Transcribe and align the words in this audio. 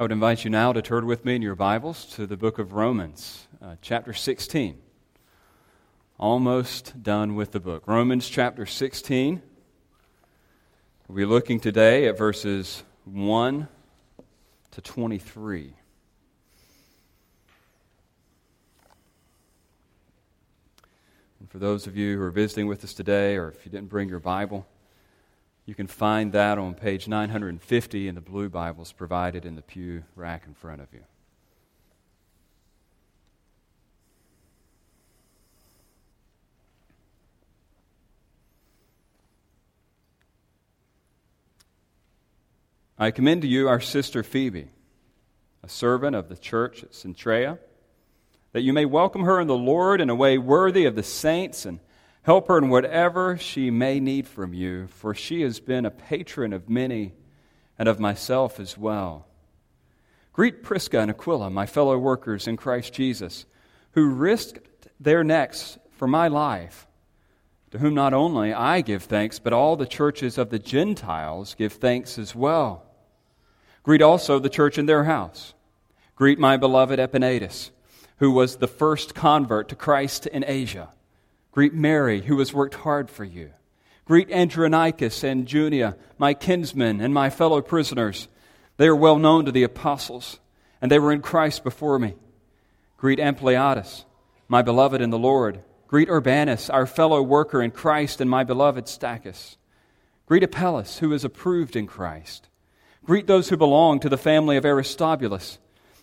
I 0.00 0.02
would 0.02 0.12
invite 0.12 0.44
you 0.44 0.50
now 0.50 0.72
to 0.72 0.80
turn 0.80 1.04
with 1.04 1.26
me 1.26 1.34
in 1.34 1.42
your 1.42 1.54
Bibles 1.54 2.06
to 2.14 2.26
the 2.26 2.38
book 2.38 2.58
of 2.58 2.72
Romans, 2.72 3.46
uh, 3.60 3.76
chapter 3.82 4.14
16. 4.14 4.78
Almost 6.18 7.02
done 7.02 7.34
with 7.34 7.52
the 7.52 7.60
book. 7.60 7.86
Romans 7.86 8.26
chapter 8.26 8.64
16. 8.64 9.42
We'll 11.06 11.16
be 11.16 11.26
looking 11.26 11.60
today 11.60 12.08
at 12.08 12.16
verses 12.16 12.82
1 13.04 13.68
to 14.70 14.80
23. 14.80 15.74
And 21.40 21.50
for 21.50 21.58
those 21.58 21.86
of 21.86 21.94
you 21.98 22.16
who 22.16 22.22
are 22.22 22.30
visiting 22.30 22.68
with 22.68 22.82
us 22.84 22.94
today, 22.94 23.36
or 23.36 23.48
if 23.48 23.66
you 23.66 23.70
didn't 23.70 23.90
bring 23.90 24.08
your 24.08 24.18
Bible, 24.18 24.66
you 25.70 25.76
can 25.76 25.86
find 25.86 26.32
that 26.32 26.58
on 26.58 26.74
page 26.74 27.06
950 27.06 28.08
in 28.08 28.16
the 28.16 28.20
blue 28.20 28.48
Bibles 28.48 28.90
provided 28.90 29.44
in 29.44 29.54
the 29.54 29.62
pew 29.62 30.02
rack 30.16 30.42
in 30.44 30.52
front 30.52 30.80
of 30.80 30.88
you. 30.92 31.04
I 42.98 43.12
commend 43.12 43.42
to 43.42 43.48
you 43.48 43.68
our 43.68 43.78
sister 43.78 44.24
Phoebe, 44.24 44.66
a 45.62 45.68
servant 45.68 46.16
of 46.16 46.28
the 46.28 46.36
church 46.36 46.82
at 46.82 46.90
Cenchrea, 46.90 47.60
that 48.50 48.62
you 48.62 48.72
may 48.72 48.86
welcome 48.86 49.22
her 49.22 49.38
in 49.38 49.46
the 49.46 49.56
Lord 49.56 50.00
in 50.00 50.10
a 50.10 50.16
way 50.16 50.36
worthy 50.36 50.84
of 50.84 50.96
the 50.96 51.04
saints 51.04 51.64
and 51.64 51.78
Help 52.22 52.48
her 52.48 52.58
in 52.58 52.68
whatever 52.68 53.38
she 53.38 53.70
may 53.70 53.98
need 53.98 54.28
from 54.28 54.52
you, 54.52 54.86
for 54.88 55.14
she 55.14 55.40
has 55.42 55.58
been 55.58 55.86
a 55.86 55.90
patron 55.90 56.52
of 56.52 56.68
many 56.68 57.12
and 57.78 57.88
of 57.88 57.98
myself 57.98 58.60
as 58.60 58.76
well. 58.76 59.26
Greet 60.32 60.62
Prisca 60.62 61.00
and 61.00 61.10
Aquila, 61.10 61.50
my 61.50 61.64
fellow 61.64 61.96
workers 61.98 62.46
in 62.46 62.56
Christ 62.56 62.92
Jesus, 62.92 63.46
who 63.92 64.10
risked 64.10 64.88
their 65.00 65.24
necks 65.24 65.78
for 65.92 66.06
my 66.06 66.28
life, 66.28 66.86
to 67.70 67.78
whom 67.78 67.94
not 67.94 68.12
only 68.12 68.52
I 68.52 68.82
give 68.82 69.04
thanks, 69.04 69.38
but 69.38 69.54
all 69.54 69.76
the 69.76 69.86
churches 69.86 70.36
of 70.36 70.50
the 70.50 70.58
Gentiles 70.58 71.54
give 71.54 71.72
thanks 71.72 72.18
as 72.18 72.34
well. 72.34 72.84
Greet 73.82 74.02
also 74.02 74.38
the 74.38 74.50
church 74.50 74.76
in 74.76 74.86
their 74.86 75.04
house. 75.04 75.54
Greet 76.16 76.38
my 76.38 76.58
beloved 76.58 76.98
Epaenetus, 76.98 77.70
who 78.18 78.30
was 78.30 78.56
the 78.56 78.68
first 78.68 79.14
convert 79.14 79.70
to 79.70 79.74
Christ 79.74 80.26
in 80.26 80.44
Asia 80.46 80.90
Greet 81.52 81.74
Mary, 81.74 82.22
who 82.22 82.38
has 82.38 82.54
worked 82.54 82.74
hard 82.74 83.10
for 83.10 83.24
you. 83.24 83.50
Greet 84.04 84.30
Andronicus 84.30 85.24
and 85.24 85.46
Junia, 85.46 85.96
my 86.18 86.34
kinsmen 86.34 87.00
and 87.00 87.12
my 87.14 87.30
fellow 87.30 87.60
prisoners. 87.60 88.28
They 88.76 88.86
are 88.86 88.96
well 88.96 89.18
known 89.18 89.44
to 89.44 89.52
the 89.52 89.62
apostles, 89.62 90.40
and 90.80 90.90
they 90.90 90.98
were 90.98 91.12
in 91.12 91.22
Christ 91.22 91.64
before 91.64 91.98
me. 91.98 92.14
Greet 92.96 93.18
Ampliatus, 93.18 94.04
my 94.48 94.62
beloved 94.62 95.00
in 95.00 95.10
the 95.10 95.18
Lord. 95.18 95.62
Greet 95.86 96.08
Urbanus, 96.08 96.70
our 96.70 96.86
fellow 96.86 97.20
worker 97.22 97.62
in 97.62 97.72
Christ, 97.72 98.20
and 98.20 98.30
my 98.30 98.44
beloved 98.44 98.86
Stachys. 98.86 99.56
Greet 100.26 100.44
Apelles, 100.44 100.98
who 100.98 101.12
is 101.12 101.24
approved 101.24 101.74
in 101.74 101.86
Christ. 101.86 102.48
Greet 103.04 103.26
those 103.26 103.48
who 103.48 103.56
belong 103.56 103.98
to 104.00 104.08
the 104.08 104.16
family 104.16 104.56
of 104.56 104.64
Aristobulus. 104.64 105.58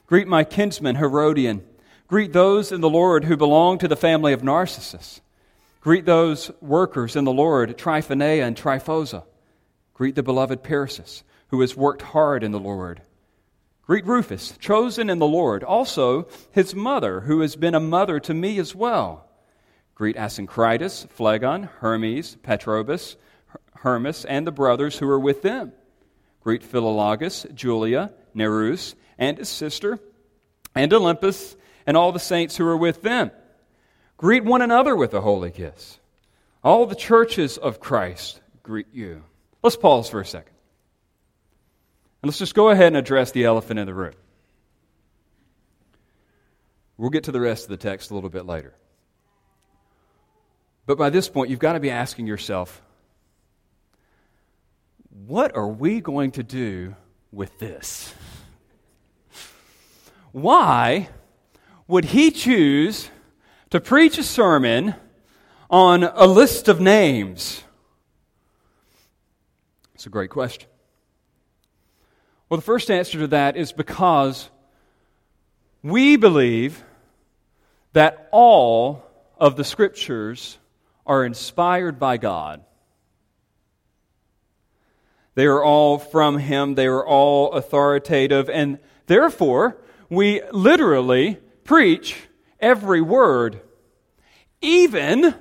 Greet 0.07 0.27
my 0.27 0.43
kinsman 0.43 0.95
Herodion. 0.95 1.63
Greet 2.07 2.33
those 2.33 2.71
in 2.71 2.81
the 2.81 2.89
Lord 2.89 3.25
who 3.25 3.37
belong 3.37 3.77
to 3.77 3.87
the 3.87 3.95
family 3.95 4.33
of 4.33 4.43
Narcissus. 4.43 5.21
Greet 5.87 6.03
those 6.03 6.51
workers 6.59 7.15
in 7.15 7.23
the 7.23 7.31
Lord, 7.31 7.77
Tryphena 7.77 8.25
and 8.25 8.57
Tryphosa. 8.57 9.23
Greet 9.93 10.15
the 10.15 10.21
beloved 10.21 10.61
Persis, 10.61 11.23
who 11.47 11.61
has 11.61 11.77
worked 11.77 12.01
hard 12.01 12.43
in 12.43 12.51
the 12.51 12.59
Lord. 12.59 13.01
Greet 13.83 14.05
Rufus, 14.05 14.57
chosen 14.57 15.09
in 15.09 15.19
the 15.19 15.25
Lord, 15.25 15.63
also 15.63 16.27
his 16.51 16.75
mother, 16.75 17.21
who 17.21 17.39
has 17.39 17.55
been 17.55 17.73
a 17.73 17.79
mother 17.79 18.19
to 18.19 18.33
me 18.33 18.59
as 18.59 18.75
well. 18.75 19.29
Greet 19.95 20.17
Asyncritus, 20.17 21.07
Phlegon, 21.07 21.69
Hermes, 21.79 22.35
Patrobas, 22.43 23.15
Hermas, 23.75 24.25
and 24.25 24.45
the 24.45 24.51
brothers 24.51 24.99
who 24.99 25.07
are 25.07 25.17
with 25.17 25.41
them. 25.41 25.71
Greet 26.41 26.69
Philologus, 26.69 27.45
Julia, 27.55 28.11
Nereus, 28.33 28.93
and 29.17 29.37
his 29.37 29.47
sister, 29.47 29.99
and 30.75 30.91
Olympas, 30.91 31.55
and 31.85 31.95
all 31.95 32.11
the 32.11 32.19
saints 32.19 32.57
who 32.57 32.67
are 32.67 32.75
with 32.75 33.03
them. 33.03 33.31
Greet 34.17 34.43
one 34.43 34.61
another 34.61 34.95
with 34.95 35.13
a 35.13 35.21
holy 35.21 35.51
kiss. 35.51 35.99
All 36.63 36.85
the 36.85 36.95
churches 36.95 37.57
of 37.57 37.79
Christ 37.79 38.41
greet 38.63 38.87
you. 38.91 39.23
Let's 39.63 39.75
pause 39.75 40.09
for 40.09 40.19
a 40.19 40.25
second. 40.25 40.53
And 42.21 42.29
let's 42.29 42.39
just 42.39 42.55
go 42.55 42.69
ahead 42.69 42.87
and 42.87 42.97
address 42.97 43.31
the 43.31 43.45
elephant 43.45 43.79
in 43.79 43.85
the 43.85 43.93
room. 43.93 44.15
We'll 46.97 47.11
get 47.11 47.25
to 47.25 47.31
the 47.31 47.39
rest 47.39 47.65
of 47.65 47.69
the 47.69 47.77
text 47.77 48.09
a 48.09 48.15
little 48.15 48.31
bit 48.31 48.45
later. 48.45 48.73
But 50.87 50.97
by 50.97 51.11
this 51.11 51.29
point, 51.29 51.51
you've 51.51 51.59
got 51.59 51.73
to 51.73 51.79
be 51.79 51.91
asking 51.91 52.25
yourself 52.25 52.81
what 55.25 55.55
are 55.55 55.67
we 55.67 56.01
going 56.01 56.31
to 56.31 56.43
do 56.43 56.95
with 57.31 57.57
this? 57.59 58.13
Why 60.31 61.09
would 61.87 62.05
he 62.05 62.31
choose 62.31 63.09
to 63.69 63.79
preach 63.79 64.17
a 64.17 64.23
sermon 64.23 64.95
on 65.69 66.03
a 66.03 66.25
list 66.25 66.67
of 66.67 66.79
names? 66.79 67.63
It's 69.95 70.05
a 70.05 70.09
great 70.09 70.29
question. 70.29 70.69
Well, 72.49 72.57
the 72.57 72.65
first 72.65 72.89
answer 72.89 73.19
to 73.19 73.27
that 73.27 73.57
is 73.57 73.73
because 73.73 74.49
we 75.83 76.15
believe 76.15 76.83
that 77.93 78.29
all 78.31 79.03
of 79.37 79.55
the 79.55 79.63
scriptures 79.63 80.57
are 81.05 81.25
inspired 81.25 81.99
by 81.99 82.17
God. 82.17 82.63
They 85.35 85.45
are 85.45 85.63
all 85.63 85.99
from 85.99 86.39
Him, 86.39 86.75
they 86.75 86.87
are 86.87 87.05
all 87.05 87.51
authoritative, 87.51 88.49
and 88.49 88.79
therefore 89.07 89.77
we 90.09 90.41
literally 90.51 91.39
preach 91.63 92.15
every 92.59 93.01
word, 93.01 93.61
even 94.61 95.35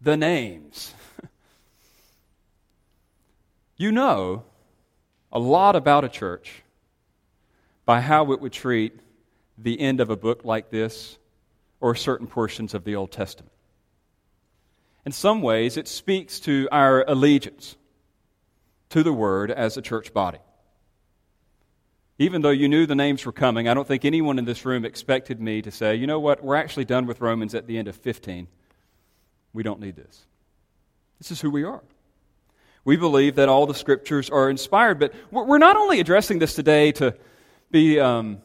the 0.00 0.16
names. 0.16 0.94
you 3.76 3.92
know 3.92 4.44
a 5.32 5.38
lot 5.38 5.76
about 5.76 6.04
a 6.04 6.08
church 6.08 6.62
by 7.84 8.00
how 8.00 8.32
it 8.32 8.40
would 8.40 8.52
treat 8.52 8.98
the 9.56 9.80
end 9.80 10.00
of 10.00 10.10
a 10.10 10.16
book 10.16 10.44
like 10.44 10.70
this 10.70 11.18
or 11.80 11.94
certain 11.94 12.26
portions 12.26 12.74
of 12.74 12.84
the 12.84 12.96
Old 12.96 13.10
Testament. 13.10 13.52
In 15.04 15.12
some 15.12 15.40
ways, 15.40 15.76
it 15.76 15.88
speaks 15.88 16.40
to 16.40 16.68
our 16.70 17.04
allegiance 17.08 17.76
to 18.90 19.02
the 19.02 19.12
Word 19.12 19.50
as 19.50 19.76
a 19.76 19.82
church 19.82 20.12
body. 20.12 20.38
Even 22.20 22.42
though 22.42 22.50
you 22.50 22.68
knew 22.68 22.84
the 22.84 22.94
names 22.94 23.24
were 23.24 23.32
coming, 23.32 23.66
I 23.66 23.72
don't 23.72 23.88
think 23.88 24.04
anyone 24.04 24.38
in 24.38 24.44
this 24.44 24.66
room 24.66 24.84
expected 24.84 25.40
me 25.40 25.62
to 25.62 25.70
say, 25.70 25.94
you 25.94 26.06
know 26.06 26.20
what, 26.20 26.44
we're 26.44 26.54
actually 26.54 26.84
done 26.84 27.06
with 27.06 27.22
Romans 27.22 27.54
at 27.54 27.66
the 27.66 27.78
end 27.78 27.88
of 27.88 27.96
15. 27.96 28.46
We 29.54 29.62
don't 29.62 29.80
need 29.80 29.96
this. 29.96 30.26
This 31.18 31.30
is 31.30 31.40
who 31.40 31.50
we 31.50 31.64
are. 31.64 31.82
We 32.84 32.98
believe 32.98 33.36
that 33.36 33.48
all 33.48 33.66
the 33.66 33.74
scriptures 33.74 34.28
are 34.28 34.50
inspired, 34.50 35.00
but 35.00 35.14
we're 35.30 35.56
not 35.56 35.78
only 35.78 35.98
addressing 35.98 36.40
this 36.40 36.54
today 36.54 36.92
to 36.92 37.16
be 37.70 37.98
um, 37.98 38.42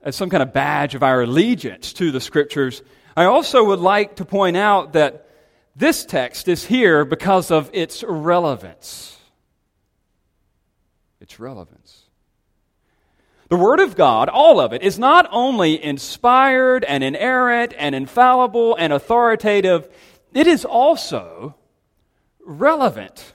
as 0.00 0.14
some 0.14 0.30
kind 0.30 0.44
of 0.44 0.52
badge 0.52 0.94
of 0.94 1.02
our 1.02 1.22
allegiance 1.22 1.94
to 1.94 2.12
the 2.12 2.20
scriptures. 2.20 2.80
I 3.16 3.24
also 3.24 3.64
would 3.64 3.80
like 3.80 4.16
to 4.16 4.24
point 4.24 4.56
out 4.56 4.92
that 4.92 5.28
this 5.74 6.04
text 6.04 6.46
is 6.46 6.64
here 6.64 7.04
because 7.04 7.50
of 7.50 7.70
its 7.72 8.04
relevance. 8.06 9.18
Its 11.20 11.40
relevance. 11.40 12.03
The 13.54 13.60
Word 13.60 13.78
of 13.78 13.94
God, 13.94 14.28
all 14.28 14.58
of 14.58 14.72
it, 14.72 14.82
is 14.82 14.98
not 14.98 15.28
only 15.30 15.80
inspired 15.80 16.82
and 16.82 17.04
inerrant 17.04 17.72
and 17.78 17.94
infallible 17.94 18.74
and 18.74 18.92
authoritative, 18.92 19.88
it 20.32 20.48
is 20.48 20.64
also 20.64 21.54
relevant. 22.44 23.32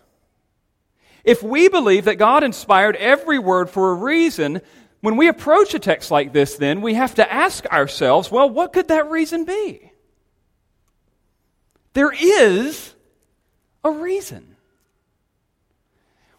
If 1.23 1.41
we 1.41 1.69
believe 1.69 2.03
that 2.03 2.15
God 2.15 2.43
inspired 2.43 2.97
every 2.97 3.39
word 3.39 3.69
for 3.69 3.91
a 3.91 3.93
reason, 3.93 4.59
when 4.99 5.15
we 5.15 5.29
approach 5.29 5.73
a 5.73 5.79
text 5.79 6.11
like 6.11 6.33
this, 6.33 6.57
then 6.57 6.81
we 6.81 6.95
have 6.95 7.15
to 7.15 7.31
ask 7.31 7.65
ourselves, 7.67 8.29
well, 8.29 8.49
what 8.49 8.73
could 8.73 8.89
that 8.89 9.09
reason 9.09 9.45
be? 9.45 9.89
There 11.93 12.11
is 12.11 12.93
a 13.85 13.91
reason. 13.91 14.48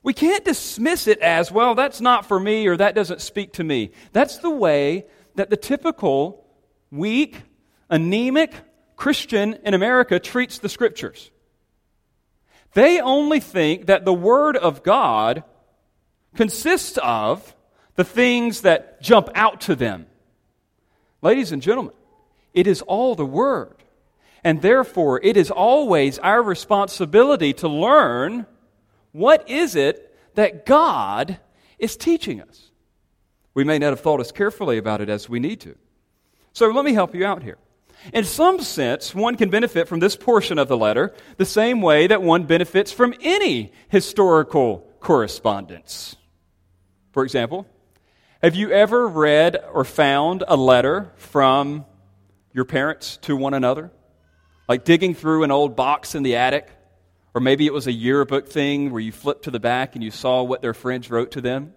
We 0.03 0.15
can't 0.15 0.45
dismiss 0.45 1.07
it 1.07 1.19
as, 1.19 1.53
well, 1.53 1.75
that's 1.75 2.01
not 2.01 2.27
for 2.27 2.41
me 2.41 2.67
or 2.67 2.77
that 2.77 2.95
doesn't 2.95 3.21
speak 3.21 3.55
to 3.55 3.65
me. 3.65 3.91
That's 4.13 4.39
the 4.39 4.51
way 4.51 5.07
that 5.35 5.51
the 5.51 5.57
typical 5.57 6.47
weak, 6.91 7.43
anemic 7.91 8.55
Christian 8.97 9.59
in 9.65 9.75
America 9.75 10.19
treats 10.19 10.59
the 10.59 10.69
scriptures. 10.69 11.31
They 12.73 13.01
only 13.01 13.41
think 13.41 13.87
that 13.87 14.05
the 14.05 14.15
Word 14.15 14.57
of 14.57 14.83
God 14.83 15.45
consists 16.35 16.99
of 16.99 17.55
the 17.97 18.05
things 18.05 18.63
that 18.63 19.03
jump 19.03 19.29
out 19.35 19.63
to 19.63 19.75
them. 19.75 20.07
Ladies 21.21 21.53
and 21.53 21.61
gentlemen, 21.61 21.93
it 22.55 22.67
is 22.67 22.83
all 22.83 23.15
the 23.15 23.27
Word. 23.27 23.77
And 24.43 24.63
therefore, 24.63 25.21
it 25.23 25.37
is 25.37 25.51
always 25.51 26.19
our 26.19 26.43
responsibility 26.43 27.53
to 27.55 27.69
learn 27.69 28.47
what 29.13 29.49
is 29.49 29.77
it 29.77 30.11
that 30.35 30.67
God 30.67 31.39
is 31.79 31.97
teaching 31.97 32.41
us. 32.41 32.71
We 33.55 33.65
may 33.65 33.79
not 33.79 33.91
have 33.91 34.01
thought 34.01 34.21
as 34.21 34.31
carefully 34.31 34.79
about 34.79 35.01
it 35.01 35.09
as 35.09 35.29
we 35.29 35.41
need 35.41 35.61
to. 35.63 35.77
So 36.53 36.69
let 36.69 36.85
me 36.85 36.93
help 36.93 37.15
you 37.15 37.25
out 37.25 37.43
here. 37.43 37.59
In 38.13 38.25
some 38.25 38.61
sense, 38.61 39.15
one 39.15 39.37
can 39.37 39.51
benefit 39.51 39.89
from 39.89 40.01
this 40.01 40.17
portion 40.17 40.59
of 40.59 40.69
the 40.69 40.77
letter 40.77 41.13
the 41.37 41.45
same 41.45 41.83
way 41.83 42.07
that 42.07 42.23
one 42.23 42.45
benefits 42.45 42.93
from 42.93 43.15
any 43.21 43.73
historical 43.89 44.89
correspondence. 45.01 46.17
For 47.13 47.25
example, 47.25 47.67
have 48.43 48.55
you 48.55 48.71
ever 48.71 49.07
read 49.07 49.63
or 49.73 49.85
found 49.85 50.45
a 50.47 50.57
letter 50.57 51.13
from 51.17 51.85
your 52.53 52.65
parents 52.65 53.19
to 53.23 53.37
one 53.37 53.53
another? 53.53 53.91
Like 54.69 54.85
digging 54.85 55.15
through 55.15 55.43
an 55.43 55.51
old 55.51 55.77
box 55.77 56.15
in 56.15 56.23
the 56.23 56.37
attic? 56.37 56.71
Or 57.35 57.41
maybe 57.41 57.67
it 57.67 57.73
was 57.73 57.87
a 57.87 57.93
yearbook 57.93 58.49
thing 58.49 58.91
where 58.91 59.01
you 59.01 59.13
flipped 59.13 59.45
to 59.45 59.51
the 59.51 59.61
back 59.61 59.95
and 59.95 60.03
you 60.03 60.11
saw 60.11 60.43
what 60.43 60.63
their 60.63 60.75
friends 60.75 61.11
wrote 61.11 61.33
to 61.33 61.41
them? 61.41 61.75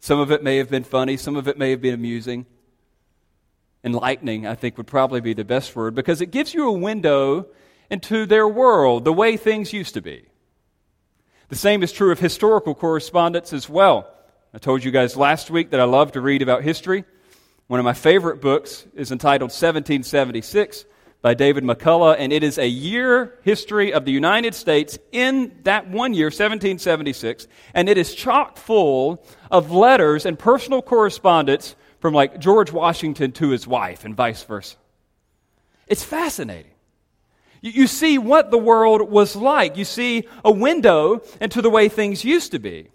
Some 0.00 0.18
of 0.18 0.32
it 0.32 0.42
may 0.42 0.56
have 0.56 0.70
been 0.70 0.84
funny, 0.84 1.16
some 1.16 1.36
of 1.36 1.46
it 1.46 1.58
may 1.58 1.70
have 1.70 1.80
been 1.80 1.94
amusing. 1.94 2.46
Enlightening, 3.84 4.46
I 4.46 4.54
think, 4.54 4.76
would 4.76 4.86
probably 4.86 5.20
be 5.20 5.34
the 5.34 5.44
best 5.44 5.76
word 5.76 5.94
because 5.94 6.20
it 6.20 6.30
gives 6.30 6.52
you 6.52 6.68
a 6.68 6.72
window 6.72 7.46
into 7.90 8.26
their 8.26 8.48
world, 8.48 9.04
the 9.04 9.12
way 9.12 9.36
things 9.36 9.72
used 9.72 9.94
to 9.94 10.00
be. 10.00 10.26
The 11.48 11.56
same 11.56 11.82
is 11.82 11.92
true 11.92 12.12
of 12.12 12.18
historical 12.18 12.74
correspondence 12.74 13.52
as 13.52 13.68
well. 13.68 14.08
I 14.54 14.58
told 14.58 14.82
you 14.82 14.90
guys 14.90 15.16
last 15.16 15.50
week 15.50 15.70
that 15.70 15.80
I 15.80 15.84
love 15.84 16.12
to 16.12 16.20
read 16.20 16.42
about 16.42 16.62
history. 16.62 17.04
One 17.66 17.78
of 17.78 17.84
my 17.84 17.92
favorite 17.92 18.40
books 18.40 18.84
is 18.94 19.12
entitled 19.12 19.50
1776 19.50 20.84
by 21.22 21.34
David 21.34 21.64
McCullough, 21.64 22.16
and 22.18 22.32
it 22.32 22.42
is 22.42 22.56
a 22.56 22.66
year 22.66 23.38
history 23.42 23.92
of 23.92 24.04
the 24.04 24.12
United 24.12 24.54
States 24.54 24.98
in 25.12 25.52
that 25.64 25.88
one 25.88 26.14
year, 26.14 26.26
1776, 26.26 27.46
and 27.74 27.88
it 27.88 27.98
is 27.98 28.14
chock 28.14 28.56
full 28.56 29.22
of 29.50 29.70
letters 29.70 30.24
and 30.24 30.38
personal 30.38 30.80
correspondence 30.80 31.76
from 32.00 32.14
like 32.14 32.40
George 32.40 32.72
Washington 32.72 33.32
to 33.32 33.50
his 33.50 33.66
wife 33.66 34.04
and 34.04 34.16
vice 34.16 34.42
versa. 34.44 34.76
It's 35.86 36.04
fascinating. 36.04 36.72
You, 37.60 37.72
you 37.72 37.86
see 37.86 38.16
what 38.16 38.50
the 38.50 38.58
world 38.58 39.10
was 39.10 39.36
like. 39.36 39.76
You 39.76 39.84
see 39.84 40.26
a 40.42 40.50
window 40.50 41.22
into 41.40 41.60
the 41.60 41.68
way 41.68 41.90
things 41.90 42.24
used 42.24 42.52
to 42.52 42.58
be. 42.58 42.88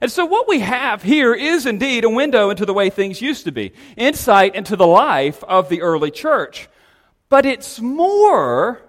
And 0.00 0.10
so, 0.10 0.24
what 0.26 0.48
we 0.48 0.58
have 0.58 1.04
here 1.04 1.32
is 1.32 1.64
indeed 1.64 2.02
a 2.02 2.10
window 2.10 2.50
into 2.50 2.66
the 2.66 2.74
way 2.74 2.90
things 2.90 3.22
used 3.22 3.44
to 3.44 3.52
be, 3.52 3.72
insight 3.96 4.56
into 4.56 4.74
the 4.74 4.86
life 4.86 5.44
of 5.44 5.68
the 5.68 5.82
early 5.82 6.10
church. 6.10 6.68
But 7.32 7.46
it's 7.46 7.80
more 7.80 8.82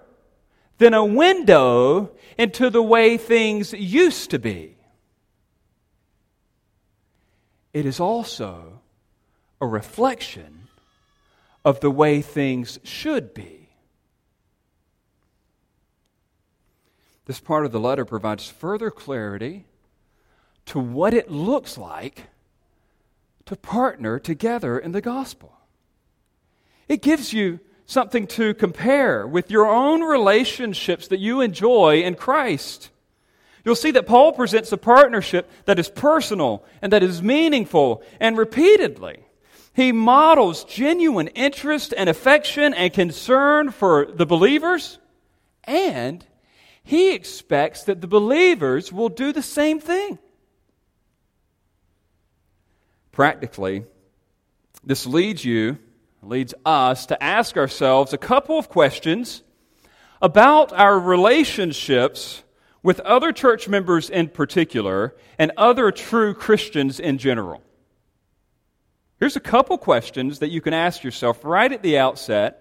than 0.76 0.92
a 0.92 1.02
window 1.02 2.10
into 2.36 2.68
the 2.68 2.82
way 2.82 3.16
things 3.16 3.72
used 3.72 4.32
to 4.32 4.38
be. 4.38 4.76
It 7.72 7.86
is 7.86 7.98
also 8.00 8.82
a 9.62 9.66
reflection 9.66 10.68
of 11.64 11.80
the 11.80 11.90
way 11.90 12.20
things 12.20 12.78
should 12.82 13.32
be. 13.32 13.70
This 17.24 17.40
part 17.40 17.64
of 17.64 17.72
the 17.72 17.80
letter 17.80 18.04
provides 18.04 18.46
further 18.46 18.90
clarity 18.90 19.64
to 20.66 20.78
what 20.78 21.14
it 21.14 21.30
looks 21.30 21.78
like 21.78 22.24
to 23.46 23.56
partner 23.56 24.18
together 24.18 24.78
in 24.78 24.92
the 24.92 25.00
gospel. 25.00 25.56
It 26.88 27.00
gives 27.00 27.32
you 27.32 27.60
something 27.86 28.26
to 28.26 28.54
compare 28.54 29.26
with 29.26 29.50
your 29.50 29.66
own 29.66 30.02
relationships 30.02 31.08
that 31.08 31.20
you 31.20 31.40
enjoy 31.40 32.02
in 32.02 32.14
Christ. 32.14 32.90
You'll 33.64 33.74
see 33.74 33.90
that 33.92 34.06
Paul 34.06 34.32
presents 34.32 34.72
a 34.72 34.76
partnership 34.76 35.50
that 35.64 35.78
is 35.78 35.88
personal 35.88 36.64
and 36.82 36.92
that 36.92 37.02
is 37.02 37.22
meaningful 37.22 38.02
and 38.20 38.36
repeatedly. 38.36 39.24
He 39.74 39.90
models 39.90 40.64
genuine 40.64 41.28
interest 41.28 41.94
and 41.96 42.08
affection 42.08 42.74
and 42.74 42.92
concern 42.92 43.70
for 43.70 44.06
the 44.06 44.26
believers, 44.26 44.98
and 45.64 46.24
he 46.84 47.14
expects 47.14 47.84
that 47.84 48.00
the 48.00 48.06
believers 48.06 48.92
will 48.92 49.08
do 49.08 49.32
the 49.32 49.42
same 49.42 49.80
thing. 49.80 50.18
Practically, 53.10 53.84
this 54.84 55.06
leads 55.06 55.44
you 55.44 55.78
leads 56.28 56.54
us 56.64 57.06
to 57.06 57.22
ask 57.22 57.56
ourselves 57.56 58.12
a 58.12 58.18
couple 58.18 58.58
of 58.58 58.68
questions 58.68 59.42
about 60.20 60.72
our 60.72 60.98
relationships 60.98 62.42
with 62.82 63.00
other 63.00 63.32
church 63.32 63.68
members 63.68 64.10
in 64.10 64.28
particular 64.28 65.14
and 65.38 65.52
other 65.56 65.90
true 65.90 66.34
Christians 66.34 67.00
in 67.00 67.18
general. 67.18 67.62
Here's 69.18 69.36
a 69.36 69.40
couple 69.40 69.78
questions 69.78 70.40
that 70.40 70.50
you 70.50 70.60
can 70.60 70.74
ask 70.74 71.02
yourself 71.02 71.44
right 71.44 71.72
at 71.72 71.82
the 71.82 71.98
outset 71.98 72.60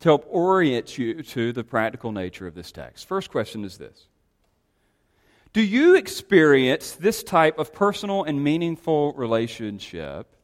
to 0.00 0.08
help 0.08 0.24
orient 0.28 0.98
you 0.98 1.22
to 1.22 1.52
the 1.52 1.62
practical 1.62 2.10
nature 2.10 2.46
of 2.46 2.54
this 2.54 2.72
text. 2.72 3.06
First 3.06 3.30
question 3.30 3.64
is 3.64 3.78
this 3.78 4.06
Do 5.52 5.60
you 5.60 5.94
experience 5.94 6.92
this 6.92 7.22
type 7.22 7.58
of 7.58 7.72
personal 7.72 8.24
and 8.24 8.42
meaningful 8.42 9.12
relationship 9.12 10.34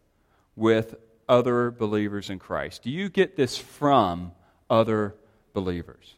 with 0.57 0.95
other 1.29 1.71
believers 1.71 2.31
in 2.31 2.39
Christ? 2.39 2.83
Do 2.83 2.91
you 2.91 3.09
get 3.09 3.37
this 3.37 3.57
from 3.59 4.33
other 4.71 5.15
believers? 5.53 6.15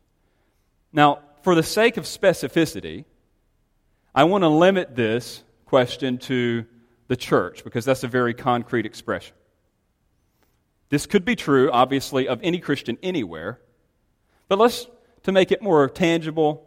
Now, 0.92 1.20
for 1.42 1.54
the 1.54 1.62
sake 1.62 1.96
of 1.96 2.04
specificity, 2.04 3.04
I 4.14 4.24
want 4.24 4.42
to 4.42 4.48
limit 4.48 4.96
this 4.96 5.42
question 5.66 6.18
to 6.18 6.66
the 7.08 7.16
church 7.16 7.64
because 7.64 7.84
that's 7.84 8.04
a 8.04 8.08
very 8.08 8.34
concrete 8.34 8.86
expression. 8.86 9.34
This 10.88 11.06
could 11.06 11.24
be 11.24 11.36
true, 11.36 11.70
obviously, 11.70 12.26
of 12.26 12.40
any 12.42 12.58
Christian 12.58 12.98
anywhere, 13.02 13.60
but 14.48 14.58
let's, 14.58 14.86
to 15.22 15.32
make 15.32 15.52
it 15.52 15.62
more 15.62 15.88
tangible, 15.88 16.66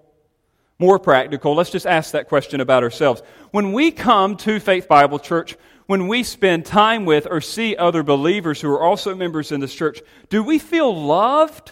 more 0.80 0.98
practical, 0.98 1.56
let's 1.56 1.70
just 1.70 1.86
ask 1.86 2.12
that 2.12 2.30
question 2.30 2.62
about 2.62 2.84
ourselves. 2.84 3.22
When 3.52 3.74
we 3.74 3.92
come 3.92 4.38
to 4.38 4.60
Faith 4.60 4.88
Bible 4.88 5.20
Church, 5.20 5.58
when 5.86 6.08
we 6.08 6.24
spend 6.24 6.66
time 6.66 7.06
with 7.06 7.28
or 7.30 7.42
see 7.42 7.76
other 7.76 8.04
believers 8.04 8.62
who 8.62 8.70
are 8.70 8.82
also 8.82 9.16
members 9.16 9.52
in 9.52 9.60
this 9.60 9.74
church, 9.74 10.02
do 10.30 10.44
we 10.44 10.60
feel 10.60 10.96
loved 10.96 11.72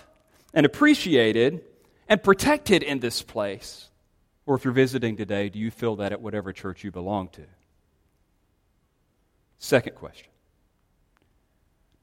and 0.54 0.66
appreciated 0.66 1.62
and 2.08 2.22
protected 2.22 2.84
in 2.84 3.00
this 3.00 3.22
place? 3.22 3.90
Or 4.46 4.56
if 4.56 4.66
you're 4.66 4.74
visiting 4.74 5.16
today, 5.16 5.50
do 5.50 5.60
you 5.60 5.72
feel 5.72 5.98
that 5.98 6.12
at 6.12 6.22
whatever 6.22 6.52
church 6.52 6.84
you 6.84 6.92
belong 6.92 7.30
to? 7.30 7.44
Second 9.60 9.96
question. 9.96 10.28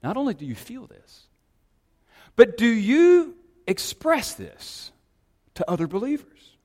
Not 0.03 0.17
only 0.17 0.35
do 0.35 0.47
you 0.47 0.55
feel 0.55 0.87
this, 0.87 1.27
but 2.37 2.57
do 2.57 2.67
you 2.67 3.35
express 3.67 4.35
this 4.35 4.93
to 5.55 5.69
other 5.69 5.88
believers? 5.88 6.57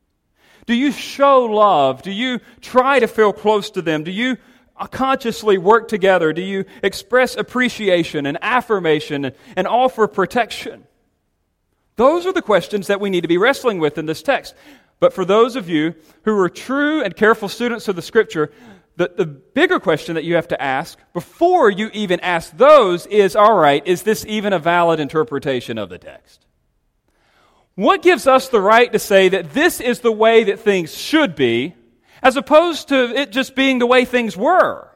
Do 0.66 0.76
you 0.76 0.92
show 0.92 1.46
love? 1.46 2.04
Do 2.04 2.12
you 2.12 2.40
try 2.62 3.00
to 3.00 3.08
feel 3.08 3.34
close 3.34 3.72
to 3.72 3.82
them? 3.82 4.04
Do 4.04 4.12
you 4.12 4.38
consciously 4.92 5.58
work 5.58 5.88
together? 5.88 6.34
Do 6.34 6.42
you 6.42 6.66
express 6.82 7.36
appreciation 7.36 8.26
and 8.26 8.38
affirmation 8.42 9.32
and, 9.56 9.68
offer 9.68 10.08
protection? 10.08 10.86
Those 11.96 12.26
are 12.26 12.34
the 12.34 12.42
questions 12.42 12.88
that 12.88 13.00
we 13.00 13.10
need 13.10 13.22
to 13.22 13.28
be 13.28 13.38
wrestling 13.38 13.80
with 13.80 13.98
in 13.98 14.06
this 14.06 14.24
text. 14.24 14.56
But 15.00 15.14
for 15.14 15.26
those 15.26 15.56
of 15.56 15.70
you 15.70 15.96
who 16.24 16.38
are 16.40 16.50
true 16.50 17.04
and 17.04 17.16
careful 17.16 17.50
students 17.50 17.88
of 17.88 17.96
the 17.96 18.02
Scripture, 18.02 18.52
the, 18.96 19.12
the 19.16 19.26
bigger 19.26 19.80
question 19.80 20.16
that 20.16 20.24
you 20.24 20.36
have 20.36 20.48
to 20.50 20.62
ask 20.62 21.00
before 21.14 21.70
you 21.70 21.90
even 21.94 22.20
ask 22.20 22.56
those 22.58 23.06
is 23.08 23.36
all 23.36 23.56
right, 23.56 23.86
is 23.86 24.04
this 24.04 24.26
even 24.28 24.54
a 24.54 24.60
valid 24.60 25.00
interpretation 25.00 25.78
of 25.78 25.90
the 25.90 25.98
text? 25.98 26.46
What 27.76 28.04
gives 28.04 28.28
us 28.28 28.50
the 28.50 28.62
right 28.62 28.92
to 28.92 29.00
say 29.00 29.30
that 29.30 29.52
this 29.54 29.82
is 29.82 30.02
the 30.02 30.12
way 30.12 30.44
that 30.46 30.60
things 30.60 30.96
should 30.96 31.36
be 31.36 31.74
as 32.24 32.38
opposed 32.38 32.88
to 32.88 33.16
it 33.16 33.32
just 33.32 33.54
being 33.54 33.78
the 33.78 33.86
way 33.86 34.06
things 34.06 34.36
were. 34.36 34.90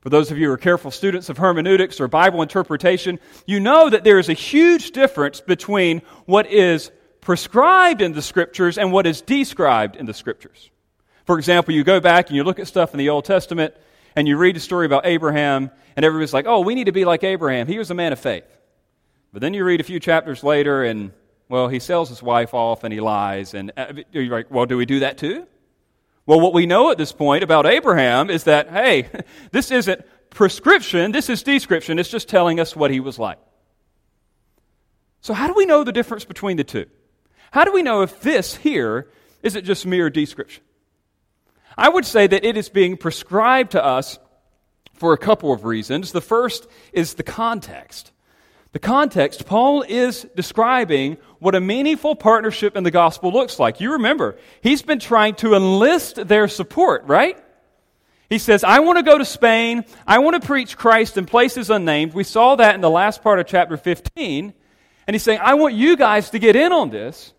For 0.00 0.08
those 0.08 0.30
of 0.30 0.38
you 0.38 0.46
who 0.46 0.52
are 0.52 0.56
careful 0.56 0.90
students 0.90 1.28
of 1.28 1.36
hermeneutics 1.36 2.00
or 2.00 2.08
Bible 2.08 2.40
interpretation, 2.40 3.18
you 3.44 3.60
know 3.60 3.90
that 3.90 4.02
there 4.02 4.18
is 4.18 4.30
a 4.30 4.34
huge 4.34 4.92
difference 4.92 5.42
between 5.42 6.00
what 6.24 6.46
is 6.46 6.90
prescribed 7.20 8.00
in 8.00 8.12
the 8.12 8.22
Scriptures 8.22 8.78
and 8.78 8.92
what 8.92 9.06
is 9.06 9.20
described 9.20 9.96
in 9.96 10.06
the 10.06 10.14
Scriptures. 10.14 10.70
For 11.26 11.36
example, 11.36 11.74
you 11.74 11.84
go 11.84 12.00
back 12.00 12.28
and 12.28 12.36
you 12.36 12.44
look 12.44 12.58
at 12.58 12.66
stuff 12.66 12.94
in 12.94 12.98
the 12.98 13.10
Old 13.10 13.26
Testament 13.26 13.74
and 14.16 14.26
you 14.26 14.38
read 14.38 14.56
a 14.56 14.60
story 14.60 14.86
about 14.86 15.06
Abraham, 15.06 15.70
and 15.94 16.04
everybody's 16.04 16.32
like, 16.32 16.46
oh, 16.46 16.60
we 16.60 16.74
need 16.74 16.84
to 16.84 16.92
be 16.92 17.04
like 17.04 17.22
Abraham. 17.22 17.66
He 17.66 17.78
was 17.78 17.90
a 17.90 17.94
man 17.94 18.12
of 18.12 18.18
faith. 18.18 18.44
But 19.32 19.40
then 19.40 19.54
you 19.54 19.64
read 19.64 19.80
a 19.80 19.84
few 19.84 20.00
chapters 20.00 20.42
later, 20.42 20.82
and, 20.82 21.12
well, 21.48 21.68
he 21.68 21.78
sells 21.78 22.08
his 22.08 22.20
wife 22.20 22.52
off 22.52 22.82
and 22.82 22.92
he 22.92 23.00
lies. 23.00 23.54
And 23.54 23.70
uh, 23.76 23.92
you're 24.10 24.26
like, 24.26 24.50
well, 24.50 24.66
do 24.66 24.76
we 24.76 24.86
do 24.86 25.00
that 25.00 25.18
too? 25.18 25.46
Well, 26.26 26.40
what 26.40 26.52
we 26.52 26.66
know 26.66 26.90
at 26.90 26.98
this 26.98 27.12
point 27.12 27.42
about 27.42 27.66
Abraham 27.66 28.30
is 28.30 28.44
that, 28.44 28.68
hey, 28.70 29.08
this 29.52 29.70
isn't 29.70 30.02
prescription, 30.30 31.12
this 31.12 31.28
is 31.28 31.42
description. 31.42 31.98
It's 31.98 32.08
just 32.08 32.28
telling 32.28 32.60
us 32.60 32.76
what 32.76 32.90
he 32.90 33.00
was 33.00 33.18
like. 33.18 33.38
So, 35.20 35.34
how 35.34 35.46
do 35.46 35.54
we 35.54 35.66
know 35.66 35.84
the 35.84 35.92
difference 35.92 36.24
between 36.24 36.56
the 36.56 36.64
two? 36.64 36.86
How 37.50 37.64
do 37.64 37.72
we 37.72 37.82
know 37.82 38.02
if 38.02 38.20
this 38.20 38.56
here 38.56 39.10
isn't 39.42 39.64
just 39.64 39.84
mere 39.84 40.08
description? 40.08 40.62
I 41.76 41.88
would 41.88 42.06
say 42.06 42.26
that 42.26 42.44
it 42.44 42.56
is 42.56 42.68
being 42.68 42.96
prescribed 42.96 43.72
to 43.72 43.84
us 43.84 44.18
for 44.94 45.12
a 45.12 45.18
couple 45.18 45.52
of 45.52 45.64
reasons. 45.64 46.12
The 46.12 46.20
first 46.20 46.66
is 46.92 47.14
the 47.14 47.22
context. 47.22 48.12
The 48.72 48.78
context, 48.78 49.46
Paul 49.46 49.82
is 49.82 50.26
describing 50.36 51.16
what 51.40 51.54
a 51.54 51.60
meaningful 51.60 52.14
partnership 52.14 52.76
in 52.76 52.84
the 52.84 52.90
gospel 52.90 53.32
looks 53.32 53.58
like. 53.58 53.80
You 53.80 53.92
remember, 53.92 54.36
he's 54.60 54.82
been 54.82 55.00
trying 55.00 55.34
to 55.36 55.54
enlist 55.54 56.28
their 56.28 56.46
support, 56.46 57.04
right? 57.06 57.36
He 58.28 58.38
says, 58.38 58.62
I 58.62 58.78
want 58.78 58.98
to 58.98 59.02
go 59.02 59.18
to 59.18 59.24
Spain. 59.24 59.84
I 60.06 60.20
want 60.20 60.40
to 60.40 60.46
preach 60.46 60.76
Christ 60.76 61.16
in 61.16 61.26
places 61.26 61.68
unnamed. 61.68 62.14
We 62.14 62.22
saw 62.22 62.54
that 62.56 62.76
in 62.76 62.80
the 62.80 62.90
last 62.90 63.22
part 63.22 63.40
of 63.40 63.46
chapter 63.48 63.76
15. 63.76 64.54
And 65.06 65.14
he's 65.14 65.24
saying, 65.24 65.40
I 65.42 65.54
want 65.54 65.74
you 65.74 65.96
guys 65.96 66.30
to 66.30 66.38
get 66.38 66.54
in 66.54 66.70
on 66.70 66.90
this. 66.90 67.32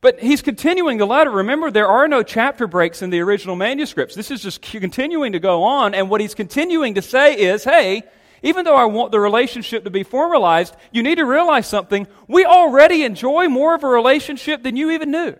But 0.00 0.18
he's 0.18 0.42
continuing 0.42 0.98
the 0.98 1.06
letter. 1.06 1.30
Remember, 1.30 1.70
there 1.70 1.86
are 1.86 2.08
no 2.08 2.24
chapter 2.24 2.66
breaks 2.66 3.02
in 3.02 3.10
the 3.10 3.20
original 3.20 3.54
manuscripts. 3.54 4.16
This 4.16 4.32
is 4.32 4.42
just 4.42 4.62
continuing 4.62 5.32
to 5.32 5.38
go 5.38 5.62
on. 5.62 5.94
And 5.94 6.10
what 6.10 6.20
he's 6.20 6.34
continuing 6.34 6.94
to 6.94 7.02
say 7.02 7.36
is, 7.36 7.62
hey, 7.62 8.02
even 8.46 8.64
though 8.64 8.76
I 8.76 8.84
want 8.84 9.10
the 9.10 9.18
relationship 9.18 9.82
to 9.84 9.90
be 9.90 10.04
formalized, 10.04 10.76
you 10.92 11.02
need 11.02 11.16
to 11.16 11.24
realize 11.24 11.66
something. 11.66 12.06
We 12.28 12.44
already 12.44 13.02
enjoy 13.02 13.48
more 13.48 13.74
of 13.74 13.82
a 13.82 13.88
relationship 13.88 14.62
than 14.62 14.76
you 14.76 14.92
even 14.92 15.10
knew. 15.10 15.34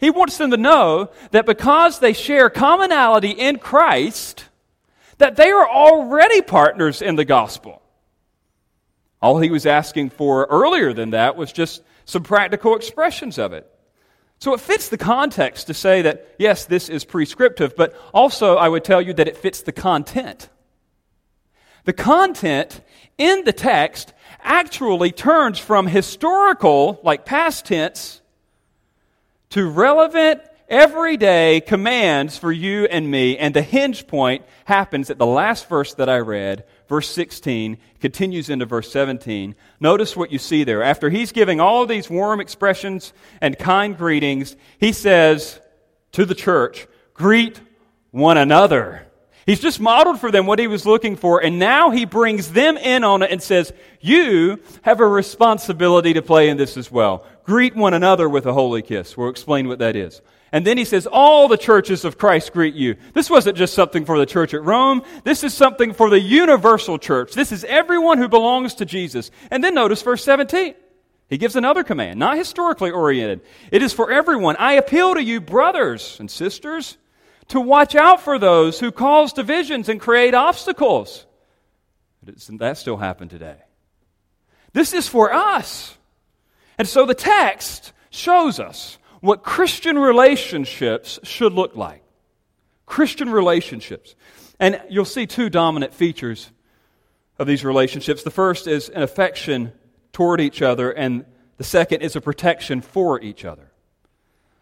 He 0.00 0.10
wants 0.10 0.36
them 0.36 0.50
to 0.50 0.56
know 0.56 1.10
that 1.30 1.46
because 1.46 2.00
they 2.00 2.12
share 2.12 2.50
commonality 2.50 3.30
in 3.30 3.58
Christ, 3.58 4.46
that 5.18 5.36
they 5.36 5.50
are 5.50 5.68
already 5.68 6.42
partners 6.42 7.00
in 7.00 7.14
the 7.14 7.24
gospel. 7.24 7.80
All 9.22 9.38
he 9.38 9.50
was 9.50 9.64
asking 9.64 10.10
for 10.10 10.46
earlier 10.46 10.92
than 10.92 11.10
that 11.10 11.36
was 11.36 11.52
just 11.52 11.82
some 12.04 12.24
practical 12.24 12.74
expressions 12.74 13.38
of 13.38 13.52
it. 13.52 13.70
So 14.40 14.54
it 14.54 14.60
fits 14.60 14.88
the 14.88 14.98
context 14.98 15.68
to 15.68 15.74
say 15.74 16.02
that, 16.02 16.34
yes, 16.36 16.64
this 16.64 16.88
is 16.88 17.04
prescriptive, 17.04 17.76
but 17.76 17.94
also 18.12 18.56
I 18.56 18.68
would 18.68 18.82
tell 18.82 19.00
you 19.00 19.14
that 19.14 19.28
it 19.28 19.36
fits 19.36 19.62
the 19.62 19.72
content. 19.72 20.48
The 21.86 21.92
content 21.92 22.80
in 23.16 23.44
the 23.44 23.52
text 23.52 24.12
actually 24.42 25.12
turns 25.12 25.58
from 25.58 25.86
historical, 25.86 27.00
like 27.02 27.24
past 27.24 27.66
tense, 27.66 28.20
to 29.50 29.68
relevant, 29.68 30.42
everyday 30.68 31.60
commands 31.60 32.36
for 32.38 32.50
you 32.50 32.86
and 32.86 33.08
me. 33.08 33.38
And 33.38 33.54
the 33.54 33.62
hinge 33.62 34.08
point 34.08 34.44
happens 34.64 35.10
at 35.10 35.18
the 35.18 35.26
last 35.26 35.68
verse 35.68 35.94
that 35.94 36.08
I 36.08 36.18
read, 36.18 36.64
verse 36.88 37.08
16, 37.08 37.78
continues 38.00 38.50
into 38.50 38.66
verse 38.66 38.90
17. 38.90 39.54
Notice 39.78 40.16
what 40.16 40.32
you 40.32 40.40
see 40.40 40.64
there. 40.64 40.82
After 40.82 41.08
he's 41.08 41.30
giving 41.30 41.60
all 41.60 41.86
these 41.86 42.10
warm 42.10 42.40
expressions 42.40 43.12
and 43.40 43.56
kind 43.56 43.96
greetings, 43.96 44.56
he 44.78 44.90
says 44.90 45.60
to 46.12 46.24
the 46.24 46.34
church, 46.34 46.88
Greet 47.14 47.60
one 48.10 48.36
another. 48.36 49.05
He's 49.46 49.60
just 49.60 49.78
modeled 49.78 50.18
for 50.18 50.32
them 50.32 50.46
what 50.46 50.58
he 50.58 50.66
was 50.66 50.84
looking 50.84 51.14
for, 51.14 51.40
and 51.40 51.60
now 51.60 51.90
he 51.90 52.04
brings 52.04 52.50
them 52.50 52.76
in 52.76 53.04
on 53.04 53.22
it 53.22 53.30
and 53.30 53.40
says, 53.40 53.72
You 54.00 54.60
have 54.82 54.98
a 54.98 55.06
responsibility 55.06 56.14
to 56.14 56.22
play 56.22 56.48
in 56.48 56.56
this 56.56 56.76
as 56.76 56.90
well. 56.90 57.24
Greet 57.44 57.76
one 57.76 57.94
another 57.94 58.28
with 58.28 58.44
a 58.46 58.52
holy 58.52 58.82
kiss. 58.82 59.16
We'll 59.16 59.28
explain 59.28 59.68
what 59.68 59.78
that 59.78 59.94
is. 59.94 60.20
And 60.50 60.66
then 60.66 60.76
he 60.76 60.84
says, 60.84 61.06
All 61.06 61.46
the 61.46 61.56
churches 61.56 62.04
of 62.04 62.18
Christ 62.18 62.52
greet 62.52 62.74
you. 62.74 62.96
This 63.14 63.30
wasn't 63.30 63.56
just 63.56 63.74
something 63.74 64.04
for 64.04 64.18
the 64.18 64.26
church 64.26 64.52
at 64.52 64.64
Rome. 64.64 65.02
This 65.22 65.44
is 65.44 65.54
something 65.54 65.92
for 65.92 66.10
the 66.10 66.20
universal 66.20 66.98
church. 66.98 67.32
This 67.34 67.52
is 67.52 67.62
everyone 67.62 68.18
who 68.18 68.26
belongs 68.26 68.74
to 68.76 68.84
Jesus. 68.84 69.30
And 69.52 69.62
then 69.62 69.76
notice 69.76 70.02
verse 70.02 70.24
17. 70.24 70.74
He 71.30 71.38
gives 71.38 71.54
another 71.54 71.84
command, 71.84 72.18
not 72.18 72.36
historically 72.36 72.90
oriented. 72.90 73.42
It 73.70 73.82
is 73.82 73.92
for 73.92 74.10
everyone. 74.10 74.56
I 74.56 74.72
appeal 74.72 75.14
to 75.14 75.22
you, 75.22 75.40
brothers 75.40 76.18
and 76.18 76.28
sisters 76.28 76.96
to 77.48 77.60
watch 77.60 77.94
out 77.94 78.20
for 78.20 78.38
those 78.38 78.80
who 78.80 78.90
cause 78.90 79.32
divisions 79.32 79.88
and 79.88 80.00
create 80.00 80.34
obstacles. 80.34 81.26
Doesn't 82.24 82.58
that 82.58 82.76
still 82.76 82.96
happen 82.96 83.28
today? 83.28 83.56
This 84.72 84.92
is 84.92 85.06
for 85.08 85.32
us. 85.32 85.96
And 86.76 86.88
so 86.88 87.06
the 87.06 87.14
text 87.14 87.92
shows 88.10 88.58
us 88.58 88.98
what 89.20 89.42
Christian 89.42 89.98
relationships 89.98 91.18
should 91.22 91.52
look 91.52 91.76
like. 91.76 92.02
Christian 92.84 93.30
relationships. 93.30 94.14
And 94.58 94.80
you'll 94.88 95.04
see 95.04 95.26
two 95.26 95.48
dominant 95.48 95.94
features 95.94 96.50
of 97.38 97.46
these 97.46 97.64
relationships. 97.64 98.22
The 98.22 98.30
first 98.30 98.66
is 98.66 98.88
an 98.88 99.02
affection 99.02 99.72
toward 100.12 100.40
each 100.40 100.62
other, 100.62 100.90
and 100.90 101.24
the 101.58 101.64
second 101.64 102.02
is 102.02 102.16
a 102.16 102.20
protection 102.20 102.80
for 102.80 103.20
each 103.20 103.44
other 103.44 103.70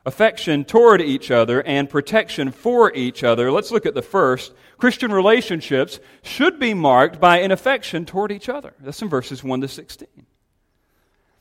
affection 0.06 0.64
toward 0.64 1.00
each 1.00 1.30
other 1.30 1.62
and 1.62 1.88
protection 1.88 2.50
for 2.50 2.92
each 2.94 3.25
other. 3.25 3.50
Let's 3.50 3.70
look 3.70 3.87
at 3.87 3.94
the 3.94 4.02
first. 4.02 4.52
Christian 4.76 5.12
relationships 5.12 5.99
should 6.23 6.58
be 6.58 6.75
marked 6.75 7.20
by 7.20 7.38
an 7.38 7.50
affection 7.50 8.04
toward 8.04 8.30
each 8.30 8.49
other. 8.49 8.75
That's 8.80 9.00
in 9.00 9.08
verses 9.08 9.42
1 9.42 9.61
to 9.62 9.68
16. 9.68 10.08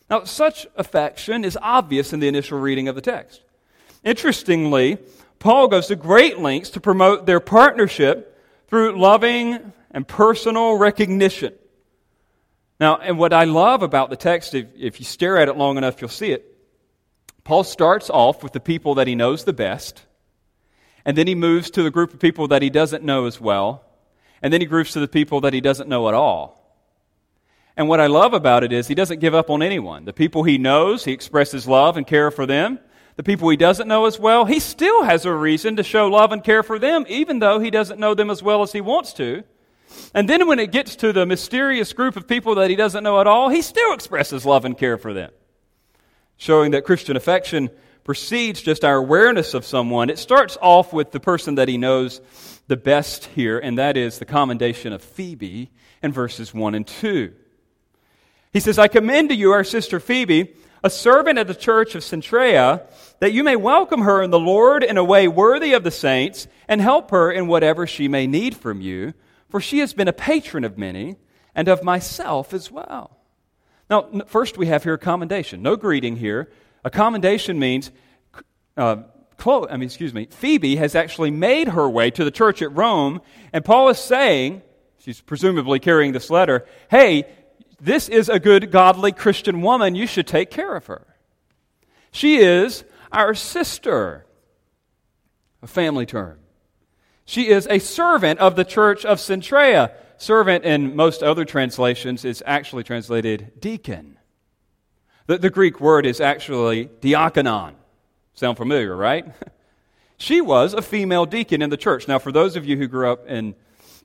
Now, 0.09 0.23
such 0.23 0.67
affection 0.75 1.43
is 1.43 1.57
obvious 1.61 2.13
in 2.13 2.19
the 2.19 2.27
initial 2.27 2.59
reading 2.59 2.87
of 2.87 2.95
the 2.95 3.01
text. 3.01 3.41
Interestingly, 4.03 4.97
Paul 5.39 5.67
goes 5.67 5.87
to 5.87 5.95
great 5.95 6.39
lengths 6.39 6.71
to 6.71 6.79
promote 6.79 7.25
their 7.25 7.39
partnership 7.39 8.37
through 8.67 8.99
loving 8.99 9.73
and 9.91 10.07
personal 10.07 10.77
recognition. 10.77 11.53
Now, 12.79 12.97
and 12.97 13.17
what 13.17 13.33
I 13.33 13.45
love 13.45 13.81
about 13.83 14.09
the 14.09 14.15
text, 14.15 14.53
if, 14.53 14.67
if 14.77 14.99
you 14.99 15.05
stare 15.05 15.37
at 15.37 15.47
it 15.47 15.57
long 15.57 15.77
enough, 15.77 16.01
you'll 16.01 16.09
see 16.09 16.31
it 16.31 16.52
Paul 17.43 17.63
starts 17.63 18.09
off 18.09 18.41
with 18.41 18.53
the 18.53 18.59
people 18.59 18.95
that 18.95 19.07
he 19.07 19.15
knows 19.15 19.43
the 19.43 19.53
best, 19.53 20.05
and 21.03 21.17
then 21.17 21.27
he 21.27 21.35
moves 21.35 21.69
to 21.71 21.83
the 21.83 21.91
group 21.91 22.13
of 22.13 22.19
people 22.19 22.47
that 22.47 22.61
he 22.61 22.69
doesn't 22.69 23.03
know 23.03 23.25
as 23.25 23.41
well, 23.41 23.83
and 24.41 24.53
then 24.53 24.61
he 24.61 24.67
groups 24.67 24.93
to 24.93 25.01
the 25.01 25.07
people 25.07 25.41
that 25.41 25.53
he 25.53 25.59
doesn't 25.59 25.89
know 25.89 26.07
at 26.07 26.13
all. 26.13 26.59
And 27.75 27.89
what 27.89 27.99
I 27.99 28.07
love 28.07 28.33
about 28.33 28.63
it 28.63 28.71
is 28.71 28.87
he 28.87 28.95
doesn't 28.95 29.19
give 29.19 29.33
up 29.33 29.49
on 29.49 29.61
anyone. 29.61 30.05
The 30.05 30.13
people 30.13 30.43
he 30.43 30.57
knows, 30.57 31.03
he 31.03 31.11
expresses 31.11 31.67
love 31.67 31.97
and 31.97 32.05
care 32.05 32.31
for 32.31 32.45
them. 32.45 32.79
The 33.15 33.23
people 33.23 33.49
he 33.49 33.57
doesn't 33.57 33.87
know 33.87 34.05
as 34.05 34.19
well, 34.19 34.45
he 34.45 34.59
still 34.59 35.03
has 35.03 35.25
a 35.25 35.33
reason 35.33 35.75
to 35.75 35.83
show 35.83 36.07
love 36.07 36.31
and 36.31 36.43
care 36.43 36.63
for 36.63 36.79
them, 36.79 37.05
even 37.09 37.39
though 37.39 37.59
he 37.59 37.71
doesn't 37.71 37.99
know 37.99 38.13
them 38.13 38.29
as 38.29 38.41
well 38.41 38.61
as 38.61 38.71
he 38.71 38.81
wants 38.81 39.13
to. 39.13 39.43
And 40.13 40.29
then 40.29 40.47
when 40.47 40.59
it 40.59 40.71
gets 40.71 40.95
to 40.97 41.11
the 41.11 41.25
mysterious 41.25 41.93
group 41.93 42.15
of 42.15 42.27
people 42.27 42.55
that 42.55 42.69
he 42.69 42.75
doesn't 42.75 43.03
know 43.03 43.19
at 43.19 43.27
all, 43.27 43.49
he 43.49 43.61
still 43.61 43.93
expresses 43.93 44.45
love 44.45 44.65
and 44.65 44.77
care 44.77 44.97
for 44.97 45.13
them 45.13 45.31
showing 46.43 46.71
that 46.71 46.83
Christian 46.83 47.15
affection 47.15 47.69
precedes 48.03 48.61
just 48.61 48.83
our 48.83 48.97
awareness 48.97 49.53
of 49.53 49.63
someone. 49.63 50.09
It 50.09 50.19
starts 50.19 50.57
off 50.61 50.91
with 50.91 51.11
the 51.11 51.19
person 51.21 51.55
that 51.55 51.69
he 51.69 51.77
knows 51.77 52.19
the 52.67 52.75
best 52.75 53.27
here, 53.27 53.57
and 53.57 53.77
that 53.77 53.95
is 53.95 54.19
the 54.19 54.25
commendation 54.25 54.91
of 54.91 55.01
Phoebe 55.01 55.71
in 56.01 56.11
verses 56.11 56.53
1 56.53 56.75
and 56.75 56.85
2. 56.85 57.33
He 58.51 58.59
says, 58.59 58.77
I 58.77 58.89
commend 58.89 59.29
to 59.29 59.35
you 59.35 59.53
our 59.53 59.63
sister 59.63 60.01
Phoebe, 60.01 60.53
a 60.83 60.89
servant 60.89 61.39
of 61.39 61.47
the 61.47 61.55
church 61.55 61.95
of 61.95 62.03
Cenchrea, 62.03 62.81
that 63.19 63.31
you 63.31 63.45
may 63.45 63.55
welcome 63.55 64.01
her 64.01 64.21
in 64.21 64.29
the 64.29 64.37
Lord 64.37 64.83
in 64.83 64.97
a 64.97 65.03
way 65.03 65.29
worthy 65.29 65.71
of 65.71 65.85
the 65.85 65.91
saints, 65.91 66.49
and 66.67 66.81
help 66.81 67.11
her 67.11 67.31
in 67.31 67.47
whatever 67.47 67.87
she 67.87 68.09
may 68.09 68.27
need 68.27 68.57
from 68.57 68.81
you, 68.81 69.13
for 69.47 69.61
she 69.61 69.79
has 69.79 69.93
been 69.93 70.09
a 70.09 70.13
patron 70.13 70.65
of 70.65 70.77
many, 70.77 71.15
and 71.55 71.69
of 71.69 71.85
myself 71.85 72.53
as 72.53 72.69
well. 72.69 73.22
Now, 73.89 74.23
first 74.27 74.57
we 74.57 74.67
have 74.67 74.83
here 74.83 74.93
a 74.93 74.97
commendation. 74.97 75.61
No 75.61 75.75
greeting 75.75 76.15
here. 76.15 76.51
A 76.83 76.89
commendation 76.89 77.59
means, 77.59 77.91
uh, 78.77 78.97
Chloe, 79.37 79.69
I 79.69 79.77
mean, 79.77 79.87
excuse 79.87 80.13
me, 80.13 80.27
Phoebe 80.29 80.75
has 80.77 80.95
actually 80.95 81.31
made 81.31 81.69
her 81.69 81.89
way 81.89 82.11
to 82.11 82.23
the 82.23 82.31
church 82.31 82.61
at 82.61 82.75
Rome, 82.75 83.21
and 83.51 83.63
Paul 83.63 83.89
is 83.89 83.99
saying, 83.99 84.61
she's 84.99 85.21
presumably 85.21 85.79
carrying 85.79 86.11
this 86.11 86.29
letter, 86.29 86.65
hey, 86.89 87.25
this 87.79 88.07
is 88.07 88.29
a 88.29 88.39
good, 88.39 88.71
godly 88.71 89.11
Christian 89.11 89.61
woman. 89.61 89.95
You 89.95 90.07
should 90.07 90.27
take 90.27 90.49
care 90.49 90.75
of 90.75 90.85
her. 90.85 91.05
She 92.11 92.37
is 92.37 92.85
our 93.11 93.33
sister, 93.33 94.25
a 95.61 95.67
family 95.67 96.05
term. 96.05 96.39
She 97.25 97.49
is 97.49 97.67
a 97.69 97.79
servant 97.79 98.39
of 98.39 98.55
the 98.55 98.63
church 98.63 99.05
of 99.05 99.17
Cenchrea. 99.17 99.91
Servant 100.17 100.63
in 100.63 100.95
most 100.95 101.23
other 101.23 101.45
translations 101.45 102.25
is 102.25 102.43
actually 102.45 102.83
translated 102.83 103.59
deacon. 103.59 104.17
The, 105.27 105.37
the 105.37 105.49
Greek 105.49 105.79
word 105.79 106.05
is 106.05 106.19
actually 106.19 106.87
diakonon. 107.01 107.73
Sound 108.33 108.57
familiar, 108.57 108.95
right? 108.95 109.25
she 110.17 110.41
was 110.41 110.73
a 110.73 110.81
female 110.81 111.25
deacon 111.25 111.61
in 111.61 111.69
the 111.69 111.77
church. 111.77 112.07
Now, 112.07 112.19
for 112.19 112.31
those 112.31 112.55
of 112.55 112.65
you 112.65 112.77
who 112.77 112.87
grew 112.87 113.11
up 113.11 113.27
in 113.27 113.55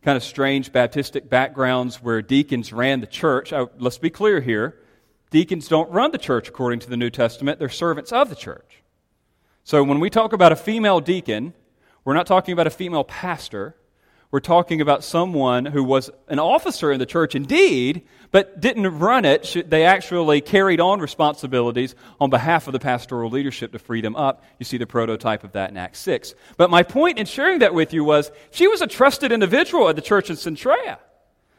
kind 0.03 0.17
of 0.17 0.23
strange 0.23 0.73
Baptistic 0.73 1.29
backgrounds 1.29 2.03
where 2.03 2.23
deacons 2.23 2.73
ran 2.73 3.01
the 3.01 3.07
church, 3.07 3.53
I, 3.53 3.67
let's 3.79 3.99
be 3.99 4.11
clear 4.11 4.41
here. 4.41 4.79
Deacons 5.31 5.69
don't 5.69 5.91
run 5.91 6.13
the 6.13 6.19
church 6.19 6.49
according 6.49 6.81
to 6.81 6.91
the 6.91 6.97
New 6.97 7.11
Testament, 7.11 7.59
they're 7.59 7.69
servants 7.69 8.13
of 8.13 8.29
the 8.29 8.37
church. 8.37 8.83
So 9.65 9.83
when 9.83 10.01
we 10.01 10.09
talk 10.09 10.33
about 10.33 10.53
a 10.53 10.57
female 10.57 11.01
deacon, 11.01 11.53
we're 12.05 12.15
not 12.15 12.27
talking 12.27 12.53
about 12.53 12.67
a 12.67 12.71
female 12.71 13.05
pastor. 13.05 13.77
We're 14.31 14.41
talking 14.41 14.83
about 14.83 15.05
someone 15.05 15.65
who 15.65 15.83
was 15.83 16.11
an 16.29 16.39
officer 16.39 16.93
in 16.93 16.99
the 16.99 17.07
church 17.07 17.35
indeed, 17.35 18.03
but 18.31 18.61
didn't 18.61 18.99
run 18.99 19.25
it. 19.25 19.71
They 19.71 19.87
actually 19.87 20.43
carried 20.43 20.81
on 20.81 21.01
responsibilities 21.01 21.95
on 22.21 22.29
behalf 22.29 22.67
of 22.67 22.75
the 22.75 22.79
pastoral 22.79 23.31
leadership 23.31 23.73
to 23.73 23.79
free 23.79 24.03
them 24.03 24.15
up. 24.17 24.45
You 24.59 24.65
see 24.65 24.77
the 24.77 24.87
prototype 24.87 25.45
of 25.45 25.53
that 25.53 25.71
in 25.71 25.79
Acts 25.79 26.01
6. 26.01 26.35
But 26.59 26.69
my 26.69 26.83
point 26.83 27.19
in 27.19 27.25
sharing 27.25 27.61
that 27.61 27.73
with 27.73 27.95
you 27.95 28.05
was 28.05 28.31
she 28.51 28.69
was 28.69 28.83
a 28.83 28.87
trusted 28.87 29.33
individual 29.33 29.89
at 29.89 29.97
the 29.97 30.03
church 30.03 30.29
in 30.29 30.37
Cenchrea. 30.37 30.99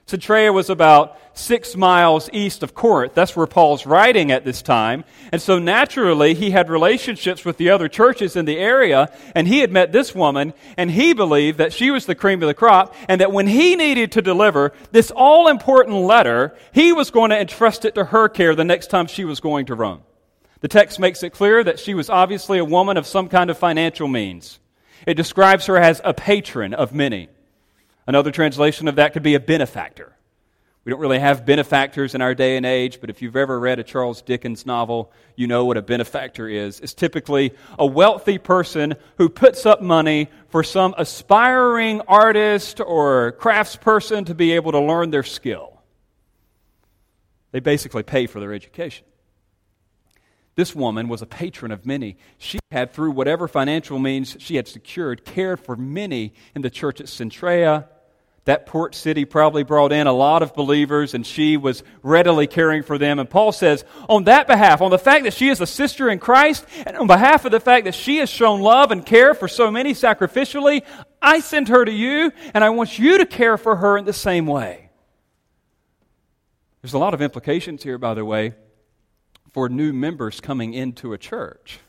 Cenchrea 0.10 0.52
was 0.52 0.72
about 0.72 1.20
six 1.34 1.76
miles 1.76 2.32
east 2.34 2.64
of 2.64 2.74
Corinth. 2.74 3.14
That's 3.14 3.36
where 3.36 3.46
Paul's 3.46 3.86
writing 3.86 4.32
at 4.32 4.44
this 4.44 4.64
time. 4.64 5.04
And 5.32 5.40
so 5.40 5.60
naturally, 5.60 6.34
he 6.34 6.50
had 6.50 6.68
relationships 6.68 7.46
with 7.46 7.58
the 7.58 7.70
other 7.70 7.88
churches 7.88 8.36
in 8.36 8.46
the 8.46 8.58
area, 8.58 9.14
and 9.36 9.48
he 9.48 9.60
had 9.60 9.72
met 9.72 9.92
this 9.92 10.16
woman, 10.16 10.56
and 10.78 10.90
he 10.90 11.14
believed 11.14 11.60
that 11.60 11.74
she 11.74 11.92
was 11.92 12.08
the 12.08 12.16
cream 12.16 12.42
of 12.42 12.48
the 12.48 12.56
crop, 12.56 12.96
and 13.08 13.22
that 13.22 13.32
when 13.32 13.46
he 13.46 13.76
needed 13.76 14.12
to 14.14 14.24
deliver 14.24 14.74
this 14.92 15.12
all 15.12 15.48
important 15.48 15.98
letter, 15.98 16.56
he 16.72 16.92
was 16.92 17.12
going 17.12 17.30
to 17.30 17.40
entrust 17.40 17.86
it 17.86 17.94
to 17.94 18.06
her 18.06 18.28
care 18.30 18.56
the 18.56 18.66
next 18.66 18.88
time 18.88 19.06
she 19.06 19.26
was 19.26 19.40
going 19.40 19.68
to 19.68 19.76
Rome. 19.76 20.02
The 20.62 20.68
text 20.68 21.00
makes 21.00 21.22
it 21.22 21.34
clear 21.34 21.64
that 21.64 21.80
she 21.80 21.94
was 21.94 22.10
obviously 22.10 22.58
a 22.58 22.66
woman 22.66 22.98
of 22.98 23.06
some 23.06 23.30
kind 23.30 23.52
of 23.52 23.60
financial 23.60 24.08
means. 24.08 24.60
It 25.06 25.14
describes 25.14 25.68
her 25.68 25.78
as 25.78 26.02
a 26.04 26.16
patron 26.16 26.74
of 26.74 26.96
many. 26.96 27.30
Another 28.10 28.32
translation 28.32 28.88
of 28.88 28.96
that 28.96 29.14
could 29.14 29.22
be 29.22 29.36
a 29.36 29.40
benefactor. 29.40 30.16
We 30.84 30.90
don't 30.90 31.00
really 31.00 31.20
have 31.20 31.46
benefactors 31.46 32.16
in 32.16 32.24
our 32.24 32.34
day 32.34 32.58
and 32.58 32.66
age, 32.66 33.00
but 33.00 33.12
if 33.12 33.22
you've 33.22 33.36
ever 33.36 33.60
read 33.60 33.78
a 33.78 33.84
Charles 33.84 34.24
Dickens 34.24 34.66
novel, 34.66 35.12
you 35.36 35.46
know 35.46 35.66
what 35.66 35.78
a 35.78 35.84
benefactor 35.84 36.50
is. 36.50 36.80
It's 36.80 36.96
typically 36.96 37.54
a 37.78 37.86
wealthy 37.86 38.40
person 38.40 38.96
who 39.20 39.30
puts 39.30 39.68
up 39.68 39.84
money 39.84 40.28
for 40.48 40.64
some 40.64 40.96
aspiring 40.98 42.02
artist 42.08 42.82
or 42.82 43.34
craftsperson 43.40 44.26
to 44.26 44.34
be 44.34 44.54
able 44.54 44.72
to 44.72 44.80
learn 44.80 45.12
their 45.12 45.22
skill. 45.22 45.80
They 47.52 47.60
basically 47.60 48.02
pay 48.02 48.26
for 48.26 48.40
their 48.40 48.54
education. 48.54 49.06
This 50.56 50.76
woman 50.76 51.08
was 51.08 51.22
a 51.22 51.28
patron 51.28 51.72
of 51.72 51.86
many. 51.86 52.18
She 52.38 52.58
had, 52.72 52.92
through 52.92 53.12
whatever 53.12 53.48
financial 53.48 53.98
means 53.98 54.36
she 54.40 54.56
had 54.56 54.68
secured, 54.68 55.24
cared 55.24 55.60
for 55.60 55.76
many 55.76 56.34
in 56.56 56.64
the 56.64 56.70
church 56.70 57.00
at 57.00 57.06
Cenchrea. 57.06 57.88
That 58.46 58.66
port 58.66 58.96
city 58.96 59.26
probably 59.26 59.64
brought 59.64 59.92
in 59.92 60.08
a 60.08 60.14
lot 60.14 60.42
of 60.42 60.54
believers, 60.54 61.14
and 61.14 61.26
she 61.26 61.58
was 61.58 61.84
readily 62.02 62.48
caring 62.48 62.84
for 62.84 62.98
them. 62.98 63.20
And 63.20 63.30
Paul 63.30 63.52
says, 63.52 63.86
on 64.08 64.24
that 64.24 64.48
behalf, 64.48 64.82
on 64.82 64.92
the 64.92 64.98
fact 64.98 65.26
that 65.26 65.34
she 65.34 65.50
is 65.50 65.62
a 65.62 65.68
sister 65.68 66.10
in 66.10 66.20
Christ, 66.20 66.66
and 66.86 66.98
on 66.98 67.08
behalf 67.08 67.46
of 67.46 67.52
the 67.52 67.60
fact 67.60 67.86
that 67.86 67.96
she 67.96 68.18
has 68.18 68.30
shown 68.30 68.62
love 68.62 68.92
and 68.92 69.06
care 69.06 69.34
for 69.34 69.48
so 69.48 69.70
many 69.70 69.94
sacrificially, 69.94 70.84
I 71.22 71.42
send 71.42 71.68
her 71.68 71.86
to 71.86 71.92
you, 71.92 72.32
and 72.54 72.64
I 72.64 72.70
want 72.70 72.98
you 72.98 73.20
to 73.20 73.26
care 73.26 73.58
for 73.58 73.76
her 73.76 73.98
in 73.98 74.06
the 74.06 74.14
same 74.14 74.48
way. 74.48 74.90
There's 76.82 76.94
a 76.94 77.00
lot 77.00 77.14
of 77.14 77.22
implications 77.22 77.84
here, 77.84 77.98
by 77.98 78.14
the 78.14 78.26
way 78.26 78.54
for 79.52 79.70
new 79.70 79.94
members 79.94 80.40
coming 80.40 80.74
into 80.74 81.14
a 81.14 81.18
church 81.18 81.80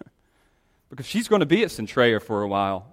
because 0.90 1.06
she's 1.06 1.28
going 1.28 1.40
to 1.40 1.46
be 1.46 1.62
at 1.62 1.70
Cenchrea 1.70 2.20
for 2.20 2.42
a 2.42 2.48
while. 2.48 2.89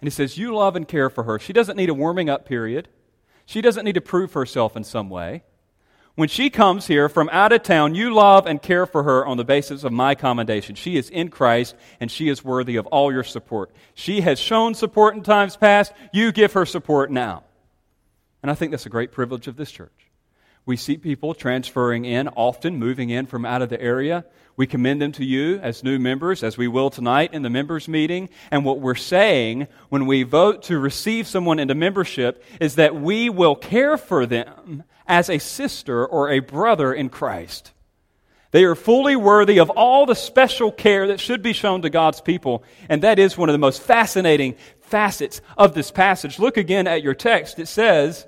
And 0.00 0.06
he 0.06 0.10
says, 0.10 0.38
You 0.38 0.54
love 0.54 0.76
and 0.76 0.86
care 0.86 1.10
for 1.10 1.24
her. 1.24 1.38
She 1.38 1.52
doesn't 1.52 1.76
need 1.76 1.88
a 1.88 1.94
warming 1.94 2.28
up 2.28 2.44
period, 2.44 2.88
she 3.46 3.60
doesn't 3.60 3.84
need 3.84 3.94
to 3.94 4.00
prove 4.00 4.32
herself 4.32 4.76
in 4.76 4.84
some 4.84 5.10
way. 5.10 5.42
When 6.18 6.28
she 6.28 6.50
comes 6.50 6.88
here 6.88 7.08
from 7.08 7.28
out 7.30 7.52
of 7.52 7.62
town, 7.62 7.94
you 7.94 8.12
love 8.12 8.44
and 8.44 8.60
care 8.60 8.86
for 8.86 9.04
her 9.04 9.24
on 9.24 9.36
the 9.36 9.44
basis 9.44 9.84
of 9.84 9.92
my 9.92 10.16
commendation. 10.16 10.74
She 10.74 10.96
is 10.96 11.08
in 11.10 11.28
Christ 11.28 11.76
and 12.00 12.10
she 12.10 12.28
is 12.28 12.42
worthy 12.42 12.74
of 12.74 12.86
all 12.88 13.12
your 13.12 13.22
support. 13.22 13.70
She 13.94 14.22
has 14.22 14.40
shown 14.40 14.74
support 14.74 15.14
in 15.14 15.22
times 15.22 15.54
past. 15.54 15.92
You 16.12 16.32
give 16.32 16.54
her 16.54 16.66
support 16.66 17.12
now. 17.12 17.44
And 18.42 18.50
I 18.50 18.56
think 18.56 18.72
that's 18.72 18.84
a 18.84 18.88
great 18.88 19.12
privilege 19.12 19.46
of 19.46 19.54
this 19.54 19.70
church. 19.70 20.07
We 20.68 20.76
see 20.76 20.98
people 20.98 21.32
transferring 21.32 22.04
in, 22.04 22.28
often 22.28 22.76
moving 22.76 23.08
in 23.08 23.24
from 23.24 23.46
out 23.46 23.62
of 23.62 23.70
the 23.70 23.80
area. 23.80 24.26
We 24.54 24.66
commend 24.66 25.00
them 25.00 25.12
to 25.12 25.24
you 25.24 25.58
as 25.60 25.82
new 25.82 25.98
members, 25.98 26.42
as 26.42 26.58
we 26.58 26.68
will 26.68 26.90
tonight 26.90 27.32
in 27.32 27.40
the 27.40 27.48
members' 27.48 27.88
meeting. 27.88 28.28
And 28.50 28.66
what 28.66 28.78
we're 28.78 28.94
saying 28.94 29.68
when 29.88 30.04
we 30.04 30.24
vote 30.24 30.64
to 30.64 30.78
receive 30.78 31.26
someone 31.26 31.58
into 31.58 31.74
membership 31.74 32.44
is 32.60 32.74
that 32.74 32.94
we 32.94 33.30
will 33.30 33.56
care 33.56 33.96
for 33.96 34.26
them 34.26 34.84
as 35.06 35.30
a 35.30 35.38
sister 35.38 36.04
or 36.04 36.28
a 36.28 36.40
brother 36.40 36.92
in 36.92 37.08
Christ. 37.08 37.72
They 38.50 38.64
are 38.64 38.74
fully 38.74 39.16
worthy 39.16 39.60
of 39.60 39.70
all 39.70 40.04
the 40.04 40.14
special 40.14 40.70
care 40.70 41.06
that 41.06 41.18
should 41.18 41.40
be 41.40 41.54
shown 41.54 41.80
to 41.80 41.88
God's 41.88 42.20
people. 42.20 42.62
And 42.90 43.02
that 43.04 43.18
is 43.18 43.38
one 43.38 43.48
of 43.48 43.54
the 43.54 43.58
most 43.58 43.80
fascinating 43.80 44.56
facets 44.82 45.40
of 45.56 45.72
this 45.72 45.90
passage. 45.90 46.38
Look 46.38 46.58
again 46.58 46.86
at 46.86 47.02
your 47.02 47.14
text. 47.14 47.58
It 47.58 47.68
says 47.68 48.26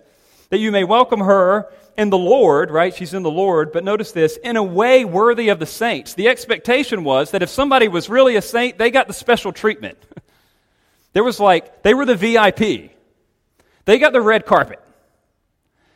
that 0.48 0.59
you 0.59 0.72
may 0.72 0.85
welcome 0.85 1.20
her 1.20 1.70
in 2.01 2.09
the 2.09 2.17
Lord, 2.17 2.71
right? 2.71 2.95
She's 2.95 3.13
in 3.13 3.23
the 3.23 3.31
Lord, 3.31 3.73
but 3.73 3.85
notice 3.85 4.13
this, 4.13 4.39
in 4.39 4.57
a 4.57 4.63
way 4.63 5.05
worthy 5.05 5.51
of 5.51 5.59
the 5.59 5.67
saints. 5.67 6.15
The 6.15 6.29
expectation 6.29 7.05
was 7.05 7.33
that 7.33 7.43
if 7.43 7.51
somebody 7.51 7.89
was 7.89 8.09
really 8.09 8.37
a 8.37 8.43
saint, 8.43 8.79
they 8.79 8.91
got 8.91 9.07
the 9.07 9.13
special 9.13 9.53
treatment. 9.53 9.99
there 11.13 11.23
was 11.23 11.39
like, 11.39 11.83
they 11.83 11.93
were 11.93 12.07
the 12.07 12.17
VIP. 12.17 12.93
They 13.85 13.99
got 13.99 14.15
the 14.15 14.23
red 14.23 14.47
carpet. 14.47 14.81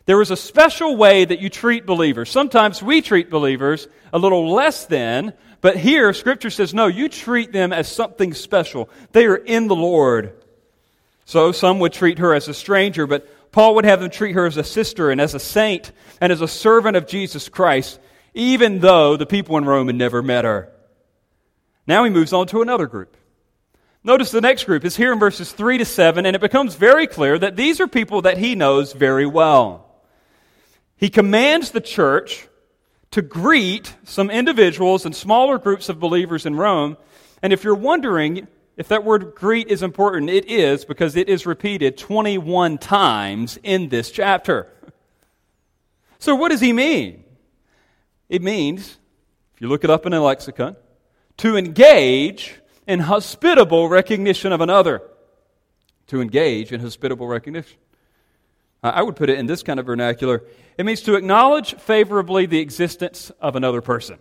There 0.04 0.18
was 0.18 0.30
a 0.30 0.36
special 0.36 0.94
way 0.94 1.24
that 1.24 1.38
you 1.38 1.48
treat 1.48 1.86
believers. 1.86 2.28
Sometimes 2.28 2.82
we 2.82 3.00
treat 3.00 3.30
believers 3.30 3.88
a 4.12 4.18
little 4.18 4.52
less 4.52 4.84
than, 4.84 5.32
but 5.62 5.78
here 5.78 6.12
Scripture 6.12 6.50
says, 6.50 6.74
no, 6.74 6.86
you 6.86 7.08
treat 7.08 7.50
them 7.50 7.72
as 7.72 7.88
something 7.90 8.34
special. 8.34 8.90
They 9.12 9.24
are 9.24 9.36
in 9.36 9.68
the 9.68 9.74
Lord. 9.74 10.34
So 11.24 11.52
some 11.52 11.78
would 11.78 11.94
treat 11.94 12.18
her 12.18 12.34
as 12.34 12.48
a 12.48 12.52
stranger, 12.52 13.06
but 13.06 13.26
Paul 13.54 13.76
would 13.76 13.84
have 13.84 14.00
them 14.00 14.10
treat 14.10 14.32
her 14.32 14.46
as 14.46 14.56
a 14.56 14.64
sister 14.64 15.12
and 15.12 15.20
as 15.20 15.32
a 15.32 15.38
saint 15.38 15.92
and 16.20 16.32
as 16.32 16.40
a 16.40 16.48
servant 16.48 16.96
of 16.96 17.06
Jesus 17.06 17.48
Christ, 17.48 18.00
even 18.34 18.80
though 18.80 19.16
the 19.16 19.26
people 19.26 19.56
in 19.56 19.64
Rome 19.64 19.86
had 19.86 19.94
never 19.94 20.24
met 20.24 20.44
her. 20.44 20.72
Now 21.86 22.02
he 22.02 22.10
moves 22.10 22.32
on 22.32 22.48
to 22.48 22.62
another 22.62 22.88
group. 22.88 23.16
Notice 24.02 24.32
the 24.32 24.40
next 24.40 24.64
group 24.64 24.84
is 24.84 24.96
here 24.96 25.12
in 25.12 25.20
verses 25.20 25.52
3 25.52 25.78
to 25.78 25.84
7, 25.84 26.26
and 26.26 26.34
it 26.34 26.40
becomes 26.40 26.74
very 26.74 27.06
clear 27.06 27.38
that 27.38 27.54
these 27.54 27.80
are 27.80 27.86
people 27.86 28.22
that 28.22 28.38
he 28.38 28.56
knows 28.56 28.92
very 28.92 29.24
well. 29.24 30.02
He 30.96 31.08
commands 31.08 31.70
the 31.70 31.80
church 31.80 32.48
to 33.12 33.22
greet 33.22 33.94
some 34.02 34.30
individuals 34.30 35.06
and 35.06 35.14
smaller 35.14 35.58
groups 35.58 35.88
of 35.88 36.00
believers 36.00 36.44
in 36.44 36.56
Rome. 36.56 36.96
And 37.40 37.52
if 37.52 37.62
you're 37.62 37.76
wondering, 37.76 38.48
if 38.76 38.88
that 38.88 39.04
word 39.04 39.34
greet 39.34 39.68
is 39.68 39.82
important, 39.82 40.30
it 40.30 40.46
is 40.46 40.84
because 40.84 41.16
it 41.16 41.28
is 41.28 41.46
repeated 41.46 41.96
21 41.96 42.78
times 42.78 43.58
in 43.62 43.88
this 43.88 44.10
chapter. 44.10 44.68
So, 46.18 46.34
what 46.34 46.50
does 46.50 46.60
he 46.60 46.72
mean? 46.72 47.24
It 48.28 48.42
means, 48.42 48.98
if 49.54 49.60
you 49.60 49.68
look 49.68 49.84
it 49.84 49.90
up 49.90 50.06
in 50.06 50.12
a 50.12 50.20
lexicon, 50.20 50.76
to 51.38 51.56
engage 51.56 52.54
in 52.86 53.00
hospitable 53.00 53.88
recognition 53.88 54.52
of 54.52 54.60
another. 54.60 55.02
To 56.08 56.20
engage 56.20 56.72
in 56.72 56.80
hospitable 56.80 57.26
recognition. 57.26 57.78
I 58.82 59.02
would 59.02 59.16
put 59.16 59.30
it 59.30 59.38
in 59.38 59.46
this 59.46 59.62
kind 59.62 59.80
of 59.80 59.86
vernacular 59.86 60.42
it 60.76 60.84
means 60.84 61.02
to 61.02 61.14
acknowledge 61.14 61.74
favorably 61.76 62.46
the 62.46 62.58
existence 62.58 63.30
of 63.40 63.54
another 63.56 63.80
person. 63.80 64.18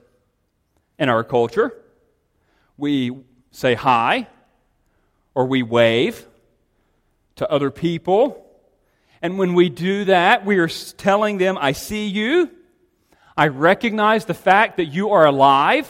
In 1.00 1.10
our 1.10 1.24
culture, 1.24 1.74
we 2.78 3.12
say 3.52 3.74
hi 3.74 4.28
or 5.36 5.46
we 5.46 5.64
wave 5.64 6.26
to 7.36 7.50
other 7.50 7.72
people. 7.72 8.46
And 9.22 9.38
when 9.38 9.54
we 9.54 9.70
do 9.70 10.06
that, 10.06 10.46
we 10.46 10.58
are 10.60 10.68
telling 10.68 11.38
them, 11.38 11.58
I 11.60 11.72
see 11.72 12.08
you. 12.08 12.52
I 13.36 13.48
recognize 13.48 14.26
the 14.26 14.34
fact 14.34 14.78
that 14.78 14.86
you 14.86 15.12
are 15.12 15.26
alive. 15.26 15.90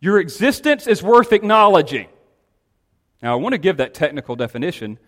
Your 0.00 0.20
existence 0.20 0.86
is 0.86 1.02
worth 1.02 1.32
acknowledging. 1.32 2.08
Now, 3.22 3.32
I 3.32 3.36
want 3.36 3.54
to 3.54 3.58
give 3.58 3.78
that 3.78 3.94
technical 3.94 4.36
definition 4.36 4.98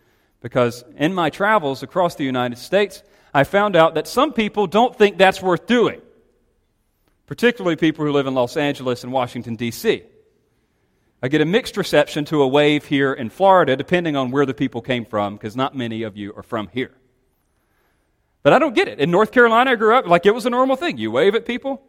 because 0.41 0.85
in 0.97 1.13
my 1.13 1.31
travels 1.31 1.83
across 1.83 2.15
the 2.15 2.25
United 2.25 2.59
States, 2.59 3.03
I 3.33 3.45
found 3.45 3.77
out 3.77 3.95
that 3.95 4.09
some 4.09 4.33
people 4.33 4.67
don't 4.67 4.97
think 4.97 5.19
that's 5.19 5.43
worth 5.43 5.67
doing, 5.67 6.01
particularly 7.27 7.77
people 7.77 8.05
who 8.05 8.13
live 8.13 8.27
in 8.27 8.35
Los 8.35 8.57
Angeles 8.57 9.05
and 9.05 9.13
Washington, 9.13 9.55
D.C. 9.57 10.03
I 11.23 11.29
get 11.29 11.41
a 11.41 11.47
mixed 11.47 11.77
reception 11.77 12.25
to 12.27 12.43
a 12.43 12.49
wave 12.49 12.85
here 12.85 13.13
in 13.13 13.31
Florida, 13.31 13.77
depending 13.77 14.17
on 14.17 14.31
where 14.31 14.45
the 14.45 14.55
people 14.55 14.83
came 14.83 15.05
from, 15.05 15.35
because 15.37 15.57
not 15.57 15.75
many 15.75 16.03
of 16.03 16.17
you 16.17 16.33
are 16.37 16.43
from 16.43 16.69
here. 16.69 16.93
But 18.43 18.53
I 18.53 18.59
don't 18.59 18.75
get 18.75 18.87
it. 18.87 19.01
In 19.01 19.11
North 19.11 19.33
Carolina, 19.33 19.73
I 19.73 19.75
grew 19.77 19.97
up 19.97 20.07
like 20.07 20.27
it 20.27 20.35
was 20.35 20.47
a 20.47 20.51
normal 20.51 20.77
thing. 20.77 20.99
You 20.99 21.11
wave 21.11 21.35
at 21.35 21.47
people. 21.47 21.83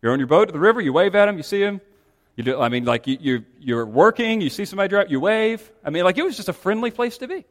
You're 0.00 0.12
on 0.12 0.18
your 0.18 0.28
boat 0.28 0.48
at 0.48 0.54
the 0.54 0.60
river. 0.60 0.80
You 0.80 0.92
wave 0.92 1.14
at 1.14 1.26
them. 1.26 1.36
You 1.36 1.42
see 1.42 1.60
them. 1.60 1.80
You 2.36 2.44
do. 2.44 2.60
I 2.60 2.70
mean, 2.70 2.84
like 2.86 3.06
you, 3.06 3.18
you 3.20 3.44
you're 3.58 3.84
working. 3.84 4.40
You 4.40 4.48
see 4.48 4.64
somebody 4.64 4.88
drive. 4.88 5.10
You 5.10 5.20
wave. 5.20 5.70
I 5.84 5.90
mean, 5.90 6.04
like 6.04 6.16
it 6.16 6.22
was 6.22 6.36
just 6.36 6.48
a 6.48 6.54
friendly 6.54 6.90
place 6.90 7.18
to 7.18 7.28
be. 7.28 7.44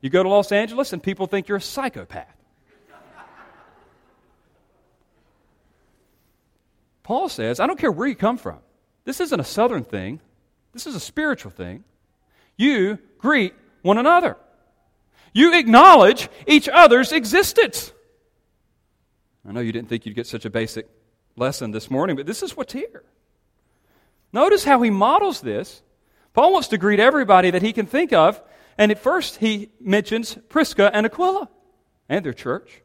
You 0.00 0.10
go 0.10 0.24
to 0.24 0.28
Los 0.28 0.50
Angeles, 0.50 0.92
and 0.92 1.00
people 1.00 1.28
think 1.28 1.46
you're 1.46 1.58
a 1.58 1.60
psychopath. 1.60 2.34
Paul 7.04 7.28
says, 7.28 7.60
I 7.60 7.68
don't 7.68 7.78
care 7.78 7.92
where 7.92 8.08
you 8.08 8.16
come 8.16 8.38
from. 8.38 8.58
This 9.04 9.20
isn't 9.20 9.40
a 9.40 9.44
southern 9.44 9.84
thing. 9.84 10.20
This 10.72 10.86
is 10.86 10.94
a 10.94 11.00
spiritual 11.00 11.50
thing. 11.50 11.84
You 12.56 12.98
greet 13.18 13.54
one 13.82 13.98
another. 13.98 14.36
You 15.32 15.58
acknowledge 15.58 16.28
each 16.46 16.68
other's 16.68 17.12
existence. 17.12 17.92
I 19.46 19.52
know 19.52 19.60
you 19.60 19.72
didn't 19.72 19.88
think 19.88 20.06
you'd 20.06 20.14
get 20.14 20.26
such 20.26 20.44
a 20.44 20.50
basic 20.50 20.86
lesson 21.36 21.70
this 21.70 21.90
morning, 21.90 22.16
but 22.16 22.26
this 22.26 22.42
is 22.42 22.56
what's 22.56 22.72
here. 22.72 23.02
Notice 24.32 24.64
how 24.64 24.80
he 24.82 24.90
models 24.90 25.40
this. 25.40 25.82
Paul 26.32 26.52
wants 26.52 26.68
to 26.68 26.78
greet 26.78 27.00
everybody 27.00 27.50
that 27.50 27.62
he 27.62 27.72
can 27.72 27.86
think 27.86 28.12
of, 28.12 28.40
and 28.78 28.90
at 28.90 28.98
first 28.98 29.36
he 29.38 29.70
mentions 29.80 30.38
Prisca 30.48 30.90
and 30.94 31.04
Aquila 31.04 31.48
and 32.08 32.24
their 32.24 32.32
church. 32.32 32.81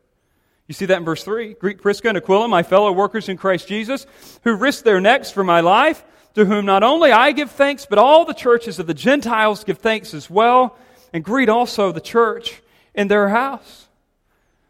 You 0.67 0.73
see 0.73 0.85
that 0.85 0.97
in 0.97 1.05
verse 1.05 1.23
3. 1.23 1.53
Greet 1.53 1.81
Prisca 1.81 2.09
and 2.09 2.17
Aquila, 2.17 2.47
my 2.47 2.63
fellow 2.63 2.91
workers 2.91 3.29
in 3.29 3.37
Christ 3.37 3.67
Jesus, 3.67 4.05
who 4.43 4.55
risked 4.55 4.83
their 4.83 4.99
necks 4.99 5.31
for 5.31 5.43
my 5.43 5.61
life, 5.61 6.03
to 6.35 6.45
whom 6.45 6.65
not 6.65 6.83
only 6.83 7.11
I 7.11 7.31
give 7.31 7.51
thanks, 7.51 7.85
but 7.85 7.97
all 7.97 8.25
the 8.25 8.33
churches 8.33 8.77
of 8.77 8.85
the 8.85 8.93
Gentiles 8.93 9.63
give 9.63 9.79
thanks 9.79 10.13
as 10.13 10.29
well, 10.29 10.77
and 11.13 11.23
greet 11.23 11.49
also 11.49 11.91
the 11.91 12.01
church 12.01 12.61
in 12.93 13.07
their 13.07 13.29
house. 13.29 13.87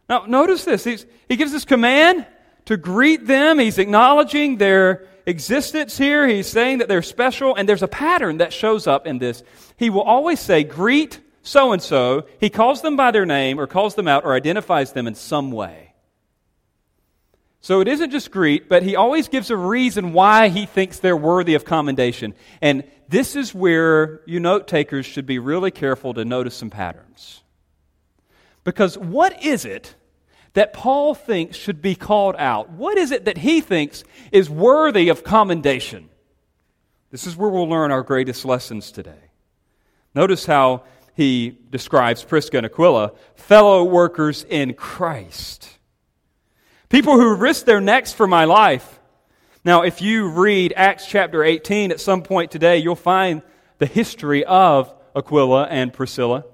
Now, 0.07 0.25
notice 0.27 0.63
this. 0.65 0.83
He's, 0.83 1.05
he 1.27 1.35
gives 1.35 1.51
this 1.51 1.65
command 1.65 2.25
to 2.65 2.77
greet 2.77 3.25
them. 3.25 3.59
He's 3.59 3.79
acknowledging 3.79 4.57
their 4.57 5.07
existence 5.25 5.97
here. 5.97 6.27
He's 6.27 6.47
saying 6.47 6.77
that 6.77 6.87
they're 6.87 7.01
special, 7.01 7.55
and 7.55 7.67
there's 7.67 7.83
a 7.83 7.87
pattern 7.87 8.37
that 8.37 8.53
shows 8.53 8.87
up 8.87 9.07
in 9.07 9.17
this. 9.17 9.43
He 9.77 9.89
will 9.89 10.03
always 10.03 10.39
say, 10.39 10.63
Greet 10.63 11.19
so 11.41 11.71
and 11.71 11.81
so. 11.81 12.27
He 12.39 12.49
calls 12.49 12.81
them 12.81 12.95
by 12.95 13.11
their 13.11 13.25
name, 13.25 13.59
or 13.59 13.67
calls 13.67 13.95
them 13.95 14.07
out, 14.07 14.25
or 14.25 14.33
identifies 14.33 14.93
them 14.93 15.07
in 15.07 15.15
some 15.15 15.51
way. 15.51 15.86
So 17.61 17.81
it 17.81 17.87
isn't 17.87 18.11
just 18.11 18.31
greet, 18.31 18.69
but 18.69 18.83
he 18.83 18.95
always 18.95 19.27
gives 19.27 19.49
a 19.49 19.57
reason 19.57 20.13
why 20.13 20.49
he 20.49 20.65
thinks 20.65 20.99
they're 20.99 21.17
worthy 21.17 21.55
of 21.55 21.65
commendation. 21.65 22.33
And 22.61 22.83
this 23.09 23.35
is 23.35 23.53
where 23.53 24.21
you 24.25 24.39
note 24.39 24.67
takers 24.67 25.05
should 25.05 25.25
be 25.25 25.39
really 25.39 25.71
careful 25.71 26.13
to 26.13 26.23
notice 26.23 26.55
some 26.55 26.69
patterns. 26.69 27.41
Because 28.63 28.97
what 28.97 29.43
is 29.43 29.65
it 29.65 29.95
that 30.53 30.73
Paul 30.73 31.15
thinks 31.15 31.55
should 31.57 31.81
be 31.81 31.95
called 31.95 32.35
out? 32.37 32.69
What 32.69 32.97
is 32.97 33.11
it 33.11 33.25
that 33.25 33.37
he 33.37 33.61
thinks 33.61 34.03
is 34.31 34.49
worthy 34.49 35.09
of 35.09 35.23
commendation? 35.23 36.09
This 37.11 37.25
is 37.25 37.35
where 37.35 37.49
we'll 37.49 37.69
learn 37.69 37.91
our 37.91 38.03
greatest 38.03 38.43
lessons 38.43 38.91
today. 38.91 39.31
Notice 40.13 40.45
how 40.45 40.83
he 41.15 41.57
describes 41.69 42.23
Prisca 42.23 42.57
and 42.57 42.65
Aquila, 42.65 43.13
fellow 43.35 43.83
workers 43.83 44.45
in 44.49 44.73
Christ. 44.73 45.76
People 46.89 47.19
who 47.19 47.35
risked 47.35 47.65
their 47.65 47.81
necks 47.81 48.13
for 48.13 48.27
my 48.27 48.45
life. 48.45 48.99
Now, 49.65 49.83
if 49.83 50.01
you 50.01 50.29
read 50.29 50.73
Acts 50.75 51.05
chapter 51.05 51.43
18 51.43 51.91
at 51.91 51.99
some 51.99 52.23
point 52.23 52.51
today, 52.51 52.77
you'll 52.77 52.95
find 52.95 53.41
the 53.77 53.85
history 53.85 54.45
of 54.45 54.93
Aquila 55.15 55.65
and 55.65 55.91
Priscilla 55.91 56.45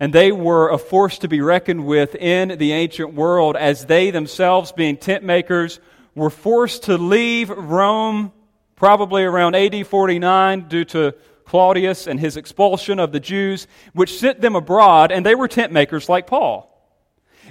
and 0.00 0.14
they 0.14 0.32
were 0.32 0.70
a 0.70 0.78
force 0.78 1.18
to 1.18 1.28
be 1.28 1.42
reckoned 1.42 1.84
with 1.84 2.14
in 2.14 2.56
the 2.56 2.72
ancient 2.72 3.12
world 3.12 3.54
as 3.54 3.84
they 3.84 4.10
themselves, 4.10 4.72
being 4.72 4.96
tent 4.96 5.22
makers, 5.22 5.78
were 6.14 6.30
forced 6.30 6.84
to 6.84 6.96
leave 6.96 7.50
Rome 7.50 8.32
probably 8.76 9.22
around 9.22 9.54
AD 9.54 9.86
49 9.86 10.68
due 10.68 10.86
to 10.86 11.14
Claudius 11.44 12.06
and 12.06 12.18
his 12.18 12.38
expulsion 12.38 12.98
of 12.98 13.12
the 13.12 13.20
Jews, 13.20 13.66
which 13.92 14.18
sent 14.18 14.40
them 14.40 14.56
abroad, 14.56 15.12
and 15.12 15.24
they 15.24 15.34
were 15.34 15.48
tent 15.48 15.70
makers 15.70 16.08
like 16.08 16.26
Paul. 16.26 16.66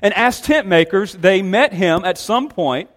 And 0.02 0.14
as 0.14 0.42
tent 0.42 0.68
makers, 0.68 1.14
they 1.14 1.42
met 1.42 1.74
him 1.74 2.06
at 2.06 2.18
some 2.18 2.50
point. 2.50 2.90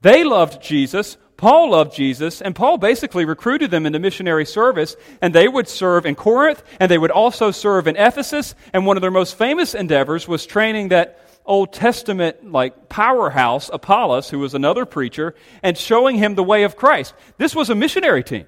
They 0.00 0.24
loved 0.24 0.62
Jesus. 0.62 1.16
Paul 1.36 1.70
loved 1.70 1.92
Jesus, 1.92 2.40
and 2.40 2.54
Paul 2.54 2.78
basically 2.78 3.24
recruited 3.24 3.72
them 3.72 3.84
into 3.84 3.98
missionary 3.98 4.46
service, 4.46 4.94
and 5.20 5.34
they 5.34 5.48
would 5.48 5.66
serve 5.66 6.06
in 6.06 6.14
Corinth, 6.14 6.62
and 6.78 6.88
they 6.88 6.98
would 6.98 7.10
also 7.10 7.50
serve 7.50 7.88
in 7.88 7.96
Ephesus, 7.96 8.54
and 8.72 8.86
one 8.86 8.96
of 8.96 9.00
their 9.00 9.10
most 9.10 9.36
famous 9.36 9.74
endeavors 9.74 10.28
was 10.28 10.46
training 10.46 10.90
that 10.90 11.18
Old 11.44 11.72
Testament 11.72 12.52
like 12.52 12.88
powerhouse, 12.88 13.70
Apollos, 13.72 14.30
who 14.30 14.38
was 14.38 14.54
another 14.54 14.86
preacher, 14.86 15.34
and 15.64 15.76
showing 15.76 16.16
him 16.16 16.36
the 16.36 16.44
way 16.44 16.62
of 16.62 16.76
Christ. 16.76 17.12
This 17.38 17.56
was 17.56 17.70
a 17.70 17.74
missionary 17.74 18.22
team. 18.22 18.46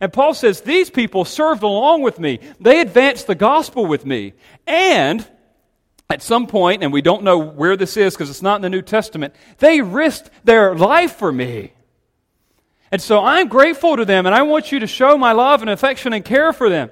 And 0.00 0.12
Paul 0.12 0.34
says, 0.34 0.60
These 0.60 0.90
people 0.90 1.24
served 1.24 1.62
along 1.62 2.02
with 2.02 2.20
me. 2.20 2.40
They 2.60 2.80
advanced 2.80 3.26
the 3.26 3.34
gospel 3.34 3.86
with 3.86 4.06
me. 4.06 4.34
And 4.66 5.26
at 6.10 6.22
some 6.22 6.46
point, 6.46 6.82
and 6.82 6.92
we 6.92 7.02
don't 7.02 7.22
know 7.22 7.38
where 7.38 7.76
this 7.76 7.96
is 7.96 8.14
because 8.14 8.30
it's 8.30 8.42
not 8.42 8.56
in 8.56 8.62
the 8.62 8.70
New 8.70 8.82
Testament, 8.82 9.34
they 9.58 9.80
risked 9.80 10.30
their 10.44 10.74
life 10.74 11.16
for 11.16 11.32
me. 11.32 11.72
And 12.90 13.00
so 13.00 13.24
I'm 13.24 13.48
grateful 13.48 13.96
to 13.96 14.04
them, 14.04 14.26
and 14.26 14.34
I 14.34 14.42
want 14.42 14.70
you 14.70 14.80
to 14.80 14.86
show 14.86 15.16
my 15.16 15.32
love 15.32 15.62
and 15.62 15.70
affection 15.70 16.12
and 16.12 16.24
care 16.24 16.52
for 16.52 16.68
them. 16.68 16.90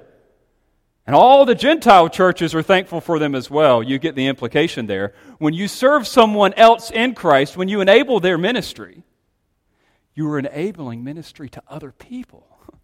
And 1.05 1.15
all 1.15 1.45
the 1.45 1.55
Gentile 1.55 2.09
churches 2.09 2.55
are 2.55 2.61
thankful 2.61 3.01
for 3.01 3.19
them 3.19 3.35
as 3.35 3.49
well. 3.49 3.83
You 3.83 3.99
get 3.99 4.15
the 4.15 4.27
implication 4.27 4.87
there. 4.87 5.13
When 5.37 5.53
you 5.53 5.67
serve 5.67 6.07
someone 6.07 6.53
else 6.53 6.91
in 6.91 7.13
Christ, 7.13 7.57
when 7.57 7.67
you 7.67 7.81
enable 7.81 8.19
their 8.19 8.37
ministry, 8.37 9.03
you 10.13 10.29
are 10.29 10.39
enabling 10.39 11.03
ministry 11.03 11.49
to 11.49 11.63
other 11.67 11.91
people. 11.91 12.47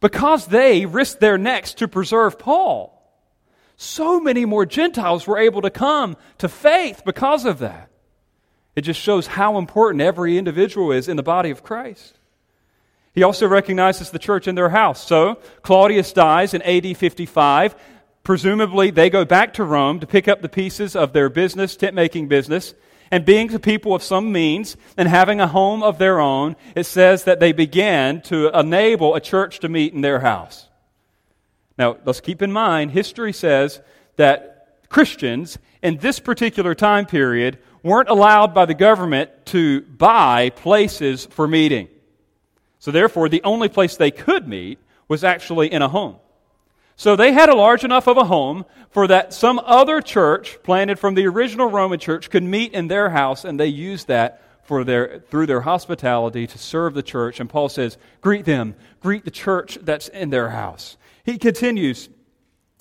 Because 0.00 0.46
they 0.46 0.86
risked 0.86 1.20
their 1.20 1.36
necks 1.36 1.74
to 1.74 1.86
preserve 1.86 2.38
Paul. 2.38 2.99
So 3.82 4.20
many 4.20 4.44
more 4.44 4.66
Gentiles 4.66 5.26
were 5.26 5.38
able 5.38 5.62
to 5.62 5.70
come 5.70 6.18
to 6.36 6.50
faith 6.50 7.00
because 7.02 7.46
of 7.46 7.60
that. 7.60 7.88
It 8.76 8.82
just 8.82 9.00
shows 9.00 9.26
how 9.26 9.56
important 9.56 10.02
every 10.02 10.36
individual 10.36 10.92
is 10.92 11.08
in 11.08 11.16
the 11.16 11.22
body 11.22 11.48
of 11.48 11.62
Christ. 11.62 12.18
He 13.14 13.22
also 13.22 13.48
recognizes 13.48 14.10
the 14.10 14.18
church 14.18 14.46
in 14.46 14.54
their 14.54 14.68
house. 14.68 15.02
So, 15.06 15.36
Claudius 15.62 16.12
dies 16.12 16.52
in 16.52 16.60
AD 16.60 16.94
55. 16.94 17.74
Presumably, 18.22 18.90
they 18.90 19.08
go 19.08 19.24
back 19.24 19.54
to 19.54 19.64
Rome 19.64 19.98
to 20.00 20.06
pick 20.06 20.28
up 20.28 20.42
the 20.42 20.50
pieces 20.50 20.94
of 20.94 21.14
their 21.14 21.30
business, 21.30 21.74
tent 21.74 21.94
making 21.94 22.28
business. 22.28 22.74
And 23.10 23.24
being 23.24 23.46
the 23.46 23.58
people 23.58 23.94
of 23.94 24.02
some 24.02 24.30
means 24.30 24.76
and 24.98 25.08
having 25.08 25.40
a 25.40 25.48
home 25.48 25.82
of 25.82 25.96
their 25.96 26.20
own, 26.20 26.54
it 26.76 26.84
says 26.84 27.24
that 27.24 27.40
they 27.40 27.52
began 27.52 28.20
to 28.24 28.50
enable 28.50 29.14
a 29.14 29.20
church 29.20 29.58
to 29.60 29.70
meet 29.70 29.94
in 29.94 30.02
their 30.02 30.20
house. 30.20 30.68
Now, 31.80 31.96
let's 32.04 32.20
keep 32.20 32.42
in 32.42 32.52
mind, 32.52 32.90
history 32.90 33.32
says 33.32 33.80
that 34.16 34.76
Christians 34.90 35.56
in 35.82 35.96
this 35.96 36.20
particular 36.20 36.74
time 36.74 37.06
period 37.06 37.56
weren't 37.82 38.10
allowed 38.10 38.52
by 38.52 38.66
the 38.66 38.74
government 38.74 39.30
to 39.46 39.80
buy 39.80 40.50
places 40.50 41.24
for 41.30 41.48
meeting. 41.48 41.88
So, 42.80 42.90
therefore, 42.90 43.30
the 43.30 43.42
only 43.44 43.70
place 43.70 43.96
they 43.96 44.10
could 44.10 44.46
meet 44.46 44.78
was 45.08 45.24
actually 45.24 45.72
in 45.72 45.80
a 45.80 45.88
home. 45.88 46.16
So 46.96 47.16
they 47.16 47.32
had 47.32 47.48
a 47.48 47.56
large 47.56 47.82
enough 47.82 48.08
of 48.08 48.18
a 48.18 48.24
home 48.24 48.66
for 48.90 49.06
that 49.06 49.32
some 49.32 49.58
other 49.64 50.02
church 50.02 50.58
planted 50.62 50.98
from 50.98 51.14
the 51.14 51.26
original 51.28 51.70
Roman 51.70 51.98
church 51.98 52.28
could 52.28 52.42
meet 52.42 52.74
in 52.74 52.88
their 52.88 53.08
house, 53.08 53.46
and 53.46 53.58
they 53.58 53.68
used 53.68 54.08
that 54.08 54.42
for 54.64 54.84
their, 54.84 55.20
through 55.30 55.46
their 55.46 55.62
hospitality 55.62 56.46
to 56.46 56.58
serve 56.58 56.92
the 56.92 57.02
church. 57.02 57.40
And 57.40 57.48
Paul 57.48 57.70
says, 57.70 57.96
Greet 58.20 58.44
them, 58.44 58.74
greet 59.00 59.24
the 59.24 59.30
church 59.30 59.78
that's 59.80 60.08
in 60.08 60.28
their 60.28 60.50
house. 60.50 60.98
He 61.24 61.38
continues, 61.38 62.08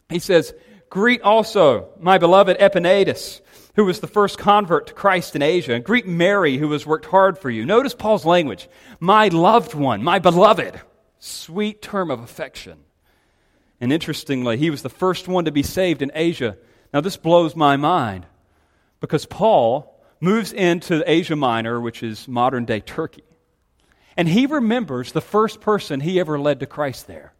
he 0.09 0.19
says, 0.19 0.53
Greet 0.89 1.21
also 1.21 1.89
my 1.99 2.17
beloved 2.17 2.57
Epaenetus, 2.57 3.41
who 3.75 3.85
was 3.85 3.99
the 3.99 4.07
first 4.07 4.37
convert 4.37 4.87
to 4.87 4.93
Christ 4.93 5.35
in 5.35 5.41
Asia, 5.41 5.73
and 5.73 5.83
greet 5.83 6.07
Mary, 6.07 6.57
who 6.57 6.71
has 6.71 6.85
worked 6.85 7.05
hard 7.05 7.37
for 7.37 7.49
you. 7.49 7.65
Notice 7.65 7.93
Paul's 7.93 8.25
language 8.25 8.67
my 8.99 9.27
loved 9.27 9.73
one, 9.73 10.03
my 10.03 10.19
beloved. 10.19 10.81
Sweet 11.19 11.81
term 11.81 12.09
of 12.11 12.21
affection. 12.21 12.79
And 13.81 13.93
interestingly, 13.93 14.57
he 14.57 14.69
was 14.69 14.81
the 14.81 14.89
first 14.89 15.27
one 15.27 15.45
to 15.45 15.51
be 15.51 15.63
saved 15.63 16.01
in 16.01 16.11
Asia. 16.13 16.57
Now, 16.93 17.01
this 17.01 17.17
blows 17.17 17.55
my 17.55 17.77
mind 17.77 18.25
because 18.99 19.25
Paul 19.25 20.01
moves 20.19 20.51
into 20.51 21.03
Asia 21.09 21.35
Minor, 21.35 21.79
which 21.79 22.03
is 22.03 22.27
modern 22.27 22.65
day 22.65 22.79
Turkey. 22.79 23.23
And 24.17 24.27
he 24.27 24.45
remembers 24.47 25.11
the 25.11 25.21
first 25.21 25.61
person 25.61 25.99
he 25.99 26.19
ever 26.19 26.39
led 26.39 26.59
to 26.59 26.65
Christ 26.65 27.07
there. 27.07 27.33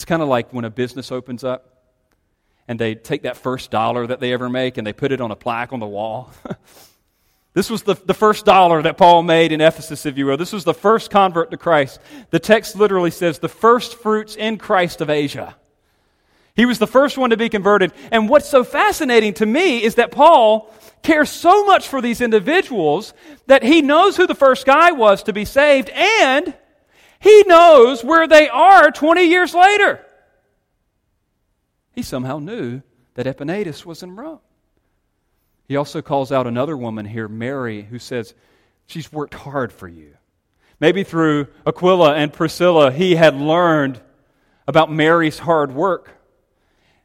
It's 0.00 0.06
kind 0.06 0.22
of 0.22 0.28
like 0.28 0.50
when 0.54 0.64
a 0.64 0.70
business 0.70 1.12
opens 1.12 1.44
up 1.44 1.76
and 2.66 2.80
they 2.80 2.94
take 2.94 3.24
that 3.24 3.36
first 3.36 3.70
dollar 3.70 4.06
that 4.06 4.18
they 4.18 4.32
ever 4.32 4.48
make 4.48 4.78
and 4.78 4.86
they 4.86 4.94
put 4.94 5.12
it 5.12 5.20
on 5.20 5.30
a 5.30 5.36
plaque 5.36 5.74
on 5.74 5.78
the 5.78 5.86
wall. 5.86 6.32
this 7.52 7.68
was 7.68 7.82
the, 7.82 7.96
the 8.06 8.14
first 8.14 8.46
dollar 8.46 8.80
that 8.80 8.96
Paul 8.96 9.22
made 9.22 9.52
in 9.52 9.60
Ephesus, 9.60 10.06
if 10.06 10.16
you 10.16 10.24
will. 10.24 10.38
This 10.38 10.54
was 10.54 10.64
the 10.64 10.72
first 10.72 11.10
convert 11.10 11.50
to 11.50 11.58
Christ. 11.58 12.00
The 12.30 12.38
text 12.38 12.76
literally 12.76 13.10
says, 13.10 13.40
the 13.40 13.50
first 13.50 13.96
fruits 13.96 14.36
in 14.36 14.56
Christ 14.56 15.02
of 15.02 15.10
Asia. 15.10 15.54
He 16.56 16.64
was 16.64 16.78
the 16.78 16.86
first 16.86 17.18
one 17.18 17.28
to 17.28 17.36
be 17.36 17.50
converted. 17.50 17.92
And 18.10 18.26
what's 18.26 18.48
so 18.48 18.64
fascinating 18.64 19.34
to 19.34 19.44
me 19.44 19.82
is 19.82 19.96
that 19.96 20.12
Paul 20.12 20.72
cares 21.02 21.28
so 21.28 21.66
much 21.66 21.88
for 21.88 22.00
these 22.00 22.22
individuals 22.22 23.12
that 23.48 23.62
he 23.62 23.82
knows 23.82 24.16
who 24.16 24.26
the 24.26 24.34
first 24.34 24.64
guy 24.64 24.92
was 24.92 25.24
to 25.24 25.34
be 25.34 25.44
saved 25.44 25.90
and 25.90 26.54
he 27.20 27.44
knows 27.46 28.02
where 28.02 28.26
they 28.26 28.48
are 28.48 28.90
20 28.90 29.22
years 29.22 29.54
later. 29.54 30.04
He 31.92 32.02
somehow 32.02 32.38
knew 32.38 32.82
that 33.14 33.26
Epaenetus 33.26 33.84
was 33.84 34.02
in 34.02 34.16
Rome. 34.16 34.40
He 35.68 35.76
also 35.76 36.02
calls 36.02 36.32
out 36.32 36.46
another 36.46 36.76
woman 36.76 37.04
here, 37.04 37.28
Mary, 37.28 37.82
who 37.82 37.98
says, 37.98 38.34
She's 38.86 39.12
worked 39.12 39.34
hard 39.34 39.72
for 39.72 39.86
you. 39.86 40.16
Maybe 40.80 41.04
through 41.04 41.48
Aquila 41.66 42.14
and 42.14 42.32
Priscilla, 42.32 42.90
he 42.90 43.14
had 43.14 43.36
learned 43.36 44.00
about 44.66 44.90
Mary's 44.90 45.38
hard 45.38 45.72
work. 45.72 46.10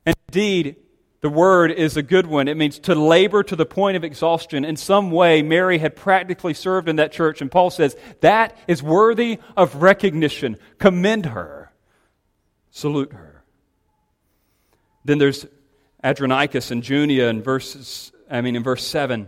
And 0.05 0.15
indeed, 0.29 0.77
the 1.25 1.29
word 1.31 1.71
is 1.71 1.97
a 1.97 2.03
good 2.03 2.27
one. 2.27 2.47
It 2.47 2.55
means 2.55 2.77
to 2.81 2.93
labor 2.93 3.41
to 3.41 3.55
the 3.55 3.65
point 3.65 3.97
of 3.97 4.03
exhaustion. 4.03 4.63
In 4.63 4.77
some 4.77 5.09
way, 5.09 5.41
Mary 5.41 5.79
had 5.79 5.95
practically 5.95 6.53
served 6.53 6.87
in 6.87 6.97
that 6.97 7.11
church, 7.11 7.41
and 7.41 7.49
Paul 7.49 7.71
says 7.71 7.97
that 8.21 8.55
is 8.67 8.83
worthy 8.83 9.39
of 9.57 9.81
recognition. 9.81 10.55
Commend 10.77 11.25
her, 11.25 11.71
salute 12.69 13.11
her. 13.13 13.43
Then 15.03 15.17
there's 15.17 15.47
Andronicus 16.03 16.69
and 16.69 16.87
Junia 16.87 17.27
in 17.29 17.41
verses, 17.41 18.11
I 18.29 18.41
mean 18.41 18.55
in 18.55 18.61
verse 18.61 18.85
7. 18.85 19.27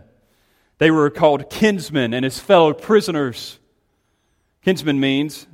They 0.78 0.92
were 0.92 1.10
called 1.10 1.50
kinsmen 1.50 2.14
and 2.14 2.24
his 2.24 2.38
fellow 2.38 2.74
prisoners. 2.74 3.58
Kinsmen 4.62 5.00
means 5.00 5.48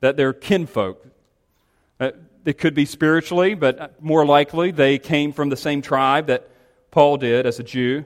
that 0.00 0.16
they're 0.16 0.32
kinfolk. 0.32 1.06
Uh, 2.00 2.10
It 2.44 2.58
could 2.58 2.74
be 2.74 2.86
spiritually, 2.86 3.54
but 3.54 4.02
more 4.02 4.24
likely 4.24 4.70
they 4.70 4.98
came 4.98 5.32
from 5.32 5.48
the 5.50 5.56
same 5.56 5.82
tribe 5.82 6.28
that 6.28 6.48
Paul 6.90 7.18
did 7.18 7.46
as 7.46 7.58
a 7.58 7.62
Jew. 7.62 8.04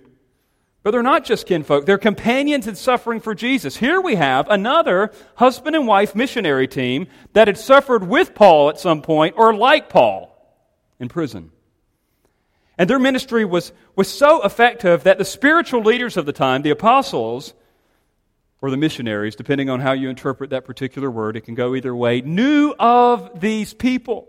But 0.83 0.91
they're 0.91 1.03
not 1.03 1.25
just 1.25 1.47
kinfolk, 1.47 1.87
they're 1.87 1.97
companions 1.97 2.67
in 2.67 2.75
suffering 2.75 3.21
for 3.21 3.35
Jesus. 3.35 3.77
Here 3.77 4.01
we 4.01 4.17
have 4.17 4.49
another 4.51 5.13
husband 5.37 5.75
and 5.75 5.87
wife 5.87 6.15
missionary 6.15 6.69
team 6.69 7.07
that 7.33 7.49
had 7.49 7.57
suffered 7.57 8.07
with 8.07 8.35
Paul 8.35 8.69
at 8.69 8.79
some 8.79 9.01
point 9.01 9.35
or 9.39 9.55
like 9.55 9.89
Paul 9.89 10.31
in 11.01 11.09
prison. 11.09 11.53
And 12.77 12.91
their 12.91 12.99
ministry 12.99 13.45
was, 13.47 13.73
was 13.97 14.09
so 14.09 14.45
effective 14.45 15.05
that 15.05 15.17
the 15.17 15.25
spiritual 15.25 15.83
leaders 15.83 16.17
of 16.17 16.27
the 16.27 16.33
time, 16.33 16.63
the 16.63 16.71
apostles, 16.71 17.55
or 18.65 18.71
the 18.71 18.79
missionaries, 18.79 19.37
depending 19.37 19.69
on 19.69 19.79
how 19.79 19.93
you 19.93 20.09
interpret 20.09 20.49
that 20.49 20.65
particular 20.65 21.11
word, 21.11 21.37
it 21.37 21.43
can 21.43 21.55
go 21.55 21.75
either 21.75 21.95
way, 21.95 22.23
knew 22.23 22.75
of 22.79 23.39
these 23.39 23.75
people. 23.75 24.27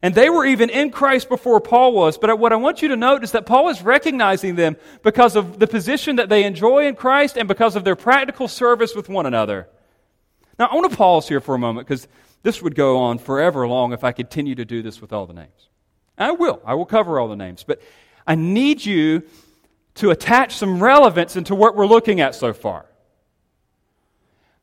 And 0.00 0.14
they 0.14 0.30
were 0.30 0.46
even 0.46 0.70
in 0.70 0.92
Christ 0.92 1.28
before 1.28 1.60
Paul 1.60 1.94
was. 1.94 2.16
But 2.16 2.38
what 2.38 2.52
I 2.52 2.56
want 2.56 2.80
you 2.80 2.86
to 2.90 2.96
note 2.96 3.24
is 3.24 3.32
that 3.32 3.44
Paul 3.44 3.70
is 3.70 3.82
recognizing 3.82 4.54
them 4.54 4.76
because 5.02 5.34
of 5.34 5.58
the 5.58 5.66
position 5.66 6.14
that 6.16 6.28
they 6.28 6.44
enjoy 6.44 6.86
in 6.86 6.94
Christ 6.94 7.36
and 7.36 7.48
because 7.48 7.74
of 7.74 7.82
their 7.82 7.96
practical 7.96 8.46
service 8.46 8.94
with 8.94 9.08
one 9.08 9.26
another. 9.26 9.68
Now, 10.56 10.66
I 10.66 10.76
want 10.76 10.88
to 10.88 10.96
pause 10.96 11.26
here 11.26 11.40
for 11.40 11.56
a 11.56 11.58
moment 11.58 11.88
because 11.88 12.06
this 12.44 12.62
would 12.62 12.76
go 12.76 12.98
on 12.98 13.18
forever 13.18 13.66
long 13.66 13.92
if 13.92 14.04
I 14.04 14.12
continue 14.12 14.54
to 14.54 14.64
do 14.64 14.80
this 14.80 15.00
with 15.00 15.12
all 15.12 15.26
the 15.26 15.34
names. 15.34 15.68
I 16.16 16.30
will. 16.30 16.62
I 16.64 16.74
will 16.74 16.86
cover 16.86 17.18
all 17.18 17.26
the 17.26 17.34
names. 17.34 17.64
But 17.64 17.82
I 18.28 18.36
need 18.36 18.86
you 18.86 19.24
to 19.96 20.10
attach 20.10 20.54
some 20.54 20.80
relevance 20.80 21.34
into 21.34 21.56
what 21.56 21.74
we're 21.74 21.88
looking 21.88 22.20
at 22.20 22.36
so 22.36 22.52
far. 22.52 22.87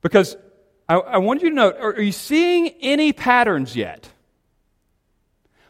Because 0.05 0.37
I, 0.87 0.97
I 0.97 1.17
want 1.17 1.41
you 1.41 1.49
to 1.49 1.55
note 1.55 1.77
are, 1.79 1.93
are 1.93 2.01
you 2.01 2.11
seeing 2.11 2.67
any 2.79 3.11
patterns 3.11 3.75
yet? 3.75 4.07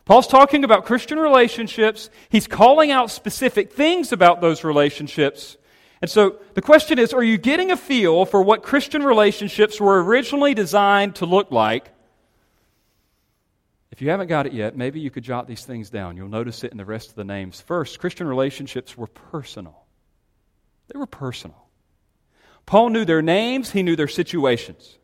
Paul's 0.04 0.28
talking 0.28 0.66
about 0.66 0.84
Christian 0.84 1.18
relationships. 1.18 2.10
He's 2.28 2.46
calling 2.46 2.92
out 2.92 3.10
specific 3.10 3.72
things 3.72 4.12
about 4.12 4.42
those 4.42 4.66
relationships. 4.66 5.56
And 6.02 6.12
so 6.12 6.40
the 6.54 6.62
question 6.62 7.00
is 7.00 7.14
are 7.14 7.24
you 7.24 7.38
getting 7.38 7.72
a 7.72 7.78
feel 7.78 8.26
for 8.26 8.42
what 8.42 8.62
Christian 8.62 9.04
relationships 9.04 9.80
were 9.80 10.04
originally 10.04 10.54
designed 10.54 11.16
to 11.16 11.26
look 11.26 11.50
like? 11.50 11.94
If 13.90 14.02
you 14.02 14.10
haven't 14.10 14.28
got 14.28 14.48
it 14.48 14.52
yet, 14.52 14.76
maybe 14.76 15.00
you 15.00 15.12
could 15.12 15.24
jot 15.24 15.48
these 15.48 15.64
things 15.64 15.90
down. 15.90 16.18
You'll 16.18 16.28
notice 16.28 16.66
it 16.66 16.74
in 16.74 16.78
the 16.78 16.84
rest 16.84 17.08
of 17.08 17.16
the 17.16 17.24
names. 17.24 17.62
First, 17.62 18.00
Christian 18.00 18.28
relationships 18.28 18.98
were 18.98 19.08
personal. 19.08 19.86
They 20.92 21.00
were 21.00 21.08
personal. 21.08 21.65
Paul 22.66 22.90
knew 22.90 23.06
their 23.06 23.22
names, 23.22 23.72
he 23.72 23.84
knew 23.84 23.96
their 23.96 24.08
situations. 24.08 24.98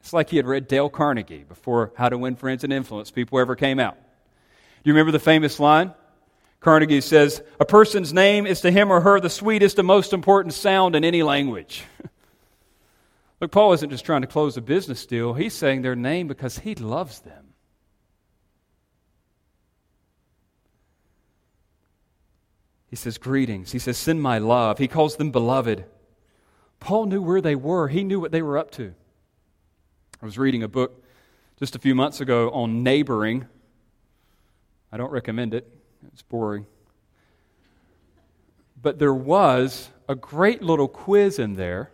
It's 0.00 0.12
like 0.12 0.30
he 0.30 0.36
had 0.36 0.46
read 0.46 0.68
Dale 0.68 0.88
Carnegie 0.88 1.44
before 1.44 1.92
How 1.96 2.08
to 2.08 2.18
Win 2.18 2.36
Friends 2.36 2.64
and 2.64 2.72
Influence 2.72 3.10
People 3.10 3.38
ever 3.38 3.56
came 3.56 3.80
out. 3.80 3.96
Do 3.96 4.90
you 4.90 4.92
remember 4.92 5.12
the 5.12 5.18
famous 5.18 5.58
line? 5.58 5.92
Carnegie 6.60 7.00
says, 7.00 7.42
A 7.60 7.64
person's 7.64 8.12
name 8.12 8.46
is 8.46 8.60
to 8.62 8.70
him 8.70 8.90
or 8.90 9.00
her 9.00 9.20
the 9.20 9.30
sweetest 9.30 9.78
and 9.78 9.86
most 9.86 10.12
important 10.12 10.54
sound 10.54 10.96
in 10.96 11.04
any 11.04 11.22
language. 11.22 11.84
Look, 13.40 13.50
Paul 13.50 13.72
isn't 13.74 13.90
just 13.90 14.04
trying 14.04 14.22
to 14.22 14.26
close 14.26 14.56
a 14.56 14.60
business 14.60 15.06
deal, 15.06 15.34
he's 15.34 15.54
saying 15.54 15.82
their 15.82 15.96
name 15.96 16.28
because 16.28 16.58
he 16.58 16.74
loves 16.74 17.20
them. 17.20 17.46
He 22.88 22.96
says, 22.96 23.18
Greetings. 23.18 23.72
He 23.72 23.78
says, 23.78 23.98
Send 23.98 24.22
my 24.22 24.38
love. 24.38 24.78
He 24.78 24.88
calls 24.88 25.16
them 25.16 25.30
beloved. 25.30 25.84
Paul 26.86 27.06
knew 27.06 27.20
where 27.20 27.40
they 27.40 27.56
were, 27.56 27.88
he 27.88 28.04
knew 28.04 28.20
what 28.20 28.30
they 28.30 28.42
were 28.42 28.56
up 28.56 28.70
to. 28.70 28.94
I 30.22 30.24
was 30.24 30.38
reading 30.38 30.62
a 30.62 30.68
book 30.68 31.02
just 31.58 31.74
a 31.74 31.80
few 31.80 31.96
months 31.96 32.20
ago 32.20 32.48
on 32.50 32.84
neighboring. 32.84 33.48
I 34.92 34.96
don't 34.96 35.10
recommend 35.10 35.52
it, 35.52 35.68
it's 36.12 36.22
boring. 36.22 36.64
But 38.80 39.00
there 39.00 39.12
was 39.12 39.88
a 40.08 40.14
great 40.14 40.62
little 40.62 40.86
quiz 40.86 41.40
in 41.40 41.54
there 41.54 41.90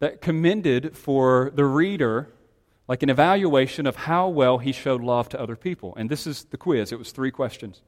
that 0.00 0.20
commended 0.20 0.94
for 0.94 1.50
the 1.54 1.64
reader 1.64 2.28
like 2.86 3.02
an 3.02 3.08
evaluation 3.08 3.86
of 3.86 3.96
how 3.96 4.28
well 4.28 4.58
he 4.58 4.72
showed 4.72 5.00
love 5.00 5.30
to 5.30 5.40
other 5.40 5.56
people. 5.56 5.94
And 5.96 6.10
this 6.10 6.26
is 6.26 6.44
the 6.44 6.58
quiz. 6.58 6.92
It 6.92 6.98
was 6.98 7.12
three 7.12 7.30
questions. 7.30 7.80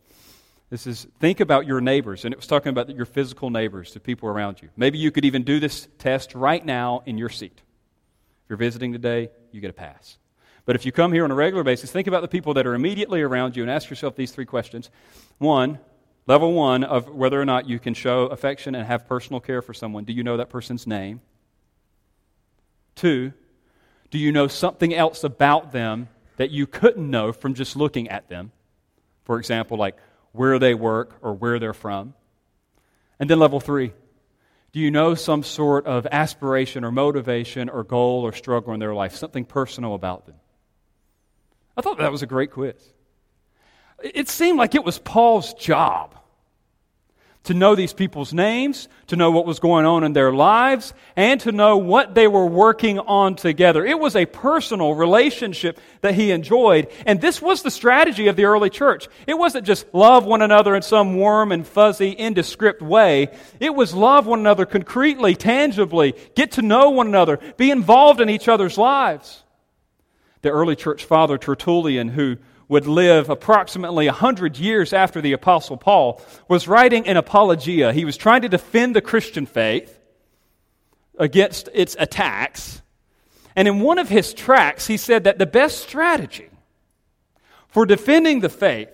This 0.71 0.87
is 0.87 1.07
think 1.19 1.41
about 1.41 1.67
your 1.67 1.81
neighbors, 1.81 2.25
and 2.25 2.33
it 2.33 2.37
was 2.37 2.47
talking 2.47 2.71
about 2.71 2.89
your 2.95 3.05
physical 3.05 3.51
neighbors, 3.51 3.93
the 3.93 4.01
people 4.01 4.29
around 4.29 4.63
you. 4.63 4.69
Maybe 4.77 4.99
you 4.99 5.11
could 5.11 5.25
even 5.25 5.43
do 5.43 5.59
this 5.59 5.89
test 5.99 6.35
right 6.35 6.65
now 6.65 7.03
in 7.07 7.19
your 7.19 7.29
seat. 7.29 7.61
If 8.45 8.51
you're 8.51 8.57
visiting 8.57 8.93
today, 8.93 9.31
you 9.51 9.61
get 9.61 9.71
a 9.71 9.75
pass. 9.75 10.17
But 10.65 10.77
if 10.77 10.87
you 10.87 10.93
come 10.93 11.13
here 11.13 11.25
on 11.25 11.33
a 11.33 11.35
regular 11.35 11.65
basis, 11.65 11.91
think 11.91 12.07
about 12.07 12.23
the 12.23 12.29
people 12.29 12.55
that 12.55 12.69
are 12.69 12.75
immediately 12.75 13.21
around 13.21 13.57
you 13.57 13.65
and 13.65 13.71
ask 13.71 13.91
yourself 13.91 14.15
these 14.15 14.31
three 14.31 14.45
questions. 14.47 14.91
One, 15.39 15.81
level 16.29 16.53
one 16.53 16.85
of 16.85 17.09
whether 17.09 17.41
or 17.41 17.45
not 17.45 17.69
you 17.69 17.81
can 17.81 17.95
show 17.95 18.27
affection 18.27 18.77
and 18.77 18.87
have 18.87 19.09
personal 19.09 19.41
care 19.41 19.63
for 19.63 19.75
someone. 19.75 20.05
Do 20.05 20.13
you 20.13 20.23
know 20.23 20.37
that 20.37 20.51
person's 20.51 20.87
name? 20.87 21.21
Two, 22.95 23.33
do 24.11 24.19
you 24.19 24.31
know 24.31 24.47
something 24.47 24.95
else 24.95 25.25
about 25.25 25.73
them 25.73 26.09
that 26.37 26.51
you 26.51 26.69
couldn't 26.69 27.11
know 27.11 27.33
from 27.33 27.55
just 27.55 27.75
looking 27.75 28.09
at 28.09 28.29
them? 28.29 28.53
For 29.25 29.39
example, 29.39 29.77
like 29.77 29.97
where 30.33 30.59
they 30.59 30.75
work 30.75 31.19
or 31.23 31.35
where 31.35 31.59
they're 31.59 31.73
from. 31.73 32.14
And 33.19 33.29
then 33.29 33.38
level 33.38 33.61
three 33.61 33.93
do 34.73 34.79
you 34.79 34.90
know 34.90 35.14
some 35.16 35.43
sort 35.43 35.87
of 35.87 36.07
aspiration 36.11 36.85
or 36.85 36.93
motivation 36.93 37.69
or 37.69 37.83
goal 37.83 38.23
or 38.23 38.33
struggle 38.33 38.73
in 38.73 38.79
their 38.79 38.95
life, 38.95 39.16
something 39.16 39.45
personal 39.45 39.95
about 39.95 40.27
them? 40.27 40.37
I 41.77 41.83
thought 41.83 41.99
that 41.99 42.12
was 42.12 42.23
a 42.23 42.27
great 42.27 42.53
quiz. 42.53 42.77
It 44.03 44.29
seemed 44.29 44.59
like 44.59 44.75
it 44.75 44.85
was 44.85 44.99
Paul's 44.99 45.55
job 45.55 46.20
to 47.44 47.55
know 47.55 47.74
these 47.74 47.94
people's 47.94 48.35
names, 48.35 48.87
to 49.07 49.16
know 49.16 49.31
what 49.31 49.46
was 49.46 49.61
going 49.61 49.87
on 49.87 50.05
in 50.05 50.12
their 50.12 50.31
lives, 50.31 50.92
and 51.16 51.40
to 51.40 51.53
know 51.53 51.79
what 51.79 52.14
they 52.14 52.29
were 52.29 52.44
working 52.44 52.98
on 52.98 53.35
together. 53.35 53.85
It 53.85 53.98
was 53.98 54.14
a 54.14 54.26
personal 54.26 54.94
relationship 54.94 55.81
that 56.03 56.14
he 56.14 56.33
enjoyed. 56.33 56.88
And 57.07 57.18
this 57.18 57.40
was 57.40 57.62
the 57.62 57.70
strategy 57.70 58.29
of 58.29 58.37
the 58.37 58.44
early 58.44 58.68
church. 58.68 59.09
It 59.26 59.38
wasn't 59.38 59.66
just 59.66 59.87
love 59.94 60.26
one 60.26 60.42
another 60.42 60.74
in 60.74 60.83
some 60.83 61.16
warm 61.16 61.50
and 61.50 61.66
fuzzy, 61.66 62.11
indescript 62.11 62.83
way. 62.83 63.31
It 63.59 63.74
was 63.74 63.94
love 63.94 64.26
one 64.26 64.40
another 64.40 64.66
concretely, 64.66 65.35
tangibly, 65.35 66.14
get 66.35 66.53
to 66.53 66.62
know 66.62 66.90
one 66.90 67.07
another, 67.07 67.38
be 67.57 67.70
involved 67.70 68.20
in 68.20 68.29
each 68.29 68.48
other's 68.48 68.76
lives. 68.76 69.44
The 70.42 70.50
early 70.50 70.76
church 70.76 71.05
father, 71.05 71.38
Tertullian, 71.38 72.09
who 72.09 72.37
would 72.71 72.87
live 72.87 73.29
approximately 73.29 74.07
100 74.07 74.57
years 74.57 74.93
after 74.93 75.21
the 75.21 75.33
Apostle 75.33 75.77
Paul, 75.77 76.23
was 76.47 76.69
writing 76.69 77.09
an 77.09 77.17
apologia. 77.17 77.93
He 77.93 78.05
was 78.05 78.17
trying 78.17 78.43
to 78.43 78.49
defend 78.49 78.95
the 78.95 79.01
Christian 79.03 79.45
faith 79.45 79.99
against 81.19 81.69
its 81.75 81.97
attacks. 81.99 82.81
And 83.57 83.67
in 83.67 83.81
one 83.81 83.99
of 83.99 84.09
his 84.09 84.33
tracts, 84.33 84.87
he 84.87 84.97
said 84.97 85.25
that 85.25 85.39
the 85.39 85.47
best 85.47 85.79
strategy 85.79 86.49
for 87.67 87.85
defending 87.85 88.39
the 88.39 88.49
faith 88.49 88.89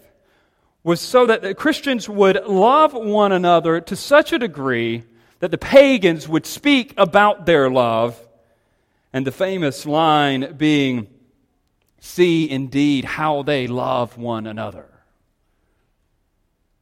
was 0.83 0.99
so 0.99 1.27
that 1.27 1.43
the 1.43 1.55
Christians 1.55 2.09
would 2.09 2.43
love 2.47 2.95
one 2.95 3.33
another 3.33 3.83
to 3.83 3.95
such 3.95 4.33
a 4.33 4.39
degree 4.39 5.05
that 5.41 5.51
the 5.51 5.59
pagans 5.59 6.27
would 6.27 6.47
speak 6.47 6.95
about 6.97 7.45
their 7.45 7.69
love. 7.69 8.19
And 9.12 9.27
the 9.27 9.33
famous 9.33 9.85
line 9.85 10.55
being, 10.57 11.09
see 12.07 12.49
indeed 12.49 13.05
how 13.05 13.42
they 13.42 13.66
love 13.66 14.16
one 14.16 14.47
another. 14.47 14.87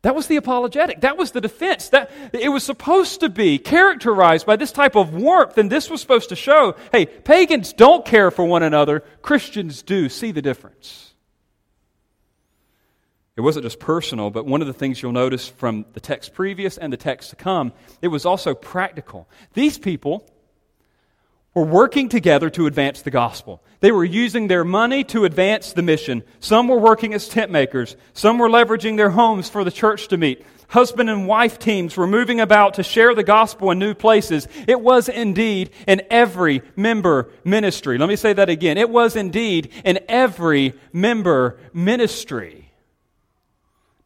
That 0.03 0.15
was 0.15 0.27
the 0.27 0.37
apologetic. 0.37 1.01
That 1.01 1.17
was 1.17 1.31
the 1.31 1.41
defense. 1.41 1.89
That 1.89 2.11
it 2.35 2.51
was 2.51 2.63
supposed 2.63 3.21
to 3.21 3.31
be 3.31 3.59
characterized 3.59 4.45
by 4.45 4.57
this 4.57 4.71
type 4.71 4.97
of 4.97 5.15
warmth, 5.15 5.57
and 5.57 5.73
this 5.73 5.89
was 5.89 6.03
supposed 6.03 6.29
to 6.29 6.37
show, 6.37 6.77
hey, 6.93 7.07
pagans 7.07 7.73
don't 7.73 8.05
care 8.05 8.31
for 8.31 8.45
one 8.45 8.63
another, 8.63 9.03
Christians 9.23 9.81
do. 9.83 10.11
See 10.11 10.31
the 10.31 10.43
difference. 10.43 11.15
It 13.37 13.41
wasn't 13.41 13.65
just 13.65 13.81
personal, 13.81 14.31
but 14.31 14.45
one 14.45 14.61
of 14.61 14.67
the 14.67 14.75
things 14.75 15.03
you'll 15.03 15.13
notice 15.13 15.49
from 15.49 15.87
the 15.95 16.01
text 16.01 16.35
previous 16.35 16.77
and 16.77 16.93
the 16.93 16.99
text 16.99 17.31
to 17.31 17.37
come, 17.37 17.73
it 18.03 18.09
was 18.09 18.27
also 18.27 18.55
practical. 18.55 19.27
These 19.55 19.79
people 19.79 20.29
were 21.55 21.65
working 21.65 22.09
together 22.09 22.51
to 22.51 22.67
advance 22.67 23.03
the 23.03 23.11
gospel. 23.11 23.63
They 23.85 23.93
were 23.93 24.03
using 24.03 24.49
their 24.49 24.65
money 24.65 25.05
to 25.05 25.27
advance 25.27 25.75
the 25.75 25.83
mission. 25.83 26.23
Some 26.41 26.69
were 26.69 26.79
working 26.79 27.13
as 27.13 27.29
tent 27.29 27.53
makers. 27.53 27.97
Some 28.15 28.39
were 28.39 28.49
leveraging 28.49 28.97
their 28.97 29.11
homes 29.11 29.51
for 29.51 29.63
the 29.63 29.71
church 29.71 30.09
to 30.09 30.17
meet. 30.17 30.43
Husband 30.69 31.11
and 31.11 31.29
wife 31.29 31.59
teams 31.59 31.95
were 31.95 32.07
moving 32.07 32.41
about 32.41 32.73
to 32.75 32.83
share 32.83 33.15
the 33.15 33.23
gospel 33.23 33.71
in 33.73 33.79
new 33.79 33.93
places. 33.93 34.49
It 34.67 34.81
was 34.81 35.11
indeed 35.11 35.69
in 35.87 36.01
every 36.09 36.63
member 36.77 37.31
ministry. 37.45 37.99
Let 37.99 38.09
me 38.09 38.17
say 38.17 38.33
that 38.33 38.49
again. 38.49 38.79
It 38.79 38.89
was 38.89 39.17
indeed 39.17 39.71
in 39.85 40.01
every 40.09 40.73
member 40.95 41.59
ministry. 41.75 42.71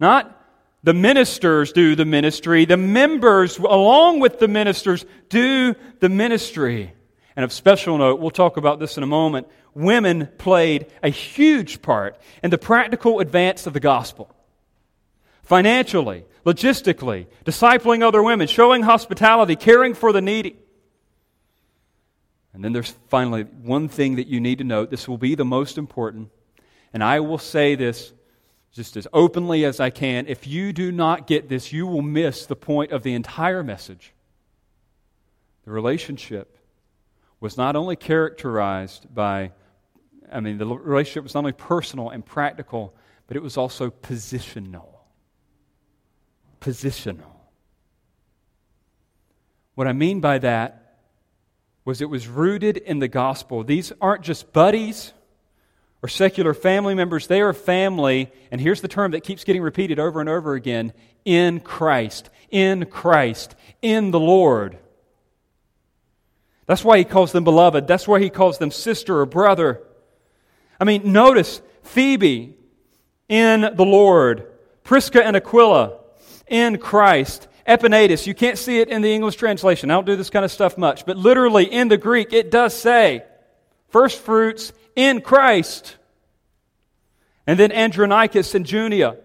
Not 0.00 0.44
the 0.82 0.92
ministers 0.92 1.70
do 1.70 1.94
the 1.94 2.04
ministry, 2.04 2.64
the 2.64 2.76
members, 2.76 3.58
along 3.58 4.18
with 4.18 4.40
the 4.40 4.48
ministers, 4.48 5.06
do 5.28 5.76
the 6.00 6.08
ministry. 6.08 6.94
And 7.36 7.44
of 7.44 7.52
special 7.52 7.96
note, 7.98 8.18
we'll 8.18 8.32
talk 8.32 8.56
about 8.56 8.80
this 8.80 8.96
in 8.96 9.04
a 9.04 9.06
moment, 9.06 9.46
women 9.78 10.28
played 10.38 10.86
a 11.02 11.08
huge 11.08 11.80
part 11.82 12.20
in 12.42 12.50
the 12.50 12.58
practical 12.58 13.20
advance 13.20 13.66
of 13.66 13.72
the 13.72 13.80
gospel. 13.80 14.34
Financially, 15.42 16.24
logistically, 16.44 17.26
discipling 17.44 18.02
other 18.02 18.22
women, 18.22 18.48
showing 18.48 18.82
hospitality, 18.82 19.56
caring 19.56 19.94
for 19.94 20.12
the 20.12 20.20
needy. 20.20 20.56
And 22.52 22.64
then 22.64 22.72
there's 22.72 22.94
finally 23.08 23.44
one 23.44 23.88
thing 23.88 24.16
that 24.16 24.26
you 24.26 24.40
need 24.40 24.58
to 24.58 24.64
note. 24.64 24.90
This 24.90 25.06
will 25.06 25.18
be 25.18 25.34
the 25.34 25.44
most 25.44 25.78
important. 25.78 26.30
And 26.92 27.02
I 27.02 27.20
will 27.20 27.38
say 27.38 27.74
this 27.74 28.12
just 28.72 28.96
as 28.96 29.06
openly 29.12 29.64
as 29.64 29.80
I 29.80 29.90
can. 29.90 30.26
If 30.26 30.46
you 30.46 30.72
do 30.72 30.92
not 30.92 31.26
get 31.26 31.48
this, 31.48 31.72
you 31.72 31.86
will 31.86 32.02
miss 32.02 32.46
the 32.46 32.56
point 32.56 32.92
of 32.92 33.02
the 33.02 33.14
entire 33.14 33.62
message. 33.62 34.12
The 35.64 35.70
relationship 35.70 36.58
was 37.40 37.56
not 37.56 37.76
only 37.76 37.96
characterized 37.96 39.12
by, 39.14 39.52
I 40.32 40.40
mean, 40.40 40.58
the 40.58 40.66
relationship 40.66 41.24
was 41.24 41.34
not 41.34 41.40
only 41.40 41.52
personal 41.52 42.10
and 42.10 42.24
practical, 42.24 42.94
but 43.26 43.36
it 43.36 43.42
was 43.42 43.56
also 43.56 43.90
positional. 43.90 44.86
Positional. 46.60 47.32
What 49.74 49.86
I 49.86 49.92
mean 49.92 50.20
by 50.20 50.38
that 50.38 50.98
was 51.84 52.00
it 52.00 52.10
was 52.10 52.26
rooted 52.26 52.76
in 52.76 52.98
the 52.98 53.08
gospel. 53.08 53.64
These 53.64 53.92
aren't 54.00 54.22
just 54.22 54.52
buddies 54.52 55.12
or 56.02 56.08
secular 56.08 56.54
family 56.54 56.94
members, 56.94 57.26
they 57.26 57.40
are 57.40 57.52
family, 57.52 58.30
and 58.52 58.60
here's 58.60 58.80
the 58.80 58.88
term 58.88 59.12
that 59.12 59.24
keeps 59.24 59.44
getting 59.44 59.62
repeated 59.62 59.98
over 59.98 60.20
and 60.20 60.28
over 60.28 60.54
again 60.54 60.92
in 61.24 61.60
Christ, 61.60 62.30
in 62.50 62.86
Christ, 62.86 63.56
in 63.82 64.12
the 64.12 64.20
Lord. 64.20 64.78
That's 66.66 66.84
why 66.84 66.98
he 66.98 67.04
calls 67.04 67.32
them 67.32 67.44
beloved. 67.44 67.86
That's 67.88 68.06
why 68.06 68.20
he 68.20 68.30
calls 68.30 68.58
them 68.58 68.70
sister 68.70 69.20
or 69.20 69.26
brother. 69.26 69.82
I 70.80 70.84
mean, 70.84 71.12
notice 71.12 71.60
Phoebe 71.82 72.54
in 73.28 73.60
the 73.60 73.84
Lord, 73.84 74.50
Prisca 74.84 75.24
and 75.24 75.36
Aquila 75.36 75.98
in 76.46 76.78
Christ, 76.78 77.48
Epaenetus. 77.66 78.26
You 78.26 78.34
can't 78.34 78.56
see 78.56 78.80
it 78.80 78.88
in 78.88 79.02
the 79.02 79.12
English 79.12 79.36
translation. 79.36 79.90
I 79.90 79.94
don't 79.94 80.06
do 80.06 80.16
this 80.16 80.30
kind 80.30 80.44
of 80.44 80.50
stuff 80.50 80.78
much, 80.78 81.04
but 81.04 81.16
literally 81.16 81.64
in 81.64 81.88
the 81.88 81.98
Greek, 81.98 82.32
it 82.32 82.50
does 82.50 82.74
say 82.74 83.24
first 83.88 84.20
fruits 84.20 84.72
in 84.96 85.20
Christ. 85.20 85.96
And 87.46 87.58
then 87.58 87.72
Andronicus 87.72 88.54
and 88.54 88.70
Junia 88.70 89.16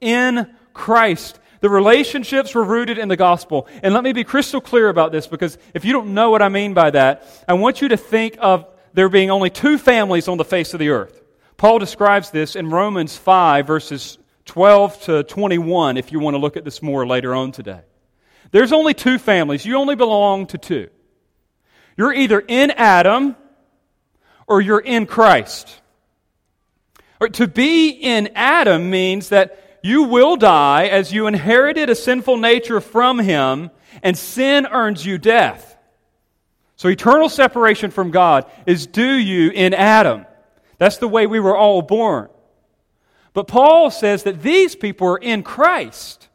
in 0.00 0.54
Christ. 0.72 1.38
The 1.60 1.68
relationships 1.68 2.54
were 2.54 2.64
rooted 2.64 2.96
in 2.98 3.08
the 3.08 3.16
gospel. 3.16 3.68
And 3.82 3.92
let 3.92 4.02
me 4.02 4.12
be 4.12 4.24
crystal 4.24 4.60
clear 4.60 4.88
about 4.88 5.12
this 5.12 5.26
because 5.26 5.58
if 5.74 5.84
you 5.84 5.92
don't 5.92 6.14
know 6.14 6.30
what 6.30 6.40
I 6.40 6.48
mean 6.48 6.72
by 6.72 6.90
that, 6.90 7.26
I 7.46 7.54
want 7.54 7.82
you 7.82 7.88
to 7.88 7.96
think 7.96 8.36
of 8.40 8.66
there 8.92 9.08
being 9.08 9.30
only 9.30 9.50
two 9.50 9.78
families 9.78 10.28
on 10.28 10.38
the 10.38 10.44
face 10.44 10.74
of 10.74 10.80
the 10.80 10.90
earth. 10.90 11.22
Paul 11.56 11.78
describes 11.78 12.30
this 12.30 12.56
in 12.56 12.70
Romans 12.70 13.16
5, 13.16 13.66
verses 13.66 14.18
12 14.46 15.02
to 15.02 15.22
21, 15.24 15.96
if 15.96 16.12
you 16.12 16.20
want 16.20 16.34
to 16.34 16.38
look 16.38 16.56
at 16.56 16.64
this 16.64 16.82
more 16.82 17.06
later 17.06 17.34
on 17.34 17.52
today. 17.52 17.82
There's 18.50 18.72
only 18.72 18.94
two 18.94 19.18
families. 19.18 19.64
You 19.64 19.76
only 19.76 19.94
belong 19.94 20.46
to 20.48 20.58
two. 20.58 20.88
You're 21.96 22.14
either 22.14 22.40
in 22.40 22.70
Adam 22.70 23.36
or 24.46 24.60
you're 24.60 24.80
in 24.80 25.06
Christ. 25.06 25.80
Or 27.20 27.28
to 27.28 27.46
be 27.46 27.90
in 27.90 28.30
Adam 28.34 28.90
means 28.90 29.28
that 29.28 29.78
you 29.82 30.04
will 30.04 30.36
die 30.36 30.86
as 30.86 31.12
you 31.12 31.26
inherited 31.26 31.90
a 31.90 31.94
sinful 31.94 32.38
nature 32.38 32.80
from 32.80 33.18
him, 33.18 33.70
and 34.02 34.16
sin 34.16 34.66
earns 34.66 35.04
you 35.04 35.18
death. 35.18 35.69
So 36.80 36.88
eternal 36.88 37.28
separation 37.28 37.90
from 37.90 38.10
God 38.10 38.50
is 38.64 38.86
due 38.86 39.12
you 39.12 39.50
in 39.50 39.74
Adam. 39.74 40.24
That's 40.78 40.96
the 40.96 41.08
way 41.08 41.26
we 41.26 41.38
were 41.38 41.54
all 41.54 41.82
born. 41.82 42.30
But 43.34 43.48
Paul 43.48 43.90
says 43.90 44.22
that 44.22 44.40
these 44.40 44.74
people 44.74 45.08
are 45.08 45.18
in 45.18 45.42
Christ. 45.42 46.30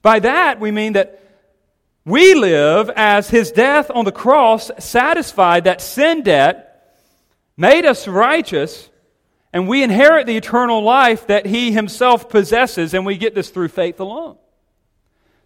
By 0.00 0.20
that, 0.20 0.58
we 0.58 0.70
mean 0.70 0.94
that 0.94 1.22
we 2.06 2.32
live 2.32 2.88
as 2.96 3.28
his 3.28 3.52
death 3.52 3.90
on 3.94 4.06
the 4.06 4.10
cross 4.10 4.70
satisfied 4.78 5.64
that 5.64 5.82
sin 5.82 6.22
debt, 6.22 6.96
made 7.58 7.84
us 7.84 8.08
righteous, 8.08 8.88
and 9.52 9.68
we 9.68 9.82
inherit 9.82 10.26
the 10.26 10.38
eternal 10.38 10.82
life 10.82 11.26
that 11.26 11.44
He 11.44 11.72
Himself 11.72 12.30
possesses, 12.30 12.94
and 12.94 13.04
we 13.04 13.18
get 13.18 13.34
this 13.34 13.50
through 13.50 13.68
faith 13.68 14.00
alone. 14.00 14.38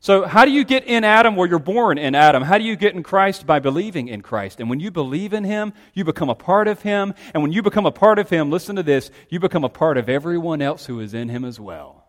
So, 0.05 0.27
how 0.27 0.45
do 0.45 0.51
you 0.51 0.65
get 0.65 0.85
in 0.85 1.03
Adam? 1.03 1.35
Well, 1.35 1.49
you're 1.49 1.59
born 1.59 1.97
in 1.97 2.15
Adam. 2.15 2.43
How 2.43 2.59
do 2.59 2.65
you 2.65 2.77
get 2.77 2.95
in 2.95 3.03
Christ? 3.03 3.47
By 3.47 3.59
believing 3.59 4.09
in 4.09 4.21
Christ. 4.21 4.61
And 4.61 4.69
when 4.69 4.79
you 4.79 4.91
believe 4.91 5.33
in 5.33 5.45
Him, 5.45 5.73
you 5.95 6.05
become 6.05 6.29
a 6.29 6.35
part 6.35 6.69
of 6.69 6.83
Him. 6.83 7.15
And 7.33 7.43
when 7.43 7.53
you 7.53 7.63
become 7.63 7.87
a 7.87 7.91
part 7.91 8.19
of 8.19 8.29
Him, 8.29 8.51
listen 8.51 8.77
to 8.77 8.83
this, 8.83 9.11
you 9.31 9.41
become 9.41 9.65
a 9.65 9.71
part 9.71 9.97
of 9.97 10.11
everyone 10.11 10.61
else 10.61 10.85
who 10.85 11.01
is 11.01 11.15
in 11.15 11.31
Him 11.31 11.43
as 11.43 11.59
well. 11.59 12.07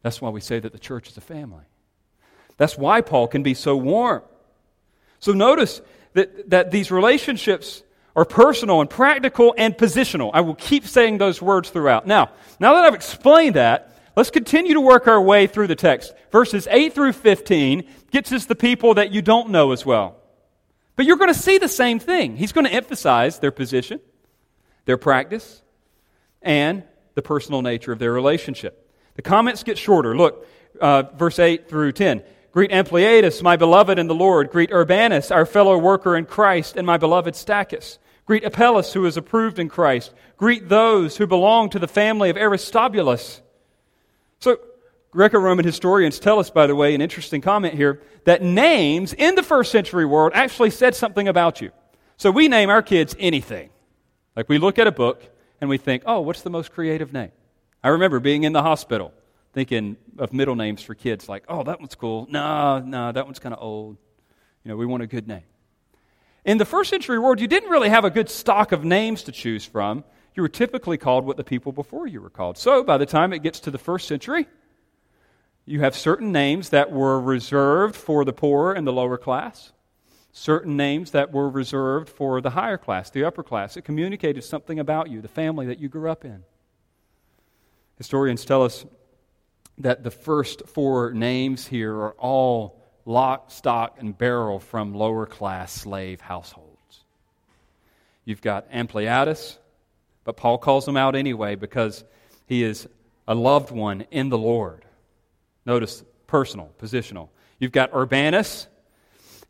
That's 0.00 0.22
why 0.22 0.30
we 0.30 0.40
say 0.40 0.58
that 0.58 0.72
the 0.72 0.78
church 0.78 1.10
is 1.10 1.18
a 1.18 1.20
family. 1.20 1.66
That's 2.56 2.78
why 2.78 3.02
Paul 3.02 3.28
can 3.28 3.42
be 3.42 3.52
so 3.52 3.76
warm. 3.76 4.22
So, 5.18 5.32
notice 5.32 5.82
that, 6.14 6.48
that 6.48 6.70
these 6.70 6.90
relationships 6.90 7.82
are 8.16 8.24
personal 8.24 8.80
and 8.80 8.88
practical 8.88 9.54
and 9.58 9.76
positional. 9.76 10.30
I 10.32 10.40
will 10.40 10.54
keep 10.54 10.86
saying 10.86 11.18
those 11.18 11.42
words 11.42 11.68
throughout. 11.68 12.06
Now, 12.06 12.30
now 12.58 12.76
that 12.76 12.84
I've 12.84 12.94
explained 12.94 13.56
that, 13.56 13.89
let's 14.20 14.30
continue 14.30 14.74
to 14.74 14.82
work 14.82 15.08
our 15.08 15.18
way 15.18 15.46
through 15.46 15.66
the 15.66 15.74
text. 15.74 16.12
Verses 16.30 16.68
8 16.70 16.92
through 16.92 17.14
15 17.14 17.84
gets 18.10 18.30
us 18.32 18.44
the 18.44 18.54
people 18.54 18.92
that 18.94 19.12
you 19.12 19.22
don't 19.22 19.48
know 19.48 19.72
as 19.72 19.86
well. 19.86 20.18
But 20.94 21.06
you're 21.06 21.16
going 21.16 21.32
to 21.32 21.38
see 21.38 21.56
the 21.56 21.68
same 21.68 21.98
thing. 21.98 22.36
He's 22.36 22.52
going 22.52 22.66
to 22.66 22.72
emphasize 22.72 23.38
their 23.38 23.50
position, 23.50 23.98
their 24.84 24.98
practice, 24.98 25.62
and 26.42 26.82
the 27.14 27.22
personal 27.22 27.62
nature 27.62 27.92
of 27.92 27.98
their 27.98 28.12
relationship. 28.12 28.92
The 29.14 29.22
comments 29.22 29.62
get 29.62 29.78
shorter. 29.78 30.14
Look, 30.14 30.46
uh, 30.82 31.04
verse 31.16 31.38
8 31.38 31.70
through 31.70 31.92
10. 31.92 32.22
Greet 32.52 32.72
Ampliatus, 32.72 33.42
my 33.42 33.56
beloved 33.56 33.98
in 33.98 34.06
the 34.06 34.14
Lord. 34.14 34.50
Greet 34.50 34.70
Urbanus, 34.70 35.30
our 35.30 35.46
fellow 35.46 35.78
worker 35.78 36.14
in 36.14 36.26
Christ, 36.26 36.76
and 36.76 36.86
my 36.86 36.98
beloved 36.98 37.32
Stachys. 37.32 37.96
Greet 38.26 38.44
Apelles, 38.44 38.92
who 38.92 39.06
is 39.06 39.16
approved 39.16 39.58
in 39.58 39.70
Christ. 39.70 40.12
Greet 40.36 40.68
those 40.68 41.16
who 41.16 41.26
belong 41.26 41.70
to 41.70 41.78
the 41.78 41.88
family 41.88 42.28
of 42.28 42.36
Aristobulus. 42.36 43.40
So, 44.40 44.58
Greco 45.10 45.38
Roman 45.38 45.64
historians 45.64 46.18
tell 46.18 46.38
us, 46.38 46.50
by 46.50 46.66
the 46.66 46.74
way, 46.74 46.94
an 46.94 47.00
interesting 47.00 47.40
comment 47.40 47.74
here, 47.74 48.00
that 48.24 48.42
names 48.42 49.12
in 49.12 49.34
the 49.34 49.42
first 49.42 49.70
century 49.70 50.06
world 50.06 50.32
actually 50.34 50.70
said 50.70 50.94
something 50.94 51.28
about 51.28 51.60
you. 51.60 51.70
So, 52.16 52.30
we 52.30 52.48
name 52.48 52.70
our 52.70 52.82
kids 52.82 53.14
anything. 53.18 53.70
Like, 54.34 54.48
we 54.48 54.58
look 54.58 54.78
at 54.78 54.86
a 54.86 54.92
book 54.92 55.22
and 55.60 55.68
we 55.68 55.76
think, 55.76 56.04
oh, 56.06 56.20
what's 56.20 56.42
the 56.42 56.50
most 56.50 56.72
creative 56.72 57.12
name? 57.12 57.32
I 57.82 57.88
remember 57.88 58.18
being 58.20 58.44
in 58.44 58.52
the 58.52 58.62
hospital 58.62 59.12
thinking 59.52 59.96
of 60.18 60.32
middle 60.32 60.54
names 60.54 60.82
for 60.82 60.94
kids 60.94 61.28
like, 61.28 61.44
oh, 61.48 61.62
that 61.64 61.80
one's 61.80 61.94
cool. 61.94 62.26
No, 62.30 62.78
no, 62.78 63.12
that 63.12 63.26
one's 63.26 63.38
kind 63.38 63.54
of 63.54 63.62
old. 63.62 63.96
You 64.64 64.70
know, 64.70 64.76
we 64.76 64.86
want 64.86 65.02
a 65.02 65.06
good 65.06 65.26
name. 65.26 65.42
In 66.44 66.58
the 66.58 66.64
first 66.64 66.88
century 66.88 67.18
world, 67.18 67.40
you 67.40 67.48
didn't 67.48 67.70
really 67.70 67.88
have 67.88 68.04
a 68.04 68.10
good 68.10 68.30
stock 68.30 68.72
of 68.72 68.84
names 68.84 69.24
to 69.24 69.32
choose 69.32 69.64
from. 69.64 70.04
You 70.34 70.42
were 70.42 70.48
typically 70.48 70.96
called 70.96 71.24
what 71.24 71.36
the 71.36 71.44
people 71.44 71.72
before 71.72 72.06
you 72.06 72.20
were 72.20 72.30
called. 72.30 72.56
So 72.56 72.84
by 72.84 72.98
the 72.98 73.06
time 73.06 73.32
it 73.32 73.42
gets 73.42 73.60
to 73.60 73.70
the 73.70 73.78
first 73.78 74.06
century, 74.06 74.46
you 75.66 75.80
have 75.80 75.94
certain 75.94 76.32
names 76.32 76.70
that 76.70 76.90
were 76.90 77.20
reserved 77.20 77.96
for 77.96 78.24
the 78.24 78.32
poor 78.32 78.72
and 78.72 78.86
the 78.86 78.92
lower 78.92 79.18
class, 79.18 79.72
certain 80.32 80.76
names 80.76 81.10
that 81.12 81.32
were 81.32 81.48
reserved 81.48 82.08
for 82.08 82.40
the 82.40 82.50
higher 82.50 82.78
class, 82.78 83.10
the 83.10 83.24
upper 83.24 83.42
class. 83.42 83.76
It 83.76 83.82
communicated 83.82 84.42
something 84.42 84.78
about 84.78 85.10
you, 85.10 85.20
the 85.20 85.28
family 85.28 85.66
that 85.66 85.78
you 85.78 85.88
grew 85.88 86.10
up 86.10 86.24
in. 86.24 86.44
Historians 87.98 88.44
tell 88.44 88.64
us 88.64 88.86
that 89.78 90.02
the 90.02 90.10
first 90.10 90.66
four 90.68 91.12
names 91.12 91.66
here 91.66 91.94
are 91.94 92.12
all 92.12 92.80
lock, 93.04 93.50
stock, 93.50 93.96
and 93.98 94.16
barrel 94.16 94.60
from 94.60 94.94
lower 94.94 95.26
class 95.26 95.72
slave 95.72 96.20
households. 96.20 97.04
You've 98.24 98.42
got 98.42 98.70
Ampliatus, 98.70 99.58
but 100.24 100.36
Paul 100.36 100.58
calls 100.58 100.86
him 100.86 100.96
out 100.96 101.14
anyway 101.14 101.54
because 101.54 102.04
he 102.46 102.62
is 102.62 102.88
a 103.26 103.34
loved 103.34 103.70
one 103.70 104.06
in 104.10 104.28
the 104.28 104.38
Lord. 104.38 104.84
Notice 105.64 106.02
personal, 106.26 106.70
positional. 106.80 107.28
You've 107.58 107.72
got 107.72 107.90
Urbanus. 107.92 108.66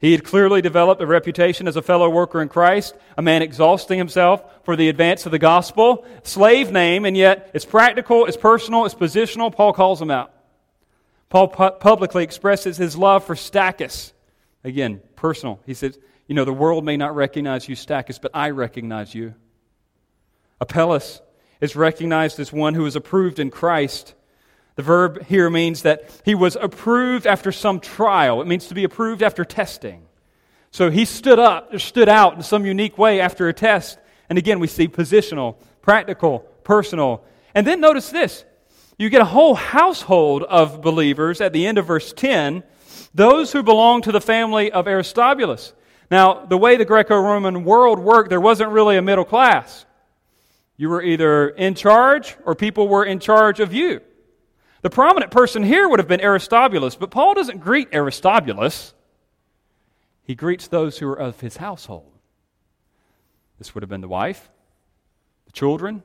He 0.00 0.12
had 0.12 0.24
clearly 0.24 0.62
developed 0.62 1.02
a 1.02 1.06
reputation 1.06 1.68
as 1.68 1.76
a 1.76 1.82
fellow 1.82 2.08
worker 2.08 2.40
in 2.40 2.48
Christ, 2.48 2.94
a 3.18 3.22
man 3.22 3.42
exhausting 3.42 3.98
himself 3.98 4.42
for 4.64 4.74
the 4.74 4.88
advance 4.88 5.26
of 5.26 5.32
the 5.32 5.38
gospel. 5.38 6.06
Slave 6.22 6.72
name, 6.72 7.04
and 7.04 7.16
yet 7.16 7.50
it's 7.52 7.66
practical, 7.66 8.24
it's 8.24 8.36
personal, 8.36 8.86
it's 8.86 8.94
positional. 8.94 9.54
Paul 9.54 9.74
calls 9.74 10.00
him 10.00 10.10
out. 10.10 10.32
Paul 11.28 11.48
pu- 11.48 11.72
publicly 11.72 12.24
expresses 12.24 12.76
his 12.76 12.96
love 12.96 13.24
for 13.24 13.34
Stachys. 13.34 14.12
Again, 14.64 15.02
personal. 15.16 15.60
He 15.66 15.74
says, 15.74 15.98
You 16.26 16.34
know, 16.34 16.44
the 16.44 16.52
world 16.52 16.84
may 16.84 16.96
not 16.96 17.14
recognize 17.14 17.68
you, 17.68 17.76
Stachys, 17.76 18.20
but 18.20 18.30
I 18.34 18.50
recognize 18.50 19.14
you. 19.14 19.34
Apelles 20.60 21.22
is 21.60 21.76
recognized 21.76 22.38
as 22.40 22.52
one 22.52 22.74
who 22.74 22.86
is 22.86 22.96
approved 22.96 23.38
in 23.38 23.50
Christ. 23.50 24.14
The 24.76 24.82
verb 24.82 25.24
here 25.24 25.50
means 25.50 25.82
that 25.82 26.10
he 26.24 26.34
was 26.34 26.56
approved 26.56 27.26
after 27.26 27.52
some 27.52 27.80
trial. 27.80 28.40
It 28.40 28.46
means 28.46 28.66
to 28.68 28.74
be 28.74 28.84
approved 28.84 29.22
after 29.22 29.44
testing. 29.44 30.06
So 30.70 30.90
he 30.90 31.04
stood 31.04 31.38
up, 31.38 31.78
stood 31.80 32.08
out 32.08 32.34
in 32.34 32.42
some 32.42 32.64
unique 32.64 32.96
way 32.96 33.20
after 33.20 33.48
a 33.48 33.52
test. 33.52 33.98
And 34.28 34.38
again, 34.38 34.60
we 34.60 34.68
see 34.68 34.88
positional, 34.88 35.56
practical, 35.82 36.40
personal. 36.62 37.24
And 37.54 37.66
then 37.66 37.80
notice 37.80 38.10
this 38.10 38.44
you 38.96 39.08
get 39.08 39.22
a 39.22 39.26
whole 39.26 39.54
household 39.54 40.42
of 40.42 40.82
believers 40.82 41.40
at 41.40 41.52
the 41.52 41.66
end 41.66 41.78
of 41.78 41.86
verse 41.86 42.12
10, 42.12 42.62
those 43.14 43.50
who 43.50 43.62
belong 43.62 44.02
to 44.02 44.12
the 44.12 44.20
family 44.20 44.70
of 44.70 44.86
Aristobulus. 44.86 45.72
Now, 46.10 46.44
the 46.44 46.58
way 46.58 46.76
the 46.76 46.84
Greco 46.84 47.18
Roman 47.18 47.64
world 47.64 47.98
worked, 47.98 48.30
there 48.30 48.40
wasn't 48.40 48.70
really 48.70 48.96
a 48.96 49.02
middle 49.02 49.24
class. 49.24 49.86
You 50.80 50.88
were 50.88 51.02
either 51.02 51.50
in 51.50 51.74
charge 51.74 52.38
or 52.46 52.54
people 52.54 52.88
were 52.88 53.04
in 53.04 53.20
charge 53.20 53.60
of 53.60 53.74
you. 53.74 54.00
The 54.80 54.88
prominent 54.88 55.30
person 55.30 55.62
here 55.62 55.86
would 55.86 55.98
have 55.98 56.08
been 56.08 56.22
Aristobulus, 56.22 56.96
but 56.96 57.10
Paul 57.10 57.34
doesn't 57.34 57.58
greet 57.58 57.88
Aristobulus. 57.92 58.94
He 60.22 60.34
greets 60.34 60.68
those 60.68 60.96
who 60.96 61.06
are 61.08 61.20
of 61.20 61.38
his 61.40 61.58
household. 61.58 62.10
This 63.58 63.74
would 63.74 63.82
have 63.82 63.90
been 63.90 64.00
the 64.00 64.08
wife, 64.08 64.48
the 65.44 65.52
children, 65.52 66.02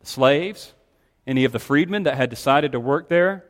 the 0.00 0.06
slaves, 0.06 0.74
any 1.24 1.44
of 1.44 1.52
the 1.52 1.60
freedmen 1.60 2.02
that 2.02 2.16
had 2.16 2.30
decided 2.30 2.72
to 2.72 2.80
work 2.80 3.08
there. 3.08 3.44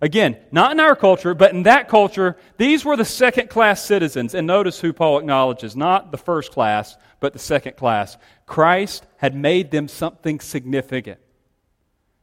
Again, 0.00 0.38
not 0.50 0.72
in 0.72 0.80
our 0.80 0.96
culture, 0.96 1.34
but 1.34 1.52
in 1.52 1.64
that 1.64 1.88
culture, 1.88 2.38
these 2.56 2.86
were 2.86 2.96
the 2.96 3.04
second 3.04 3.50
class 3.50 3.84
citizens. 3.84 4.34
And 4.34 4.46
notice 4.46 4.80
who 4.80 4.94
Paul 4.94 5.18
acknowledges 5.18 5.76
not 5.76 6.10
the 6.10 6.16
first 6.16 6.52
class, 6.52 6.96
but 7.20 7.34
the 7.34 7.38
second 7.38 7.76
class. 7.76 8.16
Christ 8.46 9.06
had 9.18 9.34
made 9.34 9.70
them 9.70 9.88
something 9.88 10.40
significant. 10.40 11.18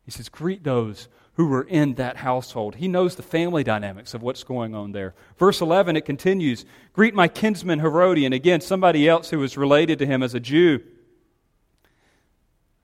He 0.05 0.11
says, 0.11 0.29
Greet 0.29 0.63
those 0.63 1.07
who 1.35 1.47
were 1.47 1.63
in 1.63 1.95
that 1.95 2.17
household. 2.17 2.75
He 2.75 2.87
knows 2.87 3.15
the 3.15 3.23
family 3.23 3.63
dynamics 3.63 4.13
of 4.13 4.21
what's 4.21 4.43
going 4.43 4.75
on 4.75 4.91
there. 4.91 5.15
Verse 5.37 5.61
11, 5.61 5.95
it 5.95 6.05
continues 6.05 6.65
Greet 6.93 7.13
my 7.13 7.27
kinsman 7.27 7.79
Herodion. 7.79 8.33
Again, 8.33 8.61
somebody 8.61 9.09
else 9.09 9.29
who 9.29 9.39
was 9.39 9.57
related 9.57 9.99
to 9.99 10.05
him 10.05 10.23
as 10.23 10.33
a 10.33 10.39
Jew. 10.39 10.81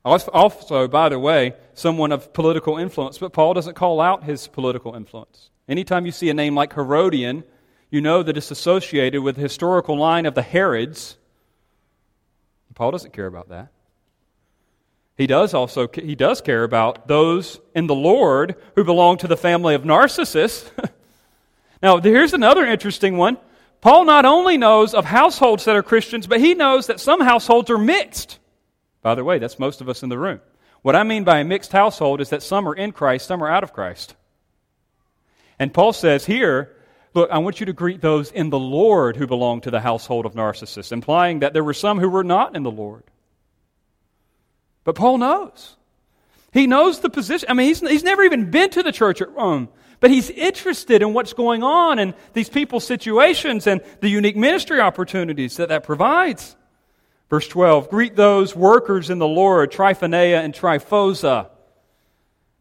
Also, 0.03 0.87
by 0.87 1.09
the 1.09 1.19
way, 1.19 1.53
someone 1.73 2.11
of 2.11 2.33
political 2.33 2.77
influence, 2.77 3.17
but 3.17 3.33
Paul 3.33 3.53
doesn't 3.53 3.75
call 3.75 4.01
out 4.01 4.23
his 4.23 4.47
political 4.47 4.95
influence. 4.95 5.49
Anytime 5.67 6.05
you 6.05 6.11
see 6.11 6.29
a 6.29 6.33
name 6.33 6.55
like 6.55 6.73
Herodion, 6.73 7.43
you 7.91 8.01
know 8.01 8.23
that 8.23 8.37
it's 8.37 8.49
associated 8.49 9.21
with 9.21 9.35
the 9.35 9.41
historical 9.41 9.97
line 9.97 10.25
of 10.25 10.35
the 10.35 10.41
Herods. 10.41 11.17
Paul 12.79 12.91
doesn't 12.91 13.11
care 13.11 13.27
about 13.27 13.49
that. 13.49 13.73
He 15.17 15.27
does 15.27 15.53
also 15.53 15.89
he 15.93 16.15
does 16.15 16.39
care 16.39 16.63
about 16.63 17.09
those 17.09 17.59
in 17.75 17.87
the 17.87 17.93
Lord 17.93 18.55
who 18.75 18.85
belong 18.85 19.17
to 19.17 19.27
the 19.27 19.35
family 19.35 19.75
of 19.75 19.83
Narcissus. 19.83 20.71
now, 21.83 21.99
here's 21.99 22.33
another 22.33 22.65
interesting 22.65 23.17
one. 23.17 23.37
Paul 23.81 24.05
not 24.05 24.23
only 24.23 24.57
knows 24.57 24.93
of 24.93 25.03
households 25.03 25.65
that 25.65 25.75
are 25.75 25.83
Christians, 25.83 26.25
but 26.25 26.39
he 26.39 26.53
knows 26.53 26.87
that 26.87 27.01
some 27.01 27.19
households 27.19 27.69
are 27.69 27.77
mixed. 27.77 28.39
By 29.01 29.13
the 29.13 29.25
way, 29.25 29.39
that's 29.39 29.59
most 29.59 29.81
of 29.81 29.89
us 29.89 30.01
in 30.01 30.07
the 30.07 30.17
room. 30.17 30.39
What 30.81 30.95
I 30.95 31.03
mean 31.03 31.25
by 31.25 31.39
a 31.39 31.43
mixed 31.43 31.73
household 31.73 32.21
is 32.21 32.29
that 32.29 32.43
some 32.43 32.65
are 32.65 32.75
in 32.75 32.93
Christ, 32.93 33.27
some 33.27 33.43
are 33.43 33.51
out 33.51 33.65
of 33.65 33.73
Christ. 33.73 34.15
And 35.59 35.73
Paul 35.73 35.91
says 35.91 36.25
here, 36.25 36.77
look, 37.13 37.29
I 37.31 37.39
want 37.39 37.59
you 37.59 37.65
to 37.67 37.73
greet 37.73 38.01
those 38.01 38.31
in 38.31 38.49
the 38.49 38.59
Lord 38.59 39.15
who 39.15 39.27
belong 39.27 39.61
to 39.61 39.71
the 39.71 39.81
household 39.81 40.25
of 40.25 40.35
Narcissus, 40.35 40.91
implying 40.91 41.39
that 41.39 41.53
there 41.53 41.63
were 41.63 41.73
some 41.73 41.99
who 41.99 42.09
were 42.09 42.23
not 42.23 42.55
in 42.55 42.63
the 42.63 42.71
Lord. 42.71 43.03
But 44.83 44.95
Paul 44.95 45.17
knows. 45.17 45.75
He 46.51 46.67
knows 46.67 46.99
the 46.99 47.09
position. 47.09 47.49
I 47.49 47.53
mean, 47.53 47.67
he's, 47.67 47.79
he's 47.79 48.03
never 48.03 48.23
even 48.23 48.49
been 48.49 48.69
to 48.71 48.83
the 48.83 48.91
church 48.91 49.21
at 49.21 49.31
Rome, 49.35 49.69
but 49.99 50.09
he's 50.09 50.29
interested 50.29 51.01
in 51.01 51.13
what's 51.13 51.33
going 51.33 51.63
on 51.63 51.99
in 51.99 52.13
these 52.33 52.49
people's 52.49 52.85
situations 52.85 53.67
and 53.67 53.81
the 53.99 54.09
unique 54.09 54.35
ministry 54.35 54.79
opportunities 54.79 55.57
that 55.57 55.69
that 55.69 55.83
provides. 55.83 56.55
Verse 57.29 57.47
12 57.47 57.89
Greet 57.89 58.15
those 58.15 58.55
workers 58.55 59.09
in 59.09 59.19
the 59.19 59.27
Lord, 59.27 59.71
Tryphaena 59.71 60.43
and 60.43 60.53
Tryphosa. 60.53 61.49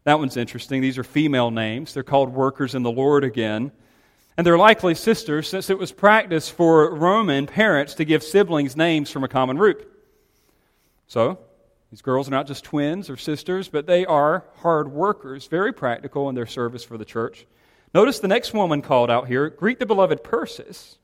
That 0.03 0.19
one's 0.19 0.37
interesting. 0.37 0.81
These 0.81 0.97
are 0.97 1.03
female 1.03 1.51
names. 1.51 1.93
They're 1.93 2.03
called 2.03 2.33
workers 2.33 2.75
in 2.75 2.83
the 2.83 2.91
Lord 2.91 3.23
again. 3.23 3.71
And 4.39 4.45
they're 4.45 4.57
likely 4.57 4.95
sisters, 4.95 5.49
since 5.49 5.69
it 5.69 5.77
was 5.77 5.91
practice 5.91 6.49
for 6.49 6.95
Roman 6.95 7.45
parents 7.45 7.95
to 7.95 8.05
give 8.05 8.23
siblings 8.23 8.77
names 8.77 9.11
from 9.11 9.25
a 9.25 9.27
common 9.27 9.57
root. 9.57 9.85
So, 11.07 11.39
these 11.91 12.01
girls 12.01 12.29
are 12.29 12.31
not 12.31 12.47
just 12.47 12.63
twins 12.63 13.09
or 13.09 13.17
sisters, 13.17 13.67
but 13.67 13.85
they 13.85 14.05
are 14.05 14.45
hard 14.59 14.93
workers, 14.93 15.47
very 15.47 15.73
practical 15.73 16.29
in 16.29 16.35
their 16.35 16.45
service 16.45 16.85
for 16.85 16.97
the 16.97 17.03
church. 17.03 17.47
Notice 17.93 18.19
the 18.19 18.29
next 18.29 18.53
woman 18.53 18.81
called 18.81 19.11
out 19.11 19.27
here 19.27 19.49
greet 19.49 19.77
the 19.77 19.85
beloved 19.85 20.23
Persis, 20.23 20.97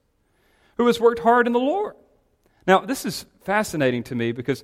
who 0.78 0.88
has 0.88 1.02
worked 1.02 1.20
hard 1.20 1.46
in 1.46 1.52
the 1.52 1.60
Lord. 1.60 1.96
Now, 2.66 2.86
this 2.86 3.06
is 3.06 3.26
fascinating 3.44 4.04
to 4.04 4.16
me 4.16 4.32
because 4.32 4.64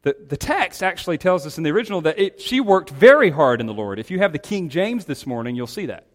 the, 0.00 0.16
the 0.28 0.38
text 0.38 0.82
actually 0.82 1.18
tells 1.18 1.44
us 1.44 1.58
in 1.58 1.62
the 1.62 1.72
original 1.72 2.00
that 2.00 2.18
it, 2.18 2.40
she 2.40 2.58
worked 2.60 2.88
very 2.88 3.28
hard 3.28 3.60
in 3.60 3.66
the 3.66 3.74
Lord. 3.74 3.98
If 3.98 4.10
you 4.10 4.20
have 4.20 4.32
the 4.32 4.38
King 4.38 4.70
James 4.70 5.04
this 5.04 5.26
morning, 5.26 5.54
you'll 5.56 5.66
see 5.66 5.84
that. 5.84 6.06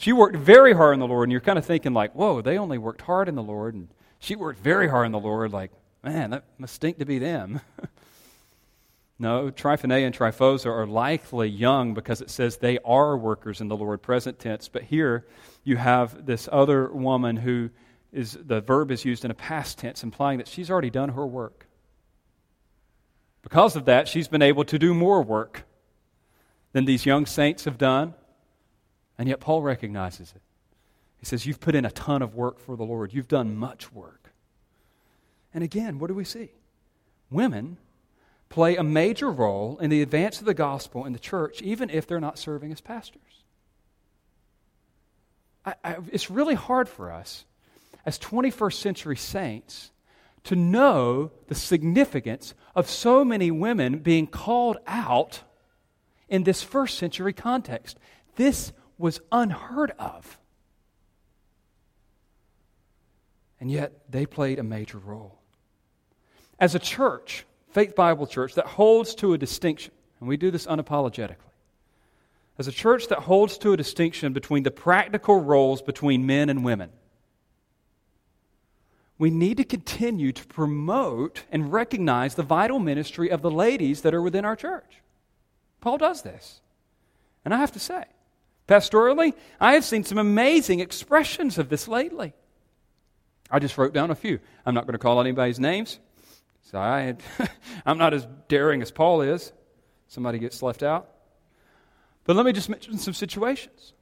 She 0.00 0.14
worked 0.14 0.36
very 0.36 0.72
hard 0.72 0.94
in 0.94 1.00
the 1.00 1.06
Lord, 1.06 1.24
and 1.24 1.32
you're 1.32 1.42
kind 1.42 1.58
of 1.58 1.66
thinking, 1.66 1.92
like, 1.92 2.14
whoa, 2.14 2.40
they 2.40 2.56
only 2.56 2.78
worked 2.78 3.02
hard 3.02 3.28
in 3.28 3.34
the 3.34 3.42
Lord, 3.42 3.74
and 3.74 3.86
she 4.18 4.34
worked 4.34 4.58
very 4.58 4.88
hard 4.88 5.04
in 5.04 5.12
the 5.12 5.20
Lord. 5.20 5.52
Like, 5.52 5.72
man, 6.02 6.30
that 6.30 6.44
must 6.56 6.74
stink 6.74 6.98
to 7.00 7.04
be 7.04 7.18
them. 7.18 7.60
No, 9.18 9.50
Tryphaena 9.50 10.06
and 10.06 10.16
Tryphosa 10.16 10.64
are 10.64 10.86
likely 10.86 11.46
young 11.46 11.92
because 11.92 12.22
it 12.22 12.30
says 12.30 12.56
they 12.56 12.78
are 12.78 13.18
workers 13.18 13.60
in 13.60 13.68
the 13.68 13.76
Lord, 13.76 14.00
present 14.00 14.38
tense. 14.38 14.68
But 14.68 14.84
here 14.84 15.26
you 15.62 15.76
have 15.76 16.24
this 16.24 16.48
other 16.50 16.90
woman 16.90 17.36
who 17.36 17.68
is, 18.14 18.38
the 18.40 18.62
verb 18.62 18.90
is 18.90 19.04
used 19.04 19.26
in 19.26 19.30
a 19.30 19.34
past 19.34 19.76
tense, 19.76 20.02
implying 20.02 20.38
that 20.38 20.48
she's 20.48 20.70
already 20.70 20.88
done 20.88 21.10
her 21.10 21.26
work. 21.26 21.66
Because 23.42 23.76
of 23.76 23.84
that, 23.84 24.08
she's 24.08 24.26
been 24.26 24.40
able 24.40 24.64
to 24.64 24.78
do 24.78 24.94
more 24.94 25.20
work 25.22 25.66
than 26.72 26.86
these 26.86 27.04
young 27.04 27.26
saints 27.26 27.66
have 27.66 27.76
done. 27.76 28.14
And 29.20 29.28
yet, 29.28 29.38
Paul 29.38 29.60
recognizes 29.60 30.32
it. 30.34 30.40
He 31.18 31.26
says, 31.26 31.44
You've 31.44 31.60
put 31.60 31.74
in 31.74 31.84
a 31.84 31.90
ton 31.90 32.22
of 32.22 32.34
work 32.34 32.58
for 32.58 32.74
the 32.74 32.84
Lord, 32.84 33.12
you've 33.12 33.28
done 33.28 33.54
much 33.54 33.92
work. 33.92 34.32
And 35.52 35.62
again, 35.62 35.98
what 35.98 36.06
do 36.06 36.14
we 36.14 36.24
see? 36.24 36.48
Women 37.30 37.76
play 38.48 38.76
a 38.76 38.82
major 38.82 39.30
role 39.30 39.76
in 39.78 39.90
the 39.90 40.00
advance 40.00 40.40
of 40.40 40.46
the 40.46 40.54
gospel 40.54 41.04
in 41.04 41.12
the 41.12 41.18
church, 41.18 41.60
even 41.60 41.90
if 41.90 42.06
they're 42.06 42.18
not 42.18 42.38
serving 42.38 42.72
as 42.72 42.80
pastors. 42.80 43.44
I, 45.66 45.74
I, 45.84 45.96
it's 46.10 46.30
really 46.30 46.54
hard 46.54 46.88
for 46.88 47.12
us 47.12 47.44
as 48.06 48.18
21st 48.18 48.72
century 48.72 49.18
saints 49.18 49.90
to 50.44 50.56
know 50.56 51.30
the 51.48 51.54
significance 51.54 52.54
of 52.74 52.88
so 52.88 53.22
many 53.22 53.50
women 53.50 53.98
being 53.98 54.26
called 54.26 54.78
out 54.86 55.42
in 56.26 56.44
this 56.44 56.62
first 56.62 56.96
century 56.96 57.34
context. 57.34 57.98
This 58.36 58.72
was 59.00 59.20
unheard 59.32 59.92
of. 59.98 60.38
And 63.58 63.70
yet, 63.70 63.92
they 64.10 64.26
played 64.26 64.58
a 64.58 64.62
major 64.62 64.98
role. 64.98 65.38
As 66.58 66.74
a 66.74 66.78
church, 66.78 67.44
Faith 67.70 67.94
Bible 67.94 68.26
Church 68.26 68.54
that 68.54 68.66
holds 68.66 69.14
to 69.16 69.32
a 69.32 69.38
distinction, 69.38 69.92
and 70.18 70.28
we 70.28 70.36
do 70.36 70.50
this 70.50 70.66
unapologetically. 70.66 71.36
As 72.58 72.68
a 72.68 72.72
church 72.72 73.08
that 73.08 73.20
holds 73.20 73.56
to 73.58 73.72
a 73.72 73.76
distinction 73.76 74.32
between 74.32 74.62
the 74.62 74.70
practical 74.70 75.40
roles 75.40 75.80
between 75.80 76.26
men 76.26 76.50
and 76.50 76.64
women, 76.64 76.90
we 79.18 79.30
need 79.30 79.58
to 79.58 79.64
continue 79.64 80.32
to 80.32 80.46
promote 80.46 81.44
and 81.52 81.72
recognize 81.72 82.34
the 82.34 82.42
vital 82.42 82.78
ministry 82.78 83.30
of 83.30 83.42
the 83.42 83.50
ladies 83.50 84.00
that 84.02 84.14
are 84.14 84.22
within 84.22 84.44
our 84.44 84.56
church. 84.56 85.02
Paul 85.80 85.98
does 85.98 86.22
this. 86.22 86.60
And 87.44 87.52
I 87.54 87.58
have 87.58 87.72
to 87.72 87.78
say, 87.78 88.04
pastorally, 88.70 89.34
I 89.58 89.74
have 89.74 89.84
seen 89.84 90.04
some 90.04 90.16
amazing 90.16 90.80
expressions 90.80 91.58
of 91.58 91.68
this 91.68 91.88
lately. 91.88 92.32
I 93.50 93.58
just 93.58 93.76
wrote 93.76 93.92
down 93.92 94.10
a 94.10 94.14
few. 94.14 94.38
I'm 94.64 94.74
not 94.74 94.86
going 94.86 94.92
to 94.92 94.98
call 94.98 95.20
anybody's 95.20 95.58
names. 95.58 95.98
So 96.62 96.78
I 96.78 97.00
had, 97.00 97.22
I'm 97.86 97.98
not 97.98 98.14
as 98.14 98.26
daring 98.48 98.80
as 98.80 98.92
Paul 98.92 99.22
is. 99.22 99.52
Somebody 100.06 100.38
gets 100.38 100.62
left 100.62 100.84
out. 100.84 101.10
But 102.24 102.36
let 102.36 102.46
me 102.46 102.52
just 102.52 102.68
mention 102.68 102.96
some 102.96 103.14
situations. 103.14 103.92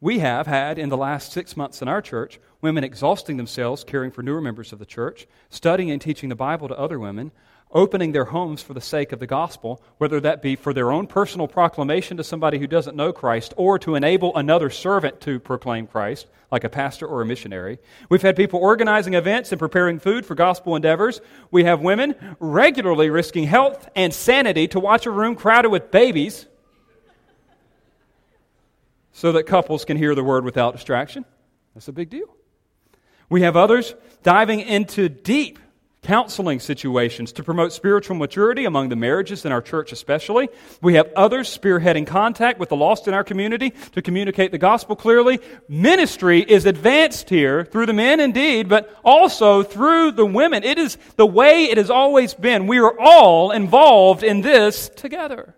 we 0.00 0.20
have 0.20 0.46
had 0.46 0.78
in 0.78 0.88
the 0.88 0.96
last 0.96 1.32
six 1.32 1.56
months 1.56 1.82
in 1.82 1.88
our 1.88 2.00
church 2.00 2.40
women 2.62 2.82
exhausting 2.82 3.36
themselves 3.36 3.84
caring 3.84 4.10
for 4.10 4.22
newer 4.22 4.40
members 4.40 4.72
of 4.72 4.78
the 4.78 4.86
church, 4.86 5.26
studying 5.50 5.90
and 5.90 6.00
teaching 6.00 6.30
the 6.30 6.34
Bible 6.34 6.66
to 6.68 6.78
other 6.78 6.98
women, 6.98 7.30
opening 7.74 8.12
their 8.12 8.26
homes 8.26 8.62
for 8.62 8.72
the 8.72 8.80
sake 8.80 9.12
of 9.12 9.18
the 9.18 9.26
gospel, 9.26 9.82
whether 9.98 10.20
that 10.20 10.40
be 10.40 10.54
for 10.54 10.72
their 10.72 10.92
own 10.92 11.06
personal 11.06 11.48
proclamation 11.48 12.16
to 12.16 12.24
somebody 12.24 12.58
who 12.58 12.66
doesn't 12.68 12.96
know 12.96 13.12
Christ 13.12 13.52
or 13.56 13.78
to 13.80 13.96
enable 13.96 14.34
another 14.36 14.70
servant 14.70 15.20
to 15.22 15.40
proclaim 15.40 15.88
Christ, 15.88 16.28
like 16.52 16.62
a 16.62 16.68
pastor 16.68 17.06
or 17.06 17.20
a 17.20 17.26
missionary. 17.26 17.80
We've 18.08 18.22
had 18.22 18.36
people 18.36 18.60
organizing 18.60 19.14
events 19.14 19.50
and 19.50 19.58
preparing 19.58 19.98
food 19.98 20.24
for 20.24 20.36
gospel 20.36 20.76
endeavors. 20.76 21.20
We 21.50 21.64
have 21.64 21.80
women 21.80 22.14
regularly 22.38 23.10
risking 23.10 23.44
health 23.44 23.88
and 23.96 24.14
sanity 24.14 24.68
to 24.68 24.78
watch 24.78 25.06
a 25.06 25.10
room 25.10 25.34
crowded 25.34 25.70
with 25.70 25.90
babies 25.90 26.46
so 29.12 29.32
that 29.32 29.44
couples 29.44 29.84
can 29.84 29.96
hear 29.96 30.14
the 30.14 30.24
word 30.24 30.44
without 30.44 30.74
distraction. 30.74 31.24
That's 31.74 31.88
a 31.88 31.92
big 31.92 32.10
deal. 32.10 32.28
We 33.28 33.42
have 33.42 33.56
others 33.56 33.94
diving 34.22 34.60
into 34.60 35.08
deep 35.08 35.58
counseling 36.04 36.60
situations 36.60 37.32
to 37.32 37.42
promote 37.42 37.72
spiritual 37.72 38.14
maturity 38.16 38.66
among 38.66 38.90
the 38.90 38.96
marriages 38.96 39.44
in 39.44 39.50
our 39.50 39.62
church, 39.62 39.90
especially. 39.90 40.48
We 40.80 40.94
have 40.94 41.10
others 41.16 41.56
spearheading 41.56 42.06
contact 42.06 42.60
with 42.60 42.68
the 42.68 42.76
lost 42.76 43.08
in 43.08 43.14
our 43.14 43.24
community 43.24 43.72
to 43.92 44.02
communicate 44.02 44.52
the 44.52 44.58
gospel 44.58 44.94
clearly. 44.94 45.40
Ministry 45.68 46.40
is 46.40 46.66
advanced 46.66 47.30
here 47.30 47.64
through 47.64 47.86
the 47.86 47.92
men 47.92 48.20
indeed, 48.20 48.68
but 48.68 48.96
also 49.04 49.62
through 49.62 50.12
the 50.12 50.26
women. 50.26 50.62
It 50.62 50.78
is 50.78 50.96
the 51.16 51.26
way 51.26 51.64
it 51.64 51.78
has 51.78 51.90
always 51.90 52.34
been. 52.34 52.66
We 52.66 52.78
are 52.78 52.94
all 53.00 53.50
involved 53.50 54.22
in 54.22 54.42
this 54.42 54.90
together. 54.90 55.54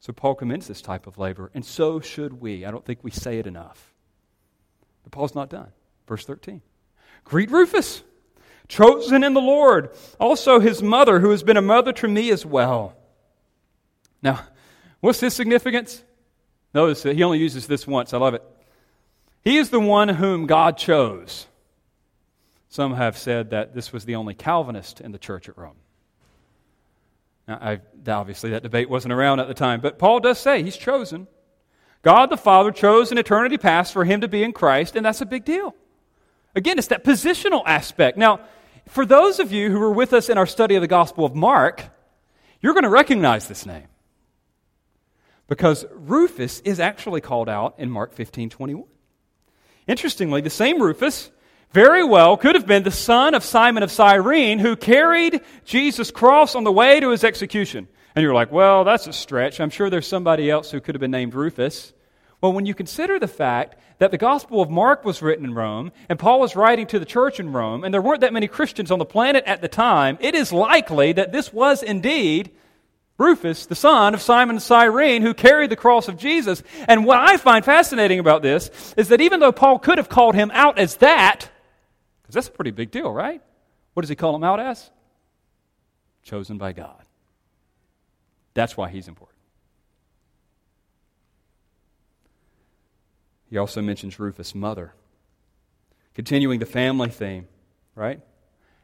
So 0.00 0.12
Paul 0.12 0.36
commends 0.36 0.68
this 0.68 0.80
type 0.80 1.06
of 1.06 1.18
labor, 1.18 1.50
and 1.52 1.64
so 1.64 2.00
should 2.00 2.40
we. 2.40 2.64
I 2.64 2.70
don't 2.70 2.84
think 2.84 3.00
we 3.02 3.10
say 3.10 3.38
it 3.38 3.46
enough. 3.46 3.92
But 5.02 5.12
Paul's 5.12 5.34
not 5.34 5.50
done. 5.50 5.72
Verse 6.06 6.24
13. 6.24 6.62
Greet 7.26 7.50
Rufus, 7.50 8.02
chosen 8.68 9.24
in 9.24 9.34
the 9.34 9.40
Lord, 9.40 9.90
also 10.18 10.60
his 10.60 10.80
mother, 10.82 11.18
who 11.20 11.30
has 11.30 11.42
been 11.42 11.56
a 11.56 11.62
mother 11.62 11.92
to 11.92 12.08
me 12.08 12.30
as 12.30 12.46
well. 12.46 12.96
Now, 14.22 14.40
what's 15.00 15.20
his 15.20 15.34
significance? 15.34 16.02
Notice 16.72 17.02
that 17.02 17.16
he 17.16 17.24
only 17.24 17.38
uses 17.38 17.66
this 17.66 17.86
once. 17.86 18.14
I 18.14 18.18
love 18.18 18.34
it. 18.34 18.42
He 19.42 19.56
is 19.56 19.70
the 19.70 19.80
one 19.80 20.08
whom 20.08 20.46
God 20.46 20.78
chose. 20.78 21.46
Some 22.68 22.94
have 22.94 23.18
said 23.18 23.50
that 23.50 23.74
this 23.74 23.92
was 23.92 24.04
the 24.04 24.14
only 24.14 24.34
Calvinist 24.34 25.00
in 25.00 25.10
the 25.10 25.18
church 25.18 25.48
at 25.48 25.58
Rome. 25.58 25.76
Now, 27.48 27.58
I, 27.60 27.80
obviously, 28.08 28.50
that 28.50 28.62
debate 28.62 28.88
wasn't 28.88 29.14
around 29.14 29.40
at 29.40 29.48
the 29.48 29.54
time, 29.54 29.80
but 29.80 29.98
Paul 29.98 30.20
does 30.20 30.38
say 30.38 30.62
he's 30.62 30.76
chosen. 30.76 31.26
God 32.02 32.30
the 32.30 32.36
Father 32.36 32.70
chose 32.70 33.10
in 33.10 33.18
eternity 33.18 33.58
past 33.58 33.92
for 33.92 34.04
him 34.04 34.20
to 34.20 34.28
be 34.28 34.44
in 34.44 34.52
Christ, 34.52 34.94
and 34.94 35.04
that's 35.04 35.20
a 35.20 35.26
big 35.26 35.44
deal. 35.44 35.74
Again, 36.56 36.78
it's 36.78 36.88
that 36.88 37.04
positional 37.04 37.62
aspect. 37.66 38.16
Now, 38.16 38.40
for 38.88 39.04
those 39.04 39.38
of 39.38 39.52
you 39.52 39.70
who 39.70 39.78
were 39.78 39.92
with 39.92 40.14
us 40.14 40.30
in 40.30 40.38
our 40.38 40.46
study 40.46 40.74
of 40.74 40.80
the 40.80 40.88
Gospel 40.88 41.26
of 41.26 41.34
Mark, 41.34 41.84
you're 42.60 42.72
going 42.72 42.84
to 42.84 42.88
recognize 42.88 43.46
this 43.46 43.66
name. 43.66 43.88
Because 45.48 45.84
Rufus 45.92 46.60
is 46.60 46.80
actually 46.80 47.20
called 47.20 47.48
out 47.48 47.74
in 47.78 47.90
Mark 47.90 48.14
15 48.14 48.50
21. 48.50 48.84
Interestingly, 49.86 50.40
the 50.40 50.50
same 50.50 50.82
Rufus 50.82 51.30
very 51.72 52.02
well 52.02 52.36
could 52.36 52.54
have 52.54 52.66
been 52.66 52.82
the 52.82 52.90
son 52.90 53.34
of 53.34 53.44
Simon 53.44 53.82
of 53.82 53.90
Cyrene 53.90 54.58
who 54.58 54.76
carried 54.76 55.42
Jesus' 55.64 56.10
cross 56.10 56.54
on 56.54 56.64
the 56.64 56.72
way 56.72 56.98
to 57.00 57.10
his 57.10 57.22
execution. 57.22 57.86
And 58.14 58.22
you're 58.22 58.34
like, 58.34 58.50
well, 58.50 58.82
that's 58.82 59.06
a 59.06 59.12
stretch. 59.12 59.60
I'm 59.60 59.70
sure 59.70 59.90
there's 59.90 60.06
somebody 60.06 60.50
else 60.50 60.70
who 60.70 60.80
could 60.80 60.94
have 60.94 61.00
been 61.00 61.10
named 61.10 61.34
Rufus. 61.34 61.92
Well, 62.40 62.52
when 62.52 62.66
you 62.66 62.74
consider 62.74 63.18
the 63.18 63.28
fact 63.28 63.76
that 63.98 64.10
the 64.10 64.18
Gospel 64.18 64.60
of 64.60 64.70
Mark 64.70 65.04
was 65.04 65.22
written 65.22 65.44
in 65.44 65.54
Rome, 65.54 65.92
and 66.08 66.18
Paul 66.18 66.40
was 66.40 66.56
writing 66.56 66.86
to 66.88 66.98
the 66.98 67.04
church 67.06 67.40
in 67.40 67.52
Rome, 67.52 67.84
and 67.84 67.92
there 67.92 68.02
weren't 68.02 68.20
that 68.20 68.32
many 68.32 68.46
Christians 68.46 68.90
on 68.90 68.98
the 68.98 69.04
planet 69.04 69.44
at 69.46 69.62
the 69.62 69.68
time, 69.68 70.18
it 70.20 70.34
is 70.34 70.52
likely 70.52 71.12
that 71.12 71.32
this 71.32 71.52
was 71.52 71.82
indeed 71.82 72.50
Rufus, 73.18 73.64
the 73.64 73.74
son 73.74 74.12
of 74.12 74.20
Simon 74.20 74.60
Cyrene, 74.60 75.22
who 75.22 75.32
carried 75.32 75.70
the 75.70 75.76
cross 75.76 76.08
of 76.08 76.18
Jesus. 76.18 76.62
And 76.86 77.06
what 77.06 77.18
I 77.18 77.38
find 77.38 77.64
fascinating 77.64 78.18
about 78.18 78.42
this 78.42 78.70
is 78.96 79.08
that 79.08 79.22
even 79.22 79.40
though 79.40 79.52
Paul 79.52 79.78
could 79.78 79.96
have 79.96 80.10
called 80.10 80.34
him 80.34 80.50
out 80.52 80.78
as 80.78 80.96
that, 80.96 81.50
because 82.22 82.34
that's 82.34 82.48
a 82.48 82.52
pretty 82.52 82.72
big 82.72 82.90
deal, 82.90 83.10
right? 83.10 83.40
What 83.94 84.02
does 84.02 84.10
he 84.10 84.16
call 84.16 84.36
him 84.36 84.44
out 84.44 84.60
as? 84.60 84.90
Chosen 86.24 86.58
by 86.58 86.72
God. 86.72 87.02
That's 88.52 88.76
why 88.76 88.90
he's 88.90 89.08
important. 89.08 89.35
He 93.50 93.58
also 93.58 93.80
mentions 93.80 94.18
Rufus' 94.18 94.54
mother, 94.54 94.92
continuing 96.14 96.58
the 96.58 96.66
family 96.66 97.10
theme, 97.10 97.46
right? 97.94 98.20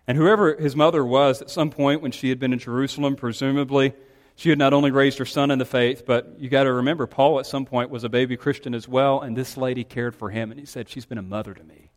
And 0.07 0.17
whoever 0.17 0.57
his 0.57 0.77
mother 0.77 1.05
was 1.05 1.43
at 1.43 1.51
some 1.51 1.71
point 1.71 2.03
when 2.03 2.13
she 2.13 2.29
had 2.29 2.39
been 2.39 2.53
in 2.53 2.59
Jerusalem, 2.59 3.17
presumably, 3.17 3.95
she 4.35 4.49
had 4.49 4.59
not 4.59 4.73
only 4.73 4.91
raised 4.91 5.19
her 5.19 5.25
son 5.25 5.51
in 5.51 5.59
the 5.59 5.65
faith, 5.65 6.05
but 6.07 6.37
you 6.39 6.49
got 6.49 6.65
to 6.65 6.73
remember, 6.73 7.07
Paul 7.07 7.39
at 7.39 7.47
some 7.47 7.65
point 7.65 7.91
was 7.91 8.05
a 8.05 8.09
baby 8.09 8.37
Christian 8.37 8.75
as 8.75 8.89
well, 8.89 9.21
and 9.21 9.37
this 9.37 9.57
lady 9.57 9.85
cared 9.85 10.15
for 10.15 10.31
him, 10.31 10.51
and 10.51 10.59
he 10.59 10.67
said, 10.67 10.89
She's 10.89 11.05
been 11.05 11.19
a 11.19 11.23
mother 11.23 11.55
to 11.55 11.63
me. 11.63 11.91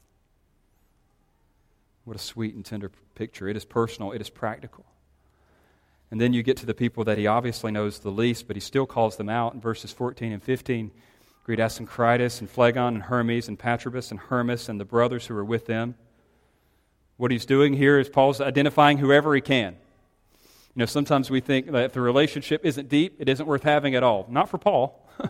What 2.04 2.16
a 2.16 2.20
sweet 2.20 2.54
and 2.54 2.64
tender 2.64 2.92
picture. 3.16 3.48
It 3.48 3.58
is 3.58 3.66
personal, 3.66 4.12
it 4.12 4.22
is 4.22 4.30
practical. 4.30 4.86
And 6.12 6.22
then 6.22 6.34
you 6.34 6.44
get 6.44 6.58
to 6.58 6.66
the 6.66 6.76
people 6.76 7.04
that 7.06 7.18
he 7.18 7.26
obviously 7.26 7.72
knows 7.72 8.00
the 8.00 8.12
least, 8.12 8.48
but 8.48 8.56
he 8.56 8.60
still 8.60 8.86
calls 8.86 9.18
them 9.18 9.28
out 9.28 9.56
in 9.56 9.60
verses 9.60 9.92
14 9.92 10.32
and 10.32 10.44
15. 10.44 10.92
Greet 11.46 11.60
Asyncritus 11.60 12.40
and 12.40 12.50
Phlegon 12.50 12.96
and 12.96 13.04
Hermes 13.04 13.48
and 13.48 13.58
Patrobas 13.58 14.10
and 14.10 14.20
Hermas 14.20 14.68
and 14.68 14.80
the 14.80 14.86
brothers 14.86 15.28
who 15.28 15.38
are 15.38 15.46
with 15.46 15.68
them. 15.68 15.94
What 17.18 17.30
he's 17.30 17.46
doing 17.46 17.76
here 17.76 18.00
is 18.00 18.10
Paul's 18.10 18.42
identifying 18.42 18.98
whoever 18.98 19.36
he 19.36 19.42
can. 19.42 19.76
You 20.44 20.80
know, 20.80 20.86
sometimes 20.88 21.30
we 21.30 21.42
think 21.42 21.72
that 21.72 21.86
if 21.86 21.94
the 21.94 22.02
relationship 22.02 22.66
isn't 22.66 22.90
deep, 22.90 23.18
it 23.20 23.30
isn't 23.30 23.46
worth 23.46 23.62
having 23.62 23.94
at 23.94 24.02
all. 24.02 24.26
Not 24.28 24.50
for 24.50 24.58
Paul. 24.58 25.08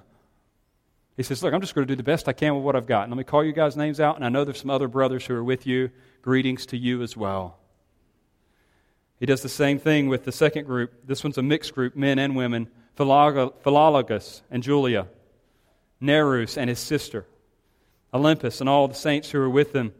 he 1.17 1.23
says, 1.23 1.43
Look, 1.43 1.53
I'm 1.53 1.59
just 1.59 1.75
going 1.75 1.85
to 1.85 1.91
do 1.91 1.97
the 1.97 2.01
best 2.01 2.29
I 2.29 2.33
can 2.33 2.55
with 2.55 2.63
what 2.63 2.77
I've 2.77 2.87
got. 2.87 3.03
And 3.03 3.11
let 3.11 3.17
me 3.17 3.25
call 3.25 3.43
you 3.43 3.51
guys' 3.51 3.75
names 3.75 3.99
out, 3.99 4.15
and 4.15 4.23
I 4.23 4.29
know 4.29 4.45
there's 4.45 4.61
some 4.61 4.71
other 4.71 4.87
brothers 4.87 5.25
who 5.25 5.35
are 5.35 5.43
with 5.43 5.67
you. 5.67 5.91
Greetings 6.21 6.65
to 6.67 6.77
you 6.77 7.01
as 7.01 7.17
well. 7.17 7.59
He 9.19 9.25
does 9.25 9.41
the 9.41 9.49
same 9.49 9.79
thing 9.79 10.07
with 10.07 10.23
the 10.23 10.31
second 10.31 10.63
group. 10.65 10.93
This 11.05 11.25
one's 11.25 11.37
a 11.37 11.43
mixed 11.43 11.75
group, 11.75 11.93
men 11.93 12.19
and 12.19 12.37
women. 12.37 12.69
Philologus 12.97 14.43
and 14.49 14.63
Julia. 14.63 15.07
Nereus 16.05 16.57
and 16.57 16.69
his 16.69 16.79
sister, 16.79 17.25
Olympas, 18.13 18.61
and 18.61 18.69
all 18.69 18.87
the 18.87 18.95
saints 18.95 19.31
who 19.31 19.39
are 19.39 19.49
with 19.49 19.73
them. 19.73 19.93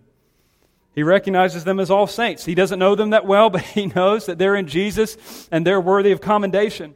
He 0.94 1.04
recognizes 1.04 1.66
them 1.66 1.80
as 1.80 1.92
all 1.92 2.08
saints. 2.08 2.46
He 2.46 2.56
doesn't 2.56 2.80
know 2.80 2.96
them 2.96 3.10
that 3.10 3.26
well, 3.26 3.50
but 3.52 3.62
he 3.62 3.88
knows 3.88 4.28
that 4.28 4.38
they're 4.38 4.56
in 4.56 4.68
Jesus 4.68 5.50
and 5.52 5.66
they're 5.66 5.82
worthy 5.82 6.12
of 6.12 6.22
commendation. 6.22 6.96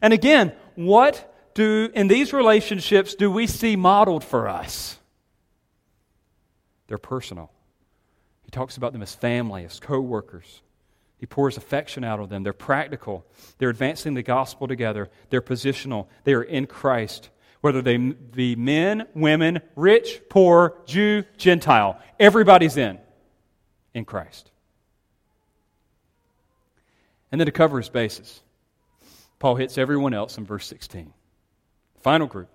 And 0.00 0.12
again, 0.12 0.52
what 0.76 1.26
do 1.54 1.90
in 1.94 2.08
these 2.08 2.32
relationships 2.32 3.14
do 3.14 3.30
we 3.30 3.46
see 3.46 3.76
modeled 3.76 4.24
for 4.24 4.48
us? 4.48 4.98
They're 6.86 6.98
personal. 6.98 7.50
He 8.44 8.50
talks 8.50 8.76
about 8.76 8.92
them 8.92 9.02
as 9.02 9.14
family, 9.14 9.64
as 9.64 9.78
co-workers. 9.78 10.62
He 11.18 11.26
pours 11.26 11.56
affection 11.56 12.02
out 12.02 12.18
of 12.18 12.30
them. 12.30 12.42
They're 12.42 12.52
practical. 12.52 13.26
They're 13.58 13.68
advancing 13.68 14.14
the 14.14 14.22
gospel 14.22 14.66
together. 14.66 15.10
They're 15.28 15.42
positional. 15.42 16.06
They 16.24 16.32
are 16.32 16.42
in 16.42 16.66
Christ 16.66 17.28
whether 17.60 17.82
they 17.82 17.96
be 17.96 18.56
men, 18.56 19.06
women, 19.14 19.60
rich, 19.76 20.20
poor, 20.30 20.78
Jew, 20.86 21.24
Gentile. 21.36 21.98
Everybody's 22.18 22.76
in, 22.76 22.98
in 23.94 24.04
Christ. 24.04 24.50
And 27.30 27.40
then 27.40 27.46
to 27.46 27.52
cover 27.52 27.78
his 27.78 27.88
bases, 27.88 28.40
Paul 29.38 29.56
hits 29.56 29.78
everyone 29.78 30.14
else 30.14 30.38
in 30.38 30.44
verse 30.44 30.66
16. 30.66 31.12
Final 32.00 32.26
group. 32.26 32.48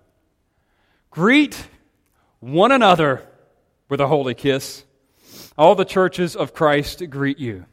Greet 1.10 1.66
one 2.40 2.72
another 2.72 3.26
with 3.88 4.00
a 4.00 4.06
holy 4.06 4.34
kiss. 4.34 4.84
All 5.56 5.74
the 5.74 5.84
churches 5.84 6.36
of 6.36 6.52
Christ 6.52 7.02
greet 7.10 7.38
you. 7.38 7.64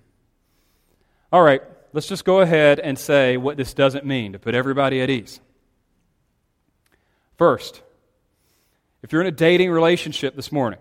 All 1.32 1.42
right, 1.42 1.62
let's 1.94 2.08
just 2.08 2.26
go 2.26 2.42
ahead 2.42 2.80
and 2.80 2.98
say 2.98 3.38
what 3.38 3.58
this 3.58 3.74
doesn't 3.74 4.06
mean 4.06 4.34
to 4.34 4.40
put 4.40 4.56
everybody 4.56 5.02
at 5.02 5.10
ease. 5.10 5.40
First, 7.38 7.82
if 9.02 9.12
you're 9.12 9.22
in 9.22 9.28
a 9.28 9.32
dating 9.32 9.72
relationship 9.72 10.36
this 10.36 10.52
morning 10.52 10.80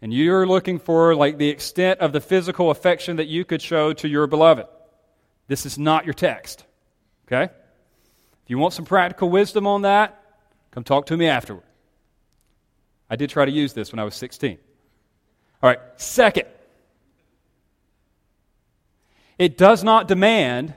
and 0.00 0.12
you're 0.12 0.46
looking 0.46 0.78
for 0.78 1.14
like 1.14 1.38
the 1.38 1.48
extent 1.48 2.00
of 2.00 2.12
the 2.12 2.20
physical 2.20 2.70
affection 2.70 3.16
that 3.16 3.26
you 3.26 3.44
could 3.44 3.60
show 3.60 3.92
to 3.94 4.08
your 4.08 4.26
beloved, 4.26 4.66
this 5.48 5.66
is 5.66 5.78
not 5.78 6.04
your 6.04 6.14
text. 6.14 6.64
Okay? 7.26 7.44
If 7.44 8.50
you 8.50 8.58
want 8.58 8.74
some 8.74 8.84
practical 8.84 9.28
wisdom 9.28 9.66
on 9.66 9.82
that, 9.82 10.20
come 10.70 10.84
talk 10.84 11.06
to 11.06 11.16
me 11.16 11.26
afterward. 11.26 11.64
I 13.10 13.16
did 13.16 13.30
try 13.30 13.44
to 13.44 13.50
use 13.50 13.72
this 13.72 13.92
when 13.92 13.98
I 13.98 14.04
was 14.04 14.14
16. 14.14 14.58
All 15.62 15.68
right, 15.70 15.80
second, 15.96 16.46
it 19.38 19.58
does 19.58 19.82
not 19.82 20.08
demand 20.08 20.74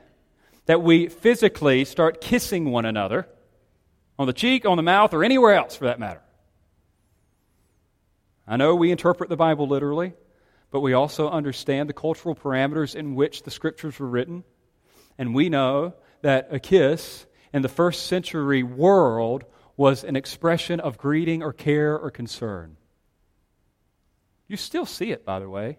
that 0.65 0.81
we 0.81 1.07
physically 1.07 1.85
start 1.85 2.21
kissing 2.21 2.71
one 2.71 2.85
another 2.85 3.27
on 4.19 4.27
the 4.27 4.33
cheek, 4.33 4.65
on 4.65 4.77
the 4.77 4.83
mouth, 4.83 5.13
or 5.13 5.23
anywhere 5.23 5.53
else 5.53 5.75
for 5.75 5.85
that 5.85 5.99
matter. 5.99 6.21
I 8.47 8.57
know 8.57 8.75
we 8.75 8.91
interpret 8.91 9.29
the 9.29 9.35
Bible 9.35 9.67
literally, 9.67 10.13
but 10.71 10.79
we 10.79 10.93
also 10.93 11.29
understand 11.29 11.89
the 11.89 11.93
cultural 11.93 12.35
parameters 12.35 12.95
in 12.95 13.15
which 13.15 13.43
the 13.43 13.51
scriptures 13.51 13.99
were 13.99 14.07
written. 14.07 14.43
And 15.17 15.35
we 15.35 15.49
know 15.49 15.93
that 16.21 16.47
a 16.51 16.59
kiss 16.59 17.25
in 17.53 17.61
the 17.61 17.69
first 17.69 18.07
century 18.07 18.63
world 18.63 19.45
was 19.75 20.03
an 20.03 20.15
expression 20.15 20.79
of 20.79 20.97
greeting 20.97 21.43
or 21.43 21.53
care 21.53 21.97
or 21.97 22.09
concern. 22.09 22.77
You 24.47 24.57
still 24.57 24.85
see 24.85 25.11
it, 25.11 25.25
by 25.25 25.39
the 25.39 25.49
way, 25.49 25.77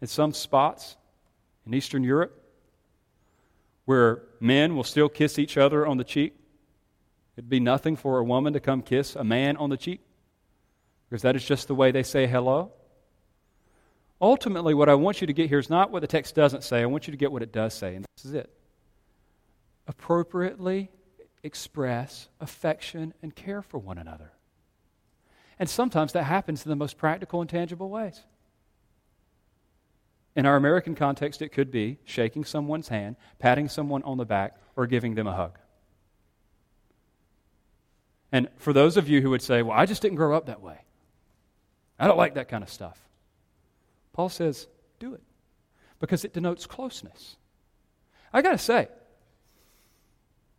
in 0.00 0.06
some 0.06 0.32
spots 0.32 0.96
in 1.66 1.74
Eastern 1.74 2.04
Europe 2.04 2.42
where 3.86 4.22
men 4.40 4.76
will 4.76 4.84
still 4.84 5.08
kiss 5.08 5.38
each 5.38 5.56
other 5.56 5.86
on 5.86 5.96
the 5.96 6.04
cheek. 6.04 6.34
It'd 7.36 7.50
be 7.50 7.60
nothing 7.60 7.96
for 7.96 8.18
a 8.18 8.24
woman 8.24 8.52
to 8.54 8.60
come 8.60 8.82
kiss 8.82 9.14
a 9.14 9.24
man 9.24 9.56
on 9.56 9.70
the 9.70 9.76
cheek 9.76 10.00
because 11.08 11.22
that 11.22 11.36
is 11.36 11.44
just 11.44 11.68
the 11.68 11.74
way 11.74 11.90
they 11.90 12.02
say 12.02 12.26
hello. 12.26 12.72
Ultimately, 14.20 14.72
what 14.72 14.88
I 14.88 14.94
want 14.94 15.20
you 15.20 15.26
to 15.26 15.32
get 15.32 15.48
here 15.48 15.58
is 15.58 15.68
not 15.68 15.90
what 15.90 16.00
the 16.00 16.06
text 16.06 16.34
doesn't 16.34 16.64
say, 16.64 16.80
I 16.80 16.86
want 16.86 17.06
you 17.06 17.10
to 17.10 17.18
get 17.18 17.30
what 17.30 17.42
it 17.42 17.52
does 17.52 17.74
say, 17.74 17.94
and 17.94 18.06
this 18.16 18.24
is 18.24 18.32
it. 18.32 18.50
Appropriately 19.86 20.90
express 21.42 22.28
affection 22.40 23.14
and 23.22 23.34
care 23.34 23.62
for 23.62 23.78
one 23.78 23.98
another. 23.98 24.32
And 25.58 25.68
sometimes 25.68 26.12
that 26.12 26.24
happens 26.24 26.64
in 26.64 26.70
the 26.70 26.76
most 26.76 26.98
practical 26.98 27.40
and 27.40 27.48
tangible 27.48 27.88
ways. 27.88 28.22
In 30.34 30.44
our 30.44 30.56
American 30.56 30.94
context, 30.94 31.40
it 31.40 31.50
could 31.50 31.70
be 31.70 31.98
shaking 32.04 32.44
someone's 32.44 32.88
hand, 32.88 33.16
patting 33.38 33.68
someone 33.68 34.02
on 34.02 34.18
the 34.18 34.26
back, 34.26 34.56
or 34.76 34.86
giving 34.86 35.14
them 35.14 35.26
a 35.26 35.34
hug. 35.34 35.58
And 38.32 38.48
for 38.56 38.72
those 38.72 38.96
of 38.96 39.08
you 39.08 39.20
who 39.22 39.30
would 39.30 39.42
say, 39.42 39.62
Well, 39.62 39.78
I 39.78 39.86
just 39.86 40.02
didn't 40.02 40.16
grow 40.16 40.36
up 40.36 40.46
that 40.46 40.60
way, 40.60 40.78
I 41.98 42.06
don't 42.06 42.18
like 42.18 42.34
that 42.34 42.48
kind 42.48 42.62
of 42.62 42.70
stuff. 42.70 42.98
Paul 44.12 44.28
says, 44.28 44.66
Do 44.98 45.14
it 45.14 45.22
because 46.00 46.24
it 46.24 46.32
denotes 46.32 46.66
closeness. 46.66 47.36
I 48.32 48.42
got 48.42 48.52
to 48.52 48.58
say, 48.58 48.88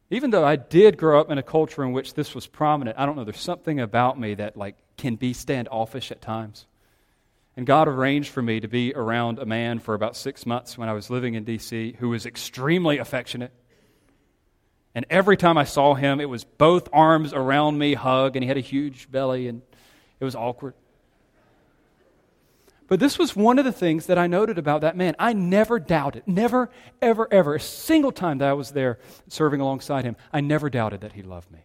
even 0.09 0.31
though 0.31 0.45
I 0.45 0.55
did 0.55 0.97
grow 0.97 1.19
up 1.19 1.29
in 1.29 1.37
a 1.37 1.43
culture 1.43 1.83
in 1.83 1.91
which 1.91 2.13
this 2.13 2.33
was 2.33 2.47
prominent, 2.47 2.97
I 2.97 3.05
don't 3.05 3.15
know, 3.15 3.23
there's 3.23 3.39
something 3.39 3.79
about 3.79 4.19
me 4.19 4.35
that 4.35 4.55
like 4.55 4.77
can 4.95 5.15
be 5.15 5.33
standoffish 5.33 6.11
at 6.11 6.21
times. 6.21 6.65
And 7.55 7.65
God 7.65 7.87
arranged 7.87 8.29
for 8.29 8.41
me 8.41 8.59
to 8.59 8.67
be 8.67 8.93
around 8.93 9.39
a 9.39 9.45
man 9.45 9.79
for 9.79 9.95
about 9.95 10.15
six 10.15 10.45
months 10.45 10.77
when 10.77 10.89
I 10.89 10.93
was 10.93 11.09
living 11.09 11.33
in 11.33 11.43
D.C. 11.43 11.95
who 11.99 12.09
was 12.09 12.25
extremely 12.25 12.99
affectionate. 12.99 13.51
And 14.97 15.05
every 15.11 15.37
time 15.37 15.59
I 15.59 15.63
saw 15.63 15.93
him, 15.93 16.19
it 16.19 16.27
was 16.27 16.43
both 16.43 16.89
arms 16.91 17.31
around 17.31 17.77
me, 17.77 17.93
hug, 17.93 18.35
and 18.35 18.43
he 18.43 18.47
had 18.47 18.57
a 18.57 18.61
huge 18.61 19.11
belly, 19.11 19.47
and 19.47 19.61
it 20.19 20.25
was 20.25 20.33
awkward. 20.33 20.73
But 22.87 22.99
this 22.99 23.19
was 23.19 23.35
one 23.35 23.59
of 23.59 23.65
the 23.65 23.71
things 23.71 24.07
that 24.07 24.17
I 24.17 24.25
noted 24.25 24.57
about 24.57 24.81
that 24.81 24.97
man. 24.97 25.15
I 25.19 25.33
never 25.33 25.77
doubted, 25.77 26.23
never, 26.25 26.71
ever, 26.99 27.27
ever, 27.31 27.53
a 27.53 27.59
single 27.59 28.11
time 28.11 28.39
that 28.39 28.49
I 28.49 28.53
was 28.53 28.71
there 28.71 28.97
serving 29.27 29.61
alongside 29.61 30.03
him, 30.03 30.15
I 30.33 30.41
never 30.41 30.67
doubted 30.67 31.01
that 31.01 31.13
he 31.13 31.21
loved 31.21 31.51
me. 31.51 31.59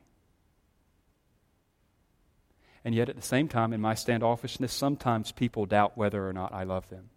And 2.85 2.95
yet, 2.95 3.09
at 3.09 3.17
the 3.17 3.23
same 3.23 3.49
time, 3.49 3.73
in 3.73 3.81
my 3.81 3.95
standoffishness, 3.95 4.73
sometimes 4.73 5.33
people 5.33 5.65
doubt 5.65 5.97
whether 5.97 6.29
or 6.29 6.35
not 6.35 6.53
I 6.53 6.65
love 6.65 6.87
them. 6.91 7.09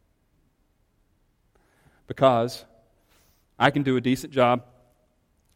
Because 2.07 2.63
I 3.59 3.69
can 3.69 3.83
do 3.83 3.97
a 3.97 4.01
decent 4.01 4.31
job 4.31 4.63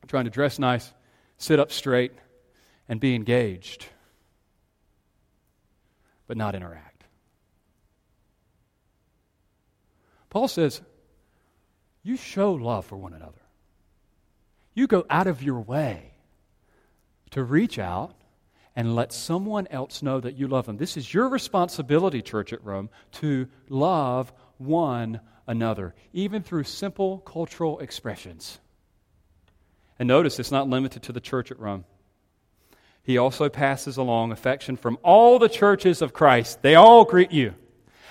trying 0.08 0.26
to 0.26 0.30
dress 0.30 0.60
nice, 0.60 0.94
sit 1.38 1.60
up 1.60 1.72
straight, 1.72 2.14
and 2.88 3.00
be 3.00 3.16
engaged, 3.16 3.86
but 6.28 6.38
not 6.38 6.56
interact. 6.56 7.04
Paul 10.30 10.48
says, 10.48 10.82
You 12.04 12.18
show 12.18 12.54
love 12.54 12.86
for 12.86 12.98
one 12.98 13.14
another. 13.14 13.42
You 14.74 14.88
go 14.88 15.06
out 15.10 15.28
of 15.28 15.44
your 15.44 15.60
way 15.60 16.14
to 17.32 17.44
reach 17.44 17.78
out 17.80 18.16
and 18.76 18.96
let 18.96 19.12
someone 19.12 19.68
else 19.72 20.02
know 20.02 20.20
that 20.20 20.36
you 20.36 20.48
love 20.48 20.66
them. 20.66 20.78
This 20.78 20.96
is 20.96 21.14
your 21.14 21.28
responsibility, 21.28 22.22
church 22.22 22.54
at 22.54 22.64
Rome, 22.64 22.90
to 23.14 23.48
love 23.68 24.32
one 24.58 25.20
another, 25.48 25.96
even 26.14 26.44
through 26.44 26.64
simple 26.64 27.20
cultural 27.20 27.80
expressions. 27.80 28.60
And 30.00 30.08
notice 30.08 30.40
it's 30.40 30.52
not 30.52 30.70
limited 30.70 31.04
to 31.04 31.12
the 31.12 31.20
church 31.20 31.52
at 31.52 31.60
Rome. 31.60 31.84
He 33.04 33.18
also 33.18 33.50
passes 33.50 33.98
along 33.98 34.32
affection 34.32 34.78
from 34.78 34.98
all 35.04 35.40
the 35.40 35.50
churches 35.50 36.02
of 36.02 36.14
Christ. 36.14 36.62
They 36.62 36.76
all 36.76 37.04
greet 37.04 37.32
you. 37.32 37.54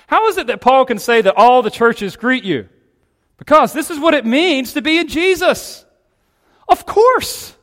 How 0.06 0.28
is 0.28 0.36
it 0.38 0.48
that 0.48 0.60
Paul 0.60 0.84
can 0.84 0.98
say 0.98 1.22
that 1.22 1.36
all 1.36 1.62
the 1.62 1.70
churches 1.70 2.16
greet 2.16 2.44
you? 2.44 2.68
Because 3.38 3.72
this 3.72 3.90
is 3.90 3.98
what 3.98 4.14
it 4.14 4.26
means 4.26 4.74
to 4.74 4.82
be 4.82 4.98
in 4.98 5.08
Jesus. 5.08 5.84
Of 6.68 6.84
course, 6.84 7.56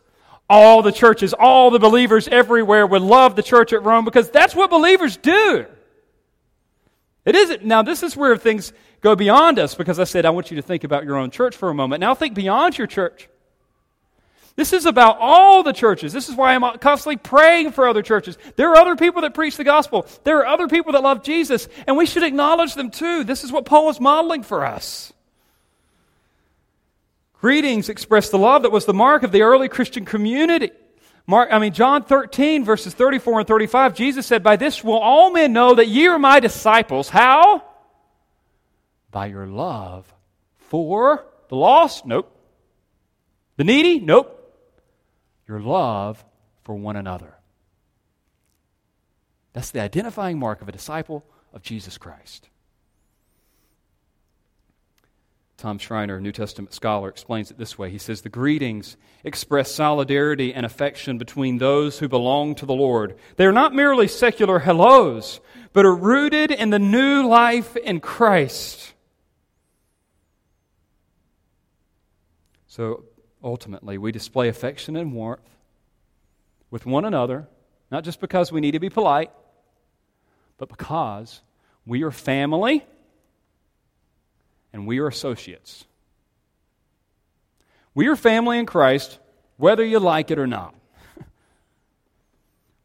all 0.50 0.82
the 0.82 0.92
churches, 0.92 1.34
all 1.34 1.70
the 1.70 1.80
believers 1.80 2.28
everywhere 2.28 2.88
would 2.88 3.02
love 3.02 3.36
the 3.36 3.44
church 3.44 3.74
at 3.74 3.84
Rome 3.84 4.06
because 4.06 4.30
that's 4.30 4.56
what 4.56 4.70
believers 4.70 5.18
do. 5.18 5.66
It 7.26 7.36
isn't. 7.36 7.66
Now, 7.66 7.82
this 7.82 8.04
is 8.04 8.16
where 8.16 8.38
things 8.38 8.72
go 9.02 9.16
beyond 9.16 9.60
us 9.60 9.76
because 9.76 10.00
I 10.00 10.04
said 10.04 10.26
I 10.26 10.30
want 10.30 10.52
you 10.52 10.56
to 10.58 10.62
think 10.62 10.84
about 10.84 11.04
your 11.04 11.18
own 11.18 11.32
church 11.32 11.56
for 11.56 11.70
a 11.70 11.74
moment. 11.74 12.00
Now, 12.00 12.14
think 12.14 12.36
beyond 12.36 12.78
your 12.78 12.88
church. 12.88 13.28
This 14.56 14.72
is 14.72 14.86
about 14.86 15.18
all 15.20 15.64
the 15.64 15.74
churches. 15.74 16.14
This 16.14 16.30
is 16.30 16.36
why 16.36 16.56
I'm 16.56 16.78
constantly 16.80 17.18
praying 17.18 17.72
for 17.72 17.88
other 17.88 18.01
churches. 18.01 18.38
There 18.56 18.70
are 18.70 18.78
other 18.78 18.95
people 18.95 19.22
that 19.24 19.34
preach 19.34 19.58
the 19.58 19.66
gospel. 19.66 20.08
There 20.24 20.39
are 20.39 20.45
other 20.45 20.70
people 20.70 20.93
that 20.93 21.03
love 21.03 21.24
Jesus, 21.24 21.68
and 21.86 21.97
we 21.97 22.06
should 22.06 22.24
acknowledge 22.24 22.74
them 22.74 22.89
too. 22.89 23.26
This 23.26 23.43
is 23.43 23.51
what 23.51 23.66
Paul 23.66 23.89
is 23.89 23.99
modeling 23.99 24.43
for 24.43 24.66
us. 24.66 25.12
Greetings 27.41 27.89
express 27.89 28.30
the 28.30 28.38
love 28.38 28.62
that 28.62 28.72
was 28.72 28.86
the 28.86 28.93
mark 28.93 29.24
of 29.24 29.34
the 29.34 29.41
early 29.41 29.68
Christian 29.68 30.06
community. 30.06 30.72
Mark, 31.28 31.49
I 31.51 31.60
mean, 31.60 31.74
John 31.74 32.03
13, 32.03 32.64
verses 32.64 32.93
34 32.93 33.39
and 33.39 33.47
35, 33.47 33.93
Jesus 33.93 34.26
said, 34.26 34.41
By 34.41 34.56
this 34.56 34.84
will 34.84 34.99
all 34.99 35.32
men 35.32 35.51
know 35.51 35.76
that 35.76 35.88
ye 35.88 36.08
are 36.08 36.20
my 36.20 36.39
disciples. 36.39 37.10
How? 37.10 37.62
By 39.12 39.26
your 39.26 39.47
love 39.47 40.12
for 40.60 41.26
the 41.49 41.56
lost? 41.56 42.06
Nope. 42.06 42.32
The 43.58 43.64
needy? 43.66 43.99
Nope 43.99 44.43
your 45.48 45.60
love 45.60 46.24
for 46.64 46.76
one 46.76 46.96
another. 46.96 47.36
That's 49.54 49.72
the 49.72 49.82
identifying 49.82 50.39
mark 50.39 50.62
of 50.62 50.68
a 50.68 50.72
disciple 50.72 51.24
of 51.54 51.62
Jesus 51.62 51.98
Christ. 51.98 52.50
Tom 55.58 55.78
Schreiner, 55.78 56.20
New 56.20 56.34
Testament 56.34 56.74
scholar, 56.74 57.08
explains 57.08 57.50
it 57.50 57.58
this 57.58 57.78
way. 57.78 57.89
He 57.89 57.98
says, 57.98 58.22
The 58.22 58.30
greetings 58.30 58.98
express 59.24 59.72
solidarity 59.72 60.54
and 60.54 60.66
affection 60.66 61.18
between 61.18 61.58
those 61.58 62.00
who 62.00 62.10
belong 62.10 62.56
to 62.56 62.66
the 62.66 62.74
Lord. 62.74 63.18
They 63.38 63.46
are 63.46 63.54
not 63.54 63.74
merely 63.74 64.08
secular 64.08 64.60
hellos, 64.60 65.39
but 65.72 65.86
are 65.86 65.96
rooted 65.96 66.52
in 66.52 66.72
the 66.72 66.80
new 66.80 67.26
life 67.26 67.78
in 67.78 68.02
Christ. 68.02 68.93
So, 72.68 73.06
ultimately, 73.46 73.98
we 73.98 74.12
display 74.12 74.50
affection 74.50 74.98
and 74.98 75.14
warmth 75.14 75.39
with 76.72 76.86
one 76.86 77.06
another, 77.06 77.48
not 77.91 78.04
just 78.04 78.20
because 78.20 78.52
we 78.52 78.60
need 78.60 78.72
to 78.72 78.80
be 78.80 78.89
polite, 78.89 79.32
but 80.58 80.68
because 80.68 81.41
we 81.86 82.04
are 82.04 82.12
family 82.12 82.84
and 84.74 84.88
we 84.88 85.00
are 85.00 85.08
associates. 85.08 85.86
We 87.93 88.08
are 88.08 88.16
family 88.16 88.58
in 88.58 88.66
Christ, 88.66 89.20
whether 89.58 89.86
you 89.86 90.00
like 90.00 90.32
it 90.32 90.39
or 90.39 90.48
not. 90.48 90.76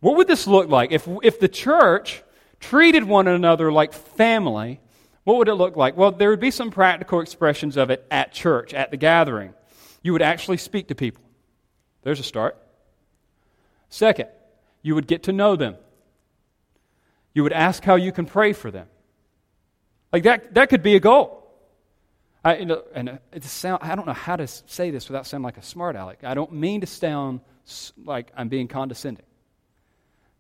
what 0.01 0.17
would 0.17 0.29
this 0.29 0.47
look 0.47 0.69
like? 0.69 0.93
If, 0.93 1.09
if 1.23 1.41
the 1.41 1.49
church 1.49 2.23
treated 2.61 3.05
one 3.05 3.27
another 3.27 3.73
like 3.73 3.95
family, 3.95 4.79
what 5.25 5.39
would 5.39 5.49
it 5.49 5.55
look 5.55 5.77
like? 5.77 5.97
Well, 5.97 6.13
there 6.13 6.29
would 6.31 6.39
be 6.39 6.51
some 6.51 6.71
practical 6.71 7.21
expressions 7.21 7.77
of 7.77 7.91
it 7.91 8.07
at 8.11 8.33
church, 8.33 8.75
at 8.75 8.91
the 8.91 8.97
gathering 8.97 9.55
you 10.03 10.13
would 10.13 10.23
actually 10.23 10.57
speak 10.57 10.89
to 10.89 10.95
people. 10.95 11.23
There's 12.03 12.21
a 12.21 12.25
start. 12.25 12.57
Second, 13.89 14.29
you 14.83 14.95
would 14.95 15.07
get 15.07 15.25
to 15.25 15.33
know 15.33 15.57
them. 15.57 15.77
You 17.35 17.43
would 17.43 17.53
ask 17.53 17.85
how 17.85 17.97
you 17.97 18.13
can 18.13 18.27
pray 18.27 18.53
for 18.53 18.71
them. 18.71 18.87
Like 20.13 20.25
that, 20.25 20.55
that 20.55 20.69
could 20.71 20.83
be 20.83 20.97
a 20.97 21.01
goal. 21.01 21.37
I, 22.45 22.57
you 22.57 22.65
know, 22.65 22.83
and 22.95 23.19
it 23.33 23.45
sound, 23.45 23.83
I 23.83 23.95
don't 23.95 24.07
know 24.07 24.15
how 24.15 24.37
to 24.37 24.47
say 24.47 24.91
this 24.91 25.09
without 25.09 25.27
sounding 25.27 25.45
like 25.45 25.59
a 25.59 25.63
smart 25.63 25.95
aleck. 25.95 26.25
I 26.25 26.35
don't 26.35 26.53
mean 26.53 26.81
to 26.81 26.87
sound 26.87 27.41
like 28.03 28.33
I'm 28.35 28.49
being 28.49 28.67
condescending. 28.67 29.25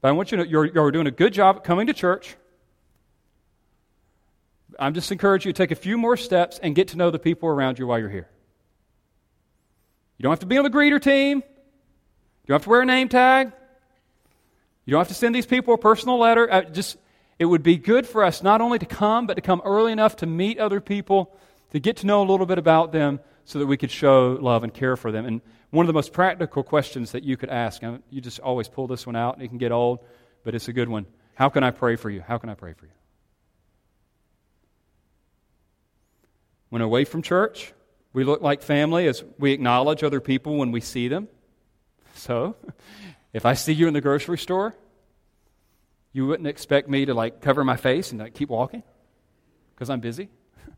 But 0.00 0.08
I 0.08 0.12
want 0.12 0.32
you 0.32 0.38
to 0.38 0.44
know 0.44 0.50
you're, 0.50 0.66
you're 0.66 0.90
doing 0.90 1.06
a 1.06 1.12
good 1.12 1.34
job 1.34 1.56
at 1.56 1.64
coming 1.64 1.86
to 1.88 1.94
church. 1.94 2.36
I'm 4.78 4.94
just 4.94 5.12
encouraging 5.12 5.50
you 5.50 5.52
to 5.52 5.58
take 5.58 5.72
a 5.72 5.80
few 5.80 5.98
more 5.98 6.16
steps 6.16 6.58
and 6.62 6.74
get 6.74 6.88
to 6.88 6.96
know 6.96 7.10
the 7.10 7.18
people 7.18 7.48
around 7.50 7.78
you 7.78 7.86
while 7.86 7.98
you're 7.98 8.08
here. 8.08 8.28
You 10.20 10.24
don't 10.24 10.32
have 10.32 10.40
to 10.40 10.46
be 10.46 10.58
on 10.58 10.64
the 10.64 10.70
greeter 10.70 11.00
team. 11.00 11.38
You 11.38 12.46
don't 12.46 12.56
have 12.56 12.64
to 12.64 12.68
wear 12.68 12.82
a 12.82 12.84
name 12.84 13.08
tag. 13.08 13.52
You 14.84 14.90
don't 14.90 15.00
have 15.00 15.08
to 15.08 15.14
send 15.14 15.34
these 15.34 15.46
people 15.46 15.72
a 15.72 15.78
personal 15.78 16.18
letter. 16.18 16.52
Uh, 16.52 16.60
just 16.60 16.98
it 17.38 17.46
would 17.46 17.62
be 17.62 17.78
good 17.78 18.06
for 18.06 18.22
us 18.22 18.42
not 18.42 18.60
only 18.60 18.78
to 18.78 18.84
come, 18.84 19.26
but 19.26 19.36
to 19.36 19.40
come 19.40 19.62
early 19.64 19.92
enough 19.92 20.16
to 20.16 20.26
meet 20.26 20.58
other 20.58 20.78
people, 20.78 21.34
to 21.70 21.80
get 21.80 21.96
to 21.98 22.06
know 22.06 22.22
a 22.22 22.28
little 22.28 22.44
bit 22.44 22.58
about 22.58 22.92
them, 22.92 23.20
so 23.46 23.60
that 23.60 23.66
we 23.66 23.78
could 23.78 23.90
show 23.90 24.36
love 24.38 24.62
and 24.62 24.74
care 24.74 24.94
for 24.94 25.10
them. 25.10 25.24
And 25.24 25.40
one 25.70 25.84
of 25.84 25.86
the 25.86 25.94
most 25.94 26.12
practical 26.12 26.62
questions 26.62 27.12
that 27.12 27.24
you 27.24 27.38
could 27.38 27.48
ask, 27.48 27.80
you 28.10 28.20
just 28.20 28.40
always 28.40 28.68
pull 28.68 28.86
this 28.86 29.06
one 29.06 29.16
out, 29.16 29.36
and 29.36 29.42
it 29.42 29.48
can 29.48 29.56
get 29.56 29.72
old, 29.72 30.00
but 30.44 30.54
it's 30.54 30.68
a 30.68 30.74
good 30.74 30.90
one. 30.90 31.06
How 31.32 31.48
can 31.48 31.64
I 31.64 31.70
pray 31.70 31.96
for 31.96 32.10
you? 32.10 32.20
How 32.20 32.36
can 32.36 32.50
I 32.50 32.54
pray 32.54 32.74
for 32.74 32.84
you? 32.84 32.92
When 36.68 36.82
away 36.82 37.06
from 37.06 37.22
church, 37.22 37.72
we 38.12 38.24
look 38.24 38.42
like 38.42 38.62
family 38.62 39.06
as 39.06 39.22
we 39.38 39.52
acknowledge 39.52 40.02
other 40.02 40.20
people 40.20 40.56
when 40.56 40.72
we 40.72 40.80
see 40.80 41.08
them. 41.08 41.28
So, 42.14 42.56
if 43.32 43.46
I 43.46 43.54
see 43.54 43.72
you 43.72 43.86
in 43.88 43.94
the 43.94 44.00
grocery 44.00 44.38
store, 44.38 44.74
you 46.12 46.26
wouldn't 46.26 46.48
expect 46.48 46.88
me 46.88 47.04
to 47.04 47.14
like 47.14 47.40
cover 47.40 47.64
my 47.64 47.76
face 47.76 48.10
and 48.10 48.20
like 48.20 48.34
keep 48.34 48.48
walking 48.48 48.82
because 49.74 49.90
I'm 49.90 50.00
busy. 50.00 50.28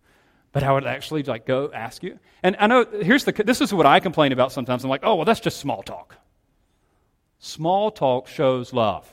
But 0.53 0.65
I 0.65 0.71
would 0.71 0.85
actually 0.85 1.23
like 1.23 1.47
go 1.47 1.71
ask 1.73 2.03
you. 2.03 2.19
And 2.43 2.57
I 2.61 2.67
know 2.67 2.85
here's 2.85 3.25
the 3.25 3.33
this 3.33 3.63
is 3.63 3.73
what 3.73 3.87
I 3.87 4.01
complain 4.01 4.33
about 4.33 4.53
sometimes. 4.53 4.85
I'm 4.85 4.91
like, 4.91 5.01
oh 5.03 5.15
well, 5.15 5.25
that's 5.25 5.41
just 5.41 5.59
small 5.59 5.83
talk. 5.83 6.17
Small 7.39 7.91
talk 7.91 8.29
shows 8.29 8.75
love. 8.75 9.11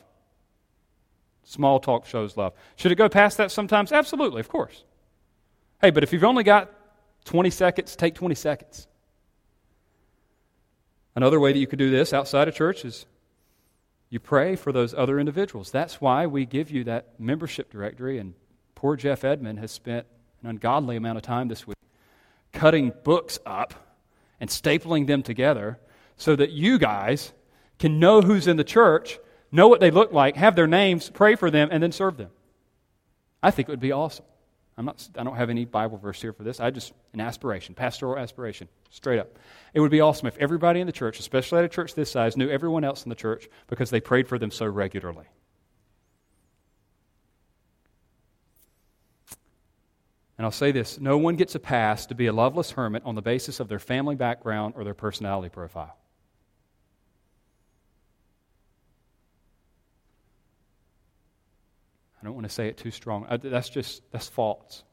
Small 1.46 1.80
talk 1.80 2.06
shows 2.06 2.36
love. 2.36 2.52
Should 2.76 2.92
it 2.92 2.96
go 2.96 3.08
past 3.08 3.38
that 3.38 3.52
sometimes? 3.52 3.94
Absolutely, 3.94 4.42
of 4.42 4.50
course. 4.50 4.84
Hey, 5.82 5.92
but 5.92 6.04
if 6.04 6.12
you've 6.12 6.26
only 6.26 6.44
got 6.44 6.70
20 7.26 7.50
seconds, 7.50 7.96
take 7.96 8.16
20 8.16 8.36
seconds. 8.36 8.88
Another 11.16 11.40
way 11.40 11.52
that 11.54 11.60
you 11.60 11.68
could 11.68 11.80
do 11.80 11.90
this 11.90 12.14
outside 12.14 12.48
of 12.48 12.56
church 12.56 12.86
is 12.86 13.06
you 14.10 14.20
pray 14.20 14.56
for 14.56 14.72
those 14.72 14.94
other 14.94 15.20
individuals. 15.20 15.72
That's 15.72 16.02
why 16.02 16.28
we 16.28 16.46
give 16.46 16.72
you 16.72 16.86
that 16.86 17.20
membership 17.20 17.72
directory, 17.72 18.18
and 18.18 18.34
poor 18.76 18.96
Jeff 18.96 19.24
Edmond 19.24 19.60
has 19.60 19.72
spent 19.72 20.08
an 20.42 20.50
ungodly 20.50 20.96
amount 20.96 21.18
of 21.18 21.24
time 21.24 21.48
this 21.48 21.68
week 21.68 21.76
cutting 22.52 22.92
books 23.04 23.40
up 23.46 23.74
and 24.40 24.50
stapling 24.50 25.08
them 25.08 25.22
together 25.22 25.80
so 26.18 26.36
that 26.36 26.52
you 26.52 26.78
guys 26.78 27.32
can 27.78 28.00
know 28.00 28.22
who's 28.22 28.48
in 28.48 28.58
the 28.58 28.64
church, 28.64 29.20
know 29.52 29.68
what 29.68 29.80
they 29.80 29.92
look 29.92 30.12
like, 30.12 30.36
have 30.36 30.56
their 30.56 30.68
names, 30.68 31.10
pray 31.10 31.36
for 31.36 31.52
them, 31.52 31.70
and 31.72 31.82
then 31.82 31.92
serve 31.92 32.18
them. 32.18 32.30
I 33.42 33.52
think 33.52 33.70
it 33.70 33.72
would 33.72 33.80
be 33.80 33.92
awesome. 33.92 34.26
I'm 34.80 34.86
not, 34.86 35.10
I 35.18 35.26
don't 35.26 35.36
have 35.36 35.50
any 35.50 35.66
Bible 35.66 35.98
verse 35.98 36.22
here 36.22 36.32
for 36.32 36.44
this. 36.44 36.62
I 36.62 36.70
just, 36.70 36.94
an 37.12 37.20
aspiration, 37.20 37.76
pastoral 37.76 38.18
aspiration, 38.18 38.70
straight 38.90 39.20
up. 39.20 39.38
It 39.74 39.82
would 39.82 39.92
be 39.92 40.00
awesome 40.00 40.30
if 40.30 40.38
everybody 40.38 40.80
in 40.80 40.88
the 40.88 40.94
church, 40.94 41.20
especially 41.20 41.60
at 41.60 41.66
a 41.66 41.68
church 41.68 41.96
this 41.96 42.10
size, 42.10 42.38
knew 42.38 42.50
everyone 42.50 42.86
else 42.86 43.04
in 43.04 43.10
the 43.10 43.16
church 43.16 43.50
because 43.68 43.90
they 43.90 44.00
prayed 44.00 44.30
for 44.30 44.40
them 44.40 44.52
so 44.52 44.66
regularly. 44.66 45.26
And 50.38 50.46
I'll 50.46 50.52
say 50.52 50.72
this 50.72 50.98
no 50.98 51.18
one 51.18 51.36
gets 51.36 51.56
a 51.56 51.60
pass 51.60 52.06
to 52.06 52.16
be 52.16 52.28
a 52.28 52.34
loveless 52.34 52.72
hermit 52.72 53.04
on 53.04 53.16
the 53.16 53.22
basis 53.22 53.60
of 53.60 53.68
their 53.68 53.80
family 53.80 54.16
background 54.16 54.76
or 54.78 54.86
their 54.86 54.94
personality 54.94 55.50
profile. 55.50 55.98
I 62.22 62.26
don't 62.26 62.34
want 62.34 62.48
to 62.48 62.54
say 62.54 62.68
it 62.68 62.78
too 62.78 62.92
strong. 62.92 63.26
That's 63.42 63.70
just, 63.70 64.02
that's 64.12 64.28
false. 64.28 64.84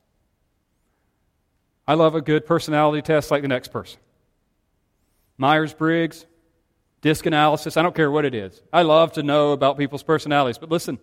I 1.86 1.94
love 1.94 2.14
a 2.14 2.20
good 2.20 2.46
personality 2.46 3.02
test 3.02 3.30
like 3.30 3.42
the 3.42 3.48
next 3.48 3.68
person. 3.68 4.00
Myers 5.38 5.74
Briggs, 5.74 6.26
disc 7.00 7.26
analysis, 7.26 7.76
I 7.76 7.82
don't 7.82 7.94
care 7.94 8.10
what 8.10 8.24
it 8.24 8.34
is. 8.34 8.62
I 8.72 8.82
love 8.82 9.12
to 9.12 9.22
know 9.22 9.52
about 9.52 9.78
people's 9.78 10.02
personalities. 10.02 10.58
But 10.58 10.70
listen, 10.70 10.98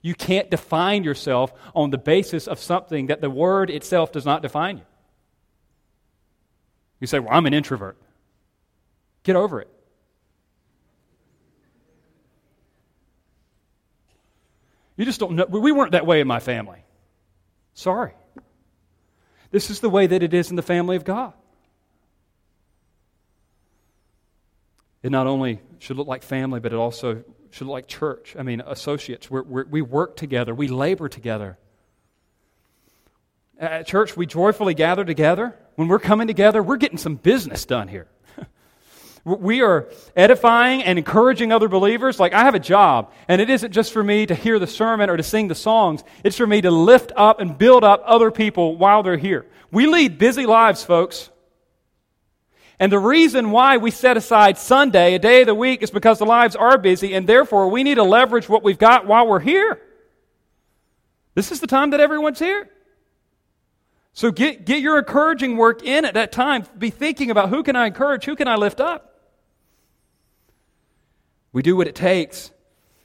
you 0.00 0.14
can't 0.14 0.50
define 0.50 1.04
yourself 1.04 1.52
on 1.74 1.90
the 1.90 1.98
basis 1.98 2.46
of 2.46 2.58
something 2.58 3.06
that 3.06 3.20
the 3.20 3.30
word 3.30 3.70
itself 3.70 4.12
does 4.12 4.24
not 4.24 4.42
define 4.42 4.78
you. 4.78 4.84
You 7.00 7.06
say, 7.06 7.18
Well, 7.18 7.30
I'm 7.32 7.46
an 7.46 7.54
introvert. 7.54 7.96
Get 9.22 9.36
over 9.36 9.60
it. 9.60 9.68
You 14.96 15.04
just 15.04 15.20
don't 15.20 15.32
know. 15.32 15.46
We 15.46 15.72
weren't 15.72 15.92
that 15.92 16.06
way 16.06 16.20
in 16.20 16.26
my 16.26 16.40
family. 16.40 16.84
Sorry. 17.74 18.12
This 19.50 19.70
is 19.70 19.80
the 19.80 19.90
way 19.90 20.06
that 20.06 20.22
it 20.22 20.34
is 20.34 20.50
in 20.50 20.56
the 20.56 20.62
family 20.62 20.96
of 20.96 21.04
God. 21.04 21.32
It 25.02 25.10
not 25.10 25.26
only 25.26 25.60
should 25.80 25.96
look 25.96 26.06
like 26.06 26.22
family, 26.22 26.60
but 26.60 26.72
it 26.72 26.76
also 26.76 27.24
should 27.50 27.66
look 27.66 27.74
like 27.74 27.86
church. 27.88 28.34
I 28.38 28.42
mean, 28.42 28.62
associates. 28.66 29.30
We're, 29.30 29.42
we're, 29.42 29.64
we 29.66 29.82
work 29.82 30.16
together, 30.16 30.54
we 30.54 30.68
labor 30.68 31.08
together. 31.08 31.58
At 33.58 33.86
church, 33.86 34.16
we 34.16 34.26
joyfully 34.26 34.74
gather 34.74 35.04
together. 35.04 35.56
When 35.76 35.88
we're 35.88 36.00
coming 36.00 36.26
together, 36.26 36.62
we're 36.62 36.76
getting 36.76 36.98
some 36.98 37.16
business 37.16 37.64
done 37.66 37.86
here. 37.88 38.08
We 39.24 39.62
are 39.62 39.88
edifying 40.14 40.82
and 40.82 40.98
encouraging 40.98 41.50
other 41.50 41.68
believers. 41.68 42.20
Like, 42.20 42.34
I 42.34 42.44
have 42.44 42.54
a 42.54 42.60
job, 42.60 43.10
and 43.26 43.40
it 43.40 43.48
isn't 43.48 43.72
just 43.72 43.92
for 43.92 44.04
me 44.04 44.26
to 44.26 44.34
hear 44.34 44.58
the 44.58 44.66
sermon 44.66 45.08
or 45.08 45.16
to 45.16 45.22
sing 45.22 45.48
the 45.48 45.54
songs, 45.54 46.04
it's 46.22 46.36
for 46.36 46.46
me 46.46 46.60
to 46.60 46.70
lift 46.70 47.10
up 47.16 47.40
and 47.40 47.56
build 47.56 47.84
up 47.84 48.02
other 48.04 48.30
people 48.30 48.76
while 48.76 49.02
they're 49.02 49.16
here. 49.16 49.46
We 49.70 49.86
lead 49.86 50.18
busy 50.18 50.44
lives, 50.44 50.84
folks. 50.84 51.30
And 52.78 52.92
the 52.92 52.98
reason 52.98 53.50
why 53.50 53.78
we 53.78 53.90
set 53.90 54.18
aside 54.18 54.58
Sunday, 54.58 55.14
a 55.14 55.18
day 55.18 55.40
of 55.40 55.46
the 55.46 55.54
week, 55.54 55.82
is 55.82 55.90
because 55.90 56.18
the 56.18 56.26
lives 56.26 56.54
are 56.54 56.76
busy, 56.76 57.14
and 57.14 57.26
therefore 57.26 57.68
we 57.70 57.82
need 57.82 57.94
to 57.94 58.02
leverage 58.02 58.46
what 58.46 58.62
we've 58.62 58.78
got 58.78 59.06
while 59.06 59.26
we're 59.26 59.40
here. 59.40 59.80
This 61.34 61.50
is 61.50 61.60
the 61.60 61.66
time 61.66 61.90
that 61.90 62.00
everyone's 62.00 62.38
here. 62.38 62.68
So 64.12 64.30
get, 64.30 64.66
get 64.66 64.82
your 64.82 64.98
encouraging 64.98 65.56
work 65.56 65.82
in 65.82 66.04
at 66.04 66.14
that 66.14 66.30
time. 66.30 66.66
Be 66.76 66.90
thinking 66.90 67.30
about 67.30 67.48
who 67.48 67.62
can 67.62 67.74
I 67.74 67.86
encourage, 67.86 68.26
who 68.26 68.36
can 68.36 68.48
I 68.48 68.56
lift 68.56 68.80
up. 68.80 69.13
We 71.54 71.62
do 71.62 71.76
what 71.76 71.86
it 71.86 71.94
takes 71.94 72.50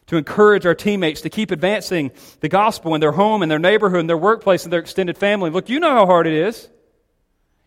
to 0.07 0.17
encourage 0.17 0.65
our 0.65 0.73
teammates 0.73 1.21
to 1.21 1.29
keep 1.29 1.51
advancing 1.51 2.11
the 2.39 2.49
gospel 2.49 2.95
in 2.95 2.99
their 2.99 3.11
home, 3.11 3.43
in 3.43 3.47
their 3.47 3.59
neighborhood, 3.59 3.99
in 3.99 4.07
their 4.07 4.17
workplace, 4.17 4.65
in 4.65 4.71
their 4.71 4.79
extended 4.79 5.19
family. 5.19 5.51
Look, 5.51 5.69
you 5.69 5.79
know 5.79 5.91
how 5.91 6.07
hard 6.07 6.25
it 6.25 6.33
is. 6.33 6.67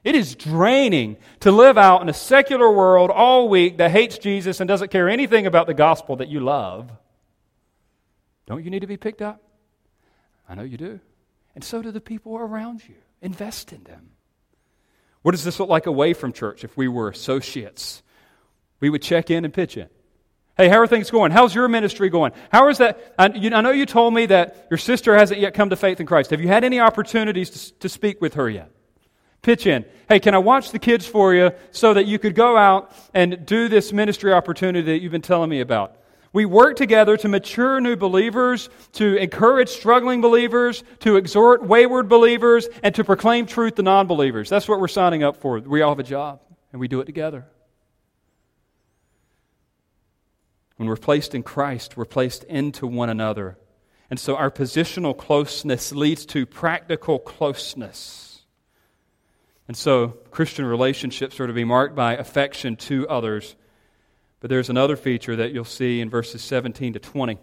It 0.03 0.17
is 0.17 0.35
draining 0.35 1.19
to 1.41 1.53
live 1.53 1.79
out 1.79 2.03
in 2.03 2.09
a 2.09 2.13
secular 2.13 2.69
world 2.69 3.13
all 3.13 3.49
week 3.49 3.79
that 3.79 3.93
hates 3.93 4.19
Jesus 4.19 4.59
and 4.59 4.67
doesn't 4.67 4.91
care 4.91 5.09
anything 5.09 5.47
about 5.47 5.69
the 5.69 5.75
gospel 5.75 6.17
that 6.17 6.29
you 6.29 6.41
love. 6.41 6.91
Don't 8.47 8.65
you 8.65 8.71
need 8.71 8.81
to 8.81 8.89
be 8.89 8.97
picked 8.97 9.23
up? 9.23 9.41
I 10.49 10.57
know 10.57 10.65
you 10.65 10.77
do. 10.77 10.99
And 11.55 11.63
so 11.63 11.81
do 11.81 11.93
the 11.93 12.01
people 12.01 12.37
around 12.37 12.83
you. 12.89 12.97
Invest 13.21 13.73
in 13.73 13.85
them. 13.85 14.11
What 15.23 15.31
does 15.31 15.45
this 15.45 15.61
look 15.61 15.69
like 15.69 15.87
away 15.87 16.13
from 16.13 16.33
church 16.33 16.65
if 16.65 16.77
we 16.77 16.89
were 16.89 17.09
associates? 17.09 18.03
We 18.81 18.91
would 18.91 19.03
check 19.03 19.31
in 19.31 19.45
and 19.45 19.55
pitch 19.55 19.77
in. 19.77 19.89
Hey, 20.57 20.69
how 20.69 20.79
are 20.81 20.87
things 20.87 21.11
going? 21.11 21.33
How's 21.33 21.55
your 21.55 21.67
ministry 21.67 22.11
going? 22.11 22.33
How 22.51 22.69
is 22.69 22.79
that? 22.79 23.15
I, 23.19 23.29
you, 23.29 23.55
I, 23.55 23.63
know 23.63 23.71
you 23.71 23.87
told 23.87 24.13
me 24.13 24.27
that 24.27 24.67
your 24.71 24.77
sister 24.77 25.17
hasn't 25.17 25.41
yet 25.41 25.55
come 25.55 25.71
to 25.71 25.77
faith 25.77 25.99
in 25.99 26.07
Christ. 26.07 26.31
Have 26.31 26.43
you 26.43 26.49
had 26.49 26.63
any 26.63 26.79
opportunities 26.79 27.51
to, 27.51 27.79
to 27.81 27.89
speak 27.89 28.21
with 28.21 28.35
her 28.35 28.51
yet? 28.51 28.71
Pitch 29.41 29.67
in. 29.67 29.87
Hey, 30.09 30.21
can 30.21 30.35
I 30.35 30.39
watch 30.39 30.71
the 30.71 30.79
kids 30.79 31.07
for 31.07 31.35
you 31.35 31.53
so 31.71 31.95
that 31.95 32.07
you 32.07 32.19
could 32.19 32.35
go 32.35 32.57
out 32.57 32.95
and 33.15 33.47
do 33.47 33.69
this 33.69 33.93
ministry 33.95 34.33
opportunity 34.33 34.93
that 34.93 35.01
you've 35.01 35.11
been 35.11 35.23
telling 35.23 35.49
me 35.49 35.61
about? 35.61 35.97
We 36.35 36.45
work 36.45 36.77
together 36.77 37.17
to 37.19 37.29
mature 37.29 37.81
new 37.81 37.97
believers, 37.97 38.69
to 38.93 39.17
encourage 39.17 39.71
struggling 39.71 40.21
believers, 40.21 40.85
to 41.01 41.17
exhort 41.17 41.63
wayward 41.63 42.09
believers, 42.09 42.69
and 42.83 42.95
to 42.95 43.05
proclaim 43.05 43.47
truth 43.47 43.77
to 43.77 43.83
non 43.83 44.07
believers. 44.07 44.49
That's 44.51 44.69
what 44.69 44.81
we're 44.81 44.89
signing 44.89 45.23
up 45.23 45.39
for. 45.39 45.59
We 45.61 45.81
all 45.81 45.91
have 45.91 45.99
a 45.99 46.05
job, 46.05 46.41
and 46.73 46.81
we 46.81 46.89
do 46.89 47.01
it 47.01 47.07
together. 47.07 47.47
When 50.77 50.89
we're 50.89 50.97
placed 50.97 51.35
in 51.35 51.43
Christ, 51.43 51.97
we're 51.97 52.05
placed 52.05 52.45
into 52.45 52.87
one 52.87 53.11
another. 53.11 53.59
And 54.11 54.19
so 54.19 54.37
our 54.37 54.51
positional 54.51 55.17
closeness 55.17 55.93
leads 55.93 56.27
to 56.27 56.45
practical 56.45 57.19
closeness. 57.19 58.43
And 59.69 59.77
so 59.77 60.09
Christian 60.31 60.67
relationships 60.67 61.41
are 61.41 61.47
to 61.47 61.53
be 61.53 61.65
marked 61.65 61.95
by 61.95 62.17
affection 62.17 62.77
to 62.77 63.09
others. 63.09 63.57
But 64.41 64.51
there's 64.51 64.69
another 64.69 64.97
feature 64.97 65.37
that 65.37 65.53
you'll 65.53 65.65
see 65.65 66.01
in 66.01 66.11
verses 66.11 66.43
17 66.43 66.95
to 66.95 66.99
20. 66.99 67.39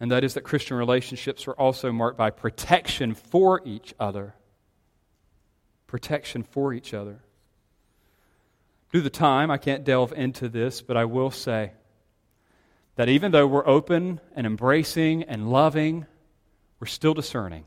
And 0.00 0.10
that 0.10 0.24
is 0.24 0.34
that 0.34 0.42
Christian 0.42 0.76
relationships 0.76 1.46
are 1.46 1.52
also 1.52 1.92
marked 1.92 2.18
by 2.18 2.30
protection 2.30 3.14
for 3.14 3.62
each 3.64 3.94
other. 4.00 4.34
Protection 5.86 6.42
for 6.42 6.72
each 6.72 6.92
other. 6.92 7.20
Due 8.92 9.00
to 9.00 9.02
the 9.02 9.10
time, 9.10 9.50
I 9.50 9.58
can't 9.58 9.84
delve 9.84 10.12
into 10.12 10.48
this, 10.48 10.80
but 10.80 10.96
I 10.96 11.04
will 11.04 11.30
say 11.30 11.72
that 12.94 13.08
even 13.08 13.32
though 13.32 13.46
we're 13.46 13.66
open 13.66 14.20
and 14.34 14.46
embracing 14.46 15.24
and 15.24 15.50
loving, 15.50 16.06
we're 16.80 16.86
still 16.86 17.14
discerning. 17.14 17.64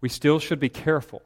We 0.00 0.08
still 0.08 0.38
should 0.38 0.60
be 0.60 0.68
careful 0.68 1.22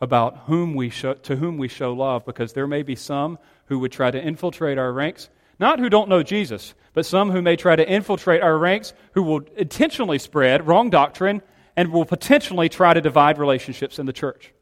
about 0.00 0.44
whom 0.46 0.74
we 0.74 0.90
show, 0.90 1.14
to 1.14 1.36
whom 1.36 1.56
we 1.56 1.68
show 1.68 1.92
love 1.92 2.24
because 2.26 2.52
there 2.52 2.66
may 2.66 2.82
be 2.82 2.96
some 2.96 3.38
who 3.66 3.78
would 3.78 3.92
try 3.92 4.10
to 4.10 4.22
infiltrate 4.22 4.78
our 4.78 4.92
ranks, 4.92 5.28
Not 5.58 5.78
who 5.78 5.88
don't 5.88 6.08
know 6.08 6.22
Jesus, 6.22 6.74
but 6.92 7.06
some 7.06 7.30
who 7.30 7.40
may 7.40 7.56
try 7.56 7.76
to 7.76 7.88
infiltrate 7.88 8.42
our 8.42 8.58
ranks, 8.58 8.92
who 9.12 9.22
will 9.22 9.40
intentionally 9.56 10.18
spread 10.18 10.66
wrong 10.66 10.90
doctrine 10.90 11.40
and 11.76 11.92
will 11.92 12.04
potentially 12.04 12.68
try 12.68 12.92
to 12.92 13.00
divide 13.00 13.38
relationships 13.38 13.98
in 13.98 14.06
the 14.06 14.12
church. 14.12 14.52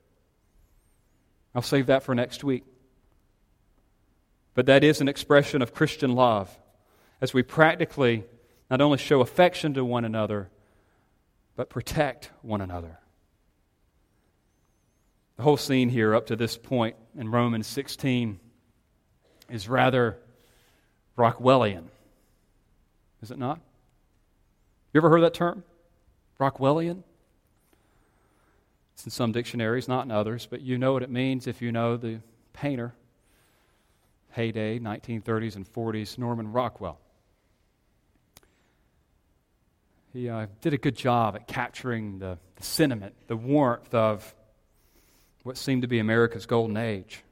I'll 1.55 1.62
save 1.62 1.86
that 1.86 2.02
for 2.02 2.14
next 2.14 2.42
week. 2.42 2.64
But 4.55 4.66
that 4.66 4.84
is 4.84 5.00
an 5.00 5.09
expression 5.09 5.62
of 5.62 5.74
Christian 5.74 6.14
love 6.14 6.57
as 7.20 7.32
we 7.32 7.42
practically 7.42 8.24
not 8.70 8.80
only 8.80 8.98
show 8.98 9.20
affection 9.20 9.74
to 9.74 9.84
one 9.84 10.05
another, 10.05 10.48
but 11.57 11.70
protect 11.70 12.30
one 12.42 12.61
another. 12.61 12.98
The 15.36 15.42
whole 15.42 15.57
scene 15.57 15.88
here 15.88 16.14
up 16.14 16.26
to 16.26 16.36
this 16.36 16.57
point 16.57 16.96
in 17.18 17.28
Romans 17.28 17.66
16 17.66 18.38
is 19.50 19.68
rather 19.68 20.16
Rockwellian, 21.18 21.84
is 23.22 23.30
it 23.30 23.38
not? 23.38 23.61
You 24.92 24.98
ever 24.98 25.11
heard 25.11 25.22
that 25.22 25.34
term? 25.34 25.64
Rockwellian? 26.38 27.02
It's 28.95 29.05
in 29.05 29.11
some 29.11 29.32
dictionaries, 29.32 29.88
not 29.88 30.05
in 30.05 30.11
others, 30.11 30.47
but 30.49 30.61
you 30.61 30.78
know 30.78 30.92
what 30.92 31.03
it 31.03 31.11
means 31.11 31.47
if 31.47 31.61
you 31.61 31.72
know 31.72 31.97
the 31.97 32.20
painter, 32.53 32.95
heyday, 34.30 34.78
1930s 34.78 35.57
and 35.57 35.66
40s, 35.70 36.16
Norman 36.16 36.53
Rockwell. 36.53 36.99
He 40.12 40.28
uh, 40.28 40.47
did 40.61 40.72
a 40.72 40.78
good 40.78 40.97
job 40.97 41.34
at 41.34 41.49
capturing 41.49 42.20
the, 42.20 42.38
the 42.55 42.62
sentiment, 42.62 43.14
the 43.26 43.36
warmth 43.36 43.92
of 43.92 44.32
what 45.42 45.57
seemed 45.57 45.82
to 45.82 45.88
be 45.88 45.99
America's 45.99 46.47
golden 46.47 46.76
age. 46.76 47.24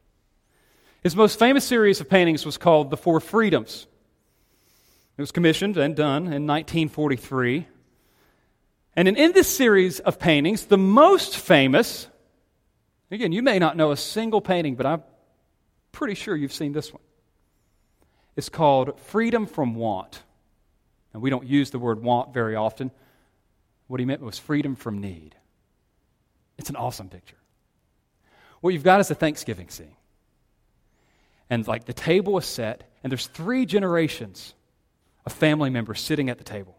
His 1.02 1.14
most 1.14 1.38
famous 1.38 1.64
series 1.64 2.00
of 2.00 2.08
paintings 2.08 2.44
was 2.44 2.58
called 2.58 2.90
The 2.90 2.96
Four 2.96 3.20
Freedoms. 3.20 3.86
It 5.16 5.20
was 5.20 5.30
commissioned 5.30 5.76
and 5.76 5.94
done 5.94 6.24
in 6.24 6.46
1943. 6.46 7.68
And 8.94 9.08
in, 9.08 9.32
this 9.32 9.48
series 9.48 10.00
of 10.00 10.18
paintings, 10.18 10.66
the 10.66 10.78
most 10.78 11.38
famous, 11.38 12.08
again, 13.10 13.32
you 13.32 13.42
may 13.42 13.58
not 13.58 13.76
know 13.76 13.90
a 13.90 13.96
single 13.96 14.40
painting, 14.40 14.74
but 14.74 14.84
I'm 14.84 15.02
pretty 15.92 16.14
sure 16.14 16.36
you've 16.36 16.52
seen 16.52 16.72
this 16.72 16.92
one. 16.92 17.02
It's 18.36 18.48
called 18.48 18.98
Freedom 19.00 19.46
from 19.46 19.74
Want. 19.74 20.22
And 21.12 21.22
we 21.22 21.30
don't 21.30 21.46
use 21.46 21.70
the 21.70 21.78
word 21.78 22.02
want 22.02 22.34
very 22.34 22.54
often. 22.54 22.90
What 23.86 24.00
he 24.00 24.06
meant 24.06 24.20
was 24.20 24.38
freedom 24.38 24.76
from 24.76 25.00
need. 25.00 25.34
It's 26.58 26.70
an 26.70 26.76
awesome 26.76 27.08
picture. 27.08 27.36
What 28.60 28.72
you've 28.72 28.84
got 28.84 29.00
is 29.00 29.10
a 29.10 29.14
Thanksgiving 29.14 29.68
scene. 29.68 29.96
And 31.50 31.66
like 31.66 31.84
the 31.84 31.92
table 31.92 32.38
is 32.38 32.46
set, 32.46 32.84
and 33.02 33.10
there's 33.10 33.26
three 33.26 33.66
generations 33.66 34.54
of 35.26 35.32
family 35.32 35.70
members 35.70 36.00
sitting 36.00 36.30
at 36.30 36.38
the 36.38 36.44
table 36.44 36.76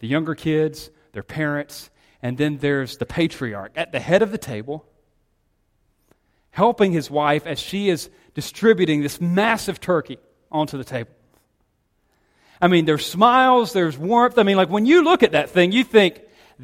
the 0.00 0.06
younger 0.06 0.36
kids, 0.36 0.90
their 1.12 1.22
parents, 1.22 1.90
and 2.22 2.36
then 2.36 2.58
there's 2.58 2.96
the 2.96 3.06
patriarch 3.06 3.72
at 3.76 3.92
the 3.92 4.00
head 4.00 4.22
of 4.22 4.30
the 4.30 4.38
table, 4.38 4.84
helping 6.50 6.92
his 6.92 7.10
wife 7.10 7.46
as 7.46 7.58
she 7.58 7.88
is 7.88 8.10
distributing 8.34 9.02
this 9.02 9.20
massive 9.20 9.80
turkey 9.80 10.18
onto 10.50 10.78
the 10.78 10.84
table. 10.84 11.10
I 12.60 12.68
mean, 12.68 12.84
there's 12.84 13.06
smiles, 13.06 13.72
there's 13.72 13.96
warmth. 13.96 14.38
I 14.38 14.42
mean, 14.42 14.56
like 14.56 14.68
when 14.68 14.86
you 14.86 15.04
look 15.04 15.22
at 15.22 15.32
that 15.32 15.50
thing, 15.50 15.72
you 15.72 15.84
think, 15.84 16.20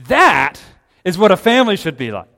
that 0.09 0.61
is 1.05 1.17
what 1.17 1.31
a 1.31 1.37
family 1.37 1.77
should 1.77 1.97
be 1.97 2.11
like. 2.11 2.29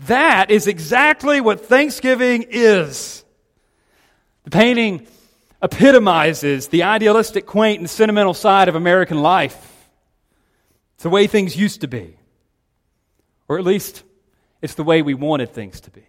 That 0.00 0.50
is 0.50 0.66
exactly 0.66 1.40
what 1.40 1.64
Thanksgiving 1.64 2.44
is. 2.50 3.24
The 4.44 4.50
painting 4.50 5.06
epitomizes 5.62 6.68
the 6.68 6.82
idealistic, 6.82 7.46
quaint, 7.46 7.80
and 7.80 7.88
sentimental 7.88 8.34
side 8.34 8.68
of 8.68 8.74
American 8.74 9.22
life. 9.22 9.75
It's 10.96 11.02
the 11.02 11.10
way 11.10 11.26
things 11.26 11.54
used 11.56 11.82
to 11.82 11.88
be. 11.88 12.16
Or 13.48 13.58
at 13.58 13.64
least, 13.64 14.02
it's 14.62 14.74
the 14.74 14.82
way 14.82 15.02
we 15.02 15.12
wanted 15.12 15.52
things 15.52 15.80
to 15.82 15.90
be. 15.90 16.06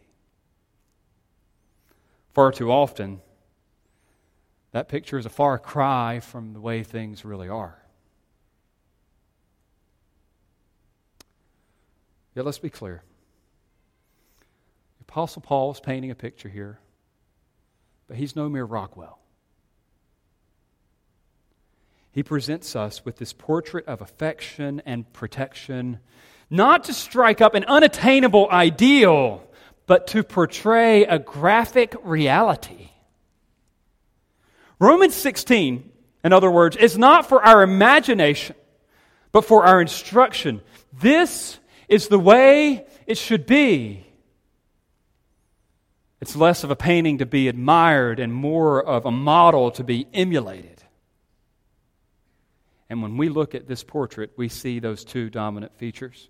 Far 2.34 2.54
too 2.54 2.72
often, 2.72 3.20
that 4.72 4.88
picture 4.88 5.18
is 5.18 5.26
a 5.26 5.30
far 5.30 5.60
cry 5.60 6.22
from 6.22 6.54
the 6.54 6.62
way 6.62 6.84
things 6.84 7.26
really 7.26 7.50
are. 7.50 7.78
Yet 12.34 12.46
let's 12.46 12.60
be 12.60 12.70
clear. 12.70 13.04
Apostle 15.02 15.42
Paul 15.42 15.72
is 15.72 15.82
painting 15.82 16.12
a 16.12 16.16
picture 16.16 16.48
here, 16.48 16.80
but 18.08 18.16
he's 18.16 18.36
no 18.36 18.48
mere 18.48 18.64
Rockwell. 18.64 19.20
He 22.18 22.24
presents 22.24 22.76
us 22.76 23.06
with 23.06 23.18
this 23.18 23.32
portrait 23.32 23.86
of 23.86 24.02
affection 24.02 24.82
and 24.88 25.14
protection, 25.14 26.00
not 26.50 26.86
to 26.86 26.94
strike 26.96 27.42
up 27.42 27.54
an 27.54 27.64
unattainable 27.66 28.50
ideal, 28.50 29.44
but 29.86 30.08
to 30.08 30.24
portray 30.24 31.04
a 31.04 31.20
graphic 31.20 31.94
reality. 32.02 32.90
Romans 34.80 35.14
16, 35.14 35.92
in 36.24 36.34
other 36.34 36.50
words, 36.50 36.76
is 36.76 36.98
not 36.98 37.30
for 37.30 37.44
our 37.44 37.62
imagination, 37.62 38.56
but 39.32 39.46
for 39.46 39.68
our 39.68 39.80
instruction. 39.80 40.62
This 40.92 41.60
is 41.88 42.08
the 42.08 42.18
way 42.18 42.88
it 43.06 43.20
should 43.20 43.46
be. 43.46 44.08
It's 46.20 46.36
less 46.36 46.64
of 46.64 46.72
a 46.72 46.76
painting 46.76 47.20
to 47.20 47.28
be 47.28 47.48
admired 47.48 48.20
and 48.20 48.34
more 48.34 48.84
of 48.84 49.06
a 49.06 49.12
model 49.12 49.70
to 49.70 49.84
be 49.84 50.08
emulated. 50.16 50.77
And 52.90 53.02
when 53.02 53.18
we 53.18 53.30
look 53.30 53.56
at 53.56 53.68
this 53.68 53.84
portrait, 53.84 54.32
we 54.38 54.50
see 54.50 54.80
those 54.80 55.04
two 55.04 55.30
dominant 55.30 55.76
features. 55.78 56.30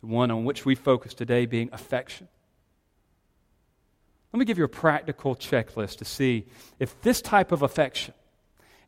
The 0.00 0.08
one 0.08 0.30
on 0.30 0.44
which 0.44 0.64
we 0.64 0.74
focus 0.74 1.14
today 1.14 1.46
being 1.46 1.70
affection. 1.72 2.28
Let 4.32 4.38
me 4.38 4.44
give 4.44 4.58
you 4.58 4.64
a 4.64 4.68
practical 4.68 5.34
checklist 5.34 5.98
to 5.98 6.04
see 6.04 6.46
if 6.78 7.00
this 7.00 7.22
type 7.22 7.50
of 7.50 7.62
affection 7.62 8.14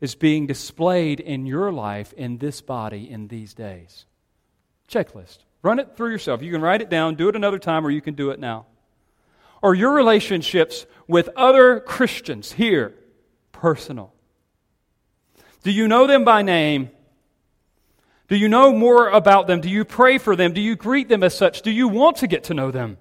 is 0.01 0.15
being 0.15 0.47
displayed 0.47 1.21
in 1.21 1.47
your 1.47 1.73
life, 1.73 2.13
in 2.13 2.39
this 2.39 2.61
body, 2.61 3.11
in 3.11 3.29
these 3.29 3.55
days. 3.55 4.05
Checklist. 4.89 5.39
Run 5.63 5.79
it 5.79 5.97
through 5.97 6.11
yourself. 6.11 6.43
You 6.43 6.53
can 6.53 6.63
write 6.63 6.83
it 6.83 6.91
down, 6.91 7.15
do 7.15 7.29
it 7.29 7.37
another 7.37 7.59
time, 7.59 7.87
or 7.87 7.91
you 7.91 8.01
can 8.01 8.15
do 8.15 8.31
it 8.31 8.39
now 8.39 8.67
or 9.63 9.75
your 9.75 9.93
relationships 9.93 10.87
with 11.07 11.29
other 11.37 11.81
Christians 11.81 12.53
here 12.53 12.95
personal? 13.53 14.13
Do 15.63 15.71
you 15.71 15.89
know 15.89 16.07
them 16.07 16.25
by 16.25 16.43
name? 16.43 16.91
Do 18.29 18.37
you 18.37 18.49
know 18.49 18.73
more 18.73 19.09
about 19.09 19.47
them? 19.47 19.61
Do 19.61 19.69
you 19.69 19.85
pray 19.85 20.19
for 20.19 20.37
them? 20.37 20.53
Do 20.53 20.61
you 20.61 20.77
greet 20.77 21.09
them 21.09 21.23
as 21.23 21.37
such? 21.37 21.63
Do 21.63 21.71
you 21.71 21.89
want 21.89 22.19
to 22.19 22.27
get 22.27 22.45
to 22.45 22.55
know 22.55 22.71
them? 22.71 22.97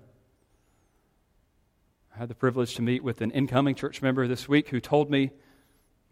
I 2.14 2.20
had 2.20 2.30
the 2.30 2.36
privilege 2.36 2.76
to 2.76 2.82
meet 2.82 3.04
with 3.04 3.22
an 3.22 3.32
incoming 3.32 3.76
church 3.76 4.02
member 4.02 4.28
this 4.28 4.50
week 4.50 4.70
who 4.70 4.82
told 4.82 5.10
me, 5.10 5.32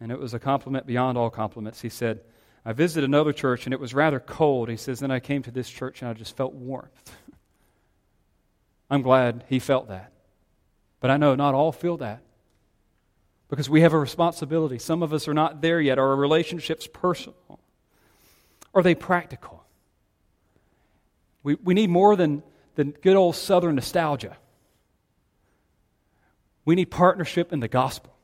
and 0.00 0.12
it 0.12 0.18
was 0.18 0.34
a 0.34 0.38
compliment 0.38 0.86
beyond 0.86 1.18
all 1.18 1.30
compliments. 1.30 1.82
He 1.82 1.88
said, 1.88 2.20
I 2.64 2.72
visited 2.72 3.08
another 3.08 3.32
church 3.32 3.66
and 3.66 3.74
it 3.74 3.80
was 3.80 3.92
rather 3.92 4.20
cold. 4.20 4.68
He 4.68 4.76
says, 4.76 5.00
Then 5.00 5.10
I 5.10 5.20
came 5.20 5.42
to 5.42 5.50
this 5.50 5.68
church 5.68 6.00
and 6.00 6.10
I 6.10 6.14
just 6.14 6.36
felt 6.36 6.54
warmth. 6.54 7.12
I'm 8.90 9.02
glad 9.02 9.44
he 9.48 9.58
felt 9.58 9.88
that. 9.88 10.12
But 11.00 11.10
I 11.10 11.16
know 11.16 11.34
not 11.34 11.54
all 11.54 11.72
feel 11.72 11.98
that 11.98 12.22
because 13.48 13.70
we 13.70 13.80
have 13.80 13.92
a 13.92 13.98
responsibility. 13.98 14.78
Some 14.78 15.02
of 15.02 15.12
us 15.12 15.26
are 15.26 15.34
not 15.34 15.62
there 15.62 15.80
yet. 15.80 15.98
Are 15.98 16.10
our 16.10 16.16
relationships 16.16 16.88
personal? 16.92 17.58
Are 18.74 18.82
they 18.82 18.94
practical? 18.94 19.64
We, 21.42 21.54
we 21.56 21.74
need 21.74 21.90
more 21.90 22.14
than, 22.16 22.42
than 22.74 22.90
good 22.90 23.16
old 23.16 23.36
Southern 23.36 23.76
nostalgia. 23.76 24.36
We 26.64 26.74
need 26.74 26.90
partnership 26.90 27.52
in 27.52 27.60
the 27.60 27.68
gospel. 27.68 28.14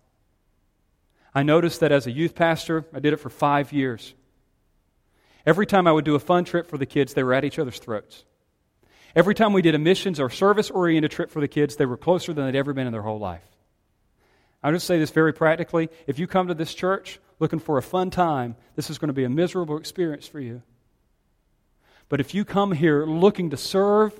I 1.34 1.42
noticed 1.42 1.80
that 1.80 1.90
as 1.90 2.06
a 2.06 2.12
youth 2.12 2.34
pastor, 2.34 2.84
I 2.92 3.00
did 3.00 3.14
it 3.14 3.16
for 3.16 3.30
five 3.30 3.72
years. 3.72 4.14
Every 5.46 5.66
time 5.66 5.86
I 5.86 5.92
would 5.92 6.04
do 6.04 6.14
a 6.14 6.20
fun 6.20 6.44
trip 6.44 6.68
for 6.68 6.78
the 6.78 6.86
kids, 6.86 7.14
they 7.14 7.22
were 7.22 7.34
at 7.34 7.44
each 7.44 7.58
other's 7.58 7.78
throats. 7.78 8.24
Every 9.16 9.34
time 9.34 9.52
we 9.52 9.62
did 9.62 9.74
a 9.74 9.78
missions 9.78 10.20
or 10.20 10.28
service 10.28 10.70
oriented 10.70 11.10
trip 11.10 11.30
for 11.30 11.40
the 11.40 11.48
kids, 11.48 11.76
they 11.76 11.86
were 11.86 11.96
closer 11.96 12.32
than 12.32 12.46
they'd 12.46 12.58
ever 12.58 12.72
been 12.72 12.86
in 12.86 12.92
their 12.92 13.02
whole 13.02 13.18
life. 13.18 13.44
I'll 14.64 14.72
just 14.72 14.86
say 14.86 14.98
this 14.98 15.10
very 15.10 15.34
practically. 15.34 15.90
If 16.06 16.18
you 16.18 16.26
come 16.26 16.48
to 16.48 16.54
this 16.54 16.72
church 16.74 17.20
looking 17.38 17.58
for 17.58 17.76
a 17.76 17.82
fun 17.82 18.08
time, 18.10 18.56
this 18.76 18.88
is 18.88 18.96
going 18.96 19.08
to 19.08 19.14
be 19.14 19.24
a 19.24 19.28
miserable 19.28 19.76
experience 19.76 20.26
for 20.26 20.40
you. 20.40 20.62
But 22.08 22.18
if 22.20 22.34
you 22.34 22.46
come 22.46 22.72
here 22.72 23.04
looking 23.04 23.50
to 23.50 23.58
serve, 23.58 24.18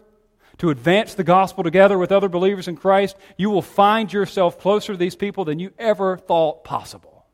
to 0.58 0.68
advance 0.68 1.14
the 1.14 1.24
gospel 1.24 1.64
together 1.64 1.96
with 1.96 2.12
other 2.12 2.28
believers 2.28 2.68
in 2.68 2.76
Christ, 2.76 3.16
you 3.38 3.48
will 3.48 3.62
find 3.62 4.12
yourself 4.12 4.60
closer 4.60 4.92
to 4.92 4.98
these 4.98 5.16
people 5.16 5.46
than 5.46 5.58
you 5.58 5.72
ever 5.78 6.18
thought 6.18 6.62
possible. 6.62 7.24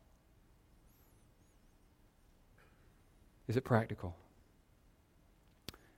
Is 3.49 3.57
it 3.57 3.65
practical? 3.65 4.15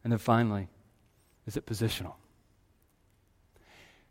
And 0.04 0.12
then 0.12 0.18
finally, 0.18 0.68
is 1.46 1.58
it 1.58 1.68
positional? 1.68 2.16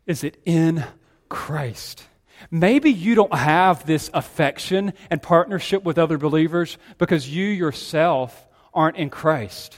Is 0.07 0.23
it 0.23 0.37
in 0.45 0.85
Christ? 1.27 2.05
Maybe 2.51 2.91
you 2.91 3.15
don't 3.15 3.33
have 3.33 3.85
this 3.85 4.09
affection 4.13 4.93
and 5.09 5.21
partnership 5.21 5.83
with 5.83 5.97
other 5.97 6.17
believers 6.17 6.77
because 6.97 7.27
you 7.27 7.45
yourself 7.45 8.47
aren't 8.73 8.97
in 8.97 9.09
Christ. 9.09 9.77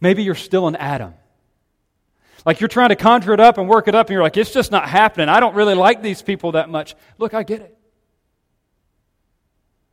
Maybe 0.00 0.22
you're 0.22 0.34
still 0.34 0.68
in 0.68 0.76
Adam. 0.76 1.14
Like 2.44 2.60
you're 2.60 2.68
trying 2.68 2.88
to 2.88 2.96
conjure 2.96 3.34
it 3.34 3.40
up 3.40 3.58
and 3.58 3.68
work 3.68 3.88
it 3.88 3.94
up, 3.94 4.08
and 4.08 4.14
you're 4.14 4.22
like, 4.22 4.36
it's 4.36 4.52
just 4.52 4.72
not 4.72 4.88
happening. 4.88 5.28
I 5.28 5.40
don't 5.40 5.54
really 5.54 5.74
like 5.74 6.02
these 6.02 6.22
people 6.22 6.52
that 6.52 6.68
much. 6.68 6.94
Look, 7.18 7.34
I 7.34 7.44
get 7.44 7.60
it. 7.60 7.78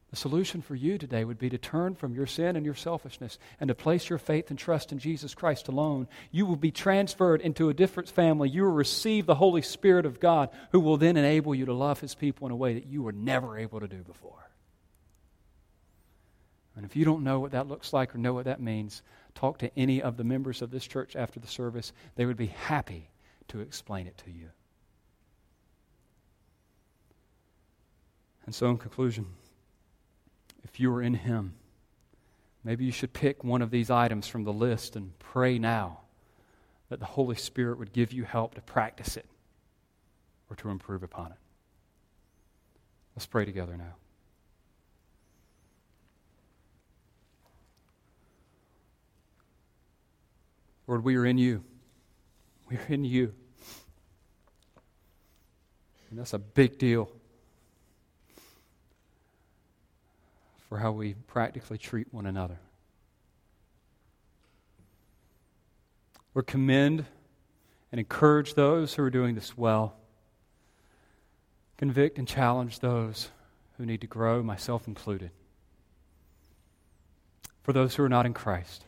The 0.10 0.16
solution 0.16 0.62
for 0.62 0.74
you 0.74 0.98
today 0.98 1.24
would 1.24 1.38
be 1.38 1.52
to 1.52 1.60
turn 1.60 1.94
from 1.94 2.16
your 2.16 2.26
sin 2.26 2.56
and 2.56 2.66
your 2.66 2.74
selfishness 2.74 3.38
and 3.60 3.68
to 3.68 3.76
place 3.76 4.10
your 4.10 4.18
faith 4.18 4.50
and 4.50 4.58
trust 4.58 4.92
in 4.92 4.98
Jesus 4.98 5.36
Christ 5.36 5.68
alone. 5.68 6.08
You 6.32 6.48
will 6.48 6.56
be 6.56 6.72
transferred 6.72 7.42
into 7.42 7.70
a 7.70 7.76
different 7.76 8.10
family. 8.10 8.50
You 8.50 8.64
will 8.64 8.72
receive 8.72 9.28
the 9.28 9.36
Holy 9.36 9.62
Spirit 9.62 10.08
of 10.08 10.20
God, 10.20 10.50
who 10.72 10.80
will 10.80 10.98
then 10.98 11.16
enable 11.16 11.54
you 11.54 11.66
to 11.66 11.74
love 11.74 12.00
His 12.00 12.16
people 12.16 12.48
in 12.48 12.52
a 12.52 12.56
way 12.56 12.74
that 12.74 12.88
you 12.88 13.04
were 13.04 13.12
never 13.12 13.58
able 13.58 13.80
to 13.82 13.88
do 13.88 13.98
before. 13.98 14.50
And 16.76 16.86
if 16.86 16.96
you 16.96 17.06
don't 17.06 17.24
know 17.24 17.40
what 17.40 17.52
that 17.52 17.68
looks 17.68 17.94
like 17.94 18.16
or 18.16 18.18
know 18.18 18.34
what 18.34 18.46
that 18.46 18.62
means, 18.62 19.04
talk 19.36 19.60
to 19.60 19.72
any 19.78 20.02
of 20.02 20.18
the 20.18 20.24
members 20.24 20.64
of 20.64 20.72
this 20.72 20.88
church 20.88 21.16
after 21.16 21.40
the 21.40 21.48
service. 21.48 21.94
They 22.16 22.26
would 22.26 22.38
be 22.38 22.48
happy 22.48 23.10
to 23.50 23.60
explain 23.60 24.08
it 24.08 24.18
to 24.26 24.32
you. 24.32 24.50
And 28.46 28.56
so, 28.56 28.70
in 28.70 28.78
conclusion, 28.78 29.28
if 30.72 30.80
you 30.80 30.94
are 30.94 31.02
in 31.02 31.16
Him, 31.16 31.56
maybe 32.64 32.86
you 32.86 32.92
should 32.92 33.12
pick 33.12 33.44
one 33.44 33.62
of 33.62 33.72
these 33.72 33.90
items 33.90 34.28
from 34.28 34.44
the 34.44 34.54
list 34.54 34.96
and 34.96 35.18
pray 35.20 35.58
now 35.58 36.02
that 36.90 37.00
the 37.00 37.06
Holy 37.06 37.36
Spirit 37.36 37.80
would 37.80 37.92
give 37.92 38.14
you 38.14 38.24
help 38.24 38.56
to 38.56 38.62
practice 38.62 39.18
it 39.18 39.26
or 40.50 40.56
to 40.58 40.70
improve 40.70 41.04
upon 41.04 41.32
it. 41.32 41.38
Let's 43.16 43.26
pray 43.26 43.46
together 43.46 43.76
now. 43.78 43.96
Lord, 50.88 51.04
we 51.04 51.16
are 51.18 51.26
in 51.26 51.38
you. 51.38 51.64
We 52.70 52.78
are 52.78 52.86
in 52.88 53.04
you. 53.04 53.34
And 56.10 56.18
that's 56.18 56.34
a 56.34 56.40
big 56.40 56.80
deal 56.80 57.12
for 60.70 60.78
how 60.78 60.92
we 60.92 61.16
practically 61.16 61.78
treat 61.78 62.14
one 62.14 62.26
another. 62.26 62.60
Lord, 66.34 66.48
commend 66.48 67.06
and 67.92 68.00
encourage 68.00 68.54
those 68.54 68.94
who 68.94 69.04
are 69.04 69.10
doing 69.10 69.36
this 69.36 69.58
well. 69.58 69.96
Convict 71.78 72.18
and 72.18 72.28
challenge 72.28 72.80
those 72.80 73.30
who 73.78 73.86
need 73.86 74.02
to 74.02 74.08
grow, 74.08 74.44
myself 74.44 74.88
included. 74.88 75.32
For 77.64 77.74
those 77.74 77.96
who 77.96 78.04
are 78.04 78.10
not 78.10 78.26
in 78.26 78.34
Christ, 78.34 78.86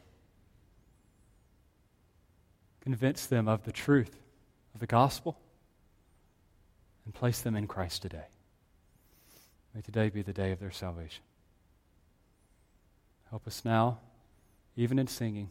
Convince 2.81 3.27
them 3.27 3.47
of 3.47 3.63
the 3.63 3.71
truth 3.71 4.19
of 4.73 4.79
the 4.79 4.87
gospel 4.87 5.39
and 7.05 7.13
place 7.13 7.41
them 7.41 7.55
in 7.55 7.67
Christ 7.67 8.01
today. 8.01 8.25
May 9.73 9.81
today 9.81 10.09
be 10.09 10.23
the 10.23 10.33
day 10.33 10.51
of 10.51 10.59
their 10.59 10.71
salvation. 10.71 11.23
Help 13.31 13.47
us 13.47 13.63
now, 13.65 13.97
even 14.75 14.99
in 14.99 15.07
singing, 15.07 15.49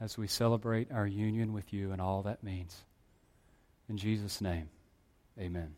as 0.00 0.18
we 0.18 0.26
celebrate 0.26 0.90
our 0.90 1.06
union 1.06 1.52
with 1.52 1.72
you 1.72 1.92
and 1.92 2.00
all 2.00 2.22
that 2.22 2.42
means. 2.42 2.82
In 3.88 3.98
Jesus' 3.98 4.40
name, 4.40 4.70
amen. 5.38 5.76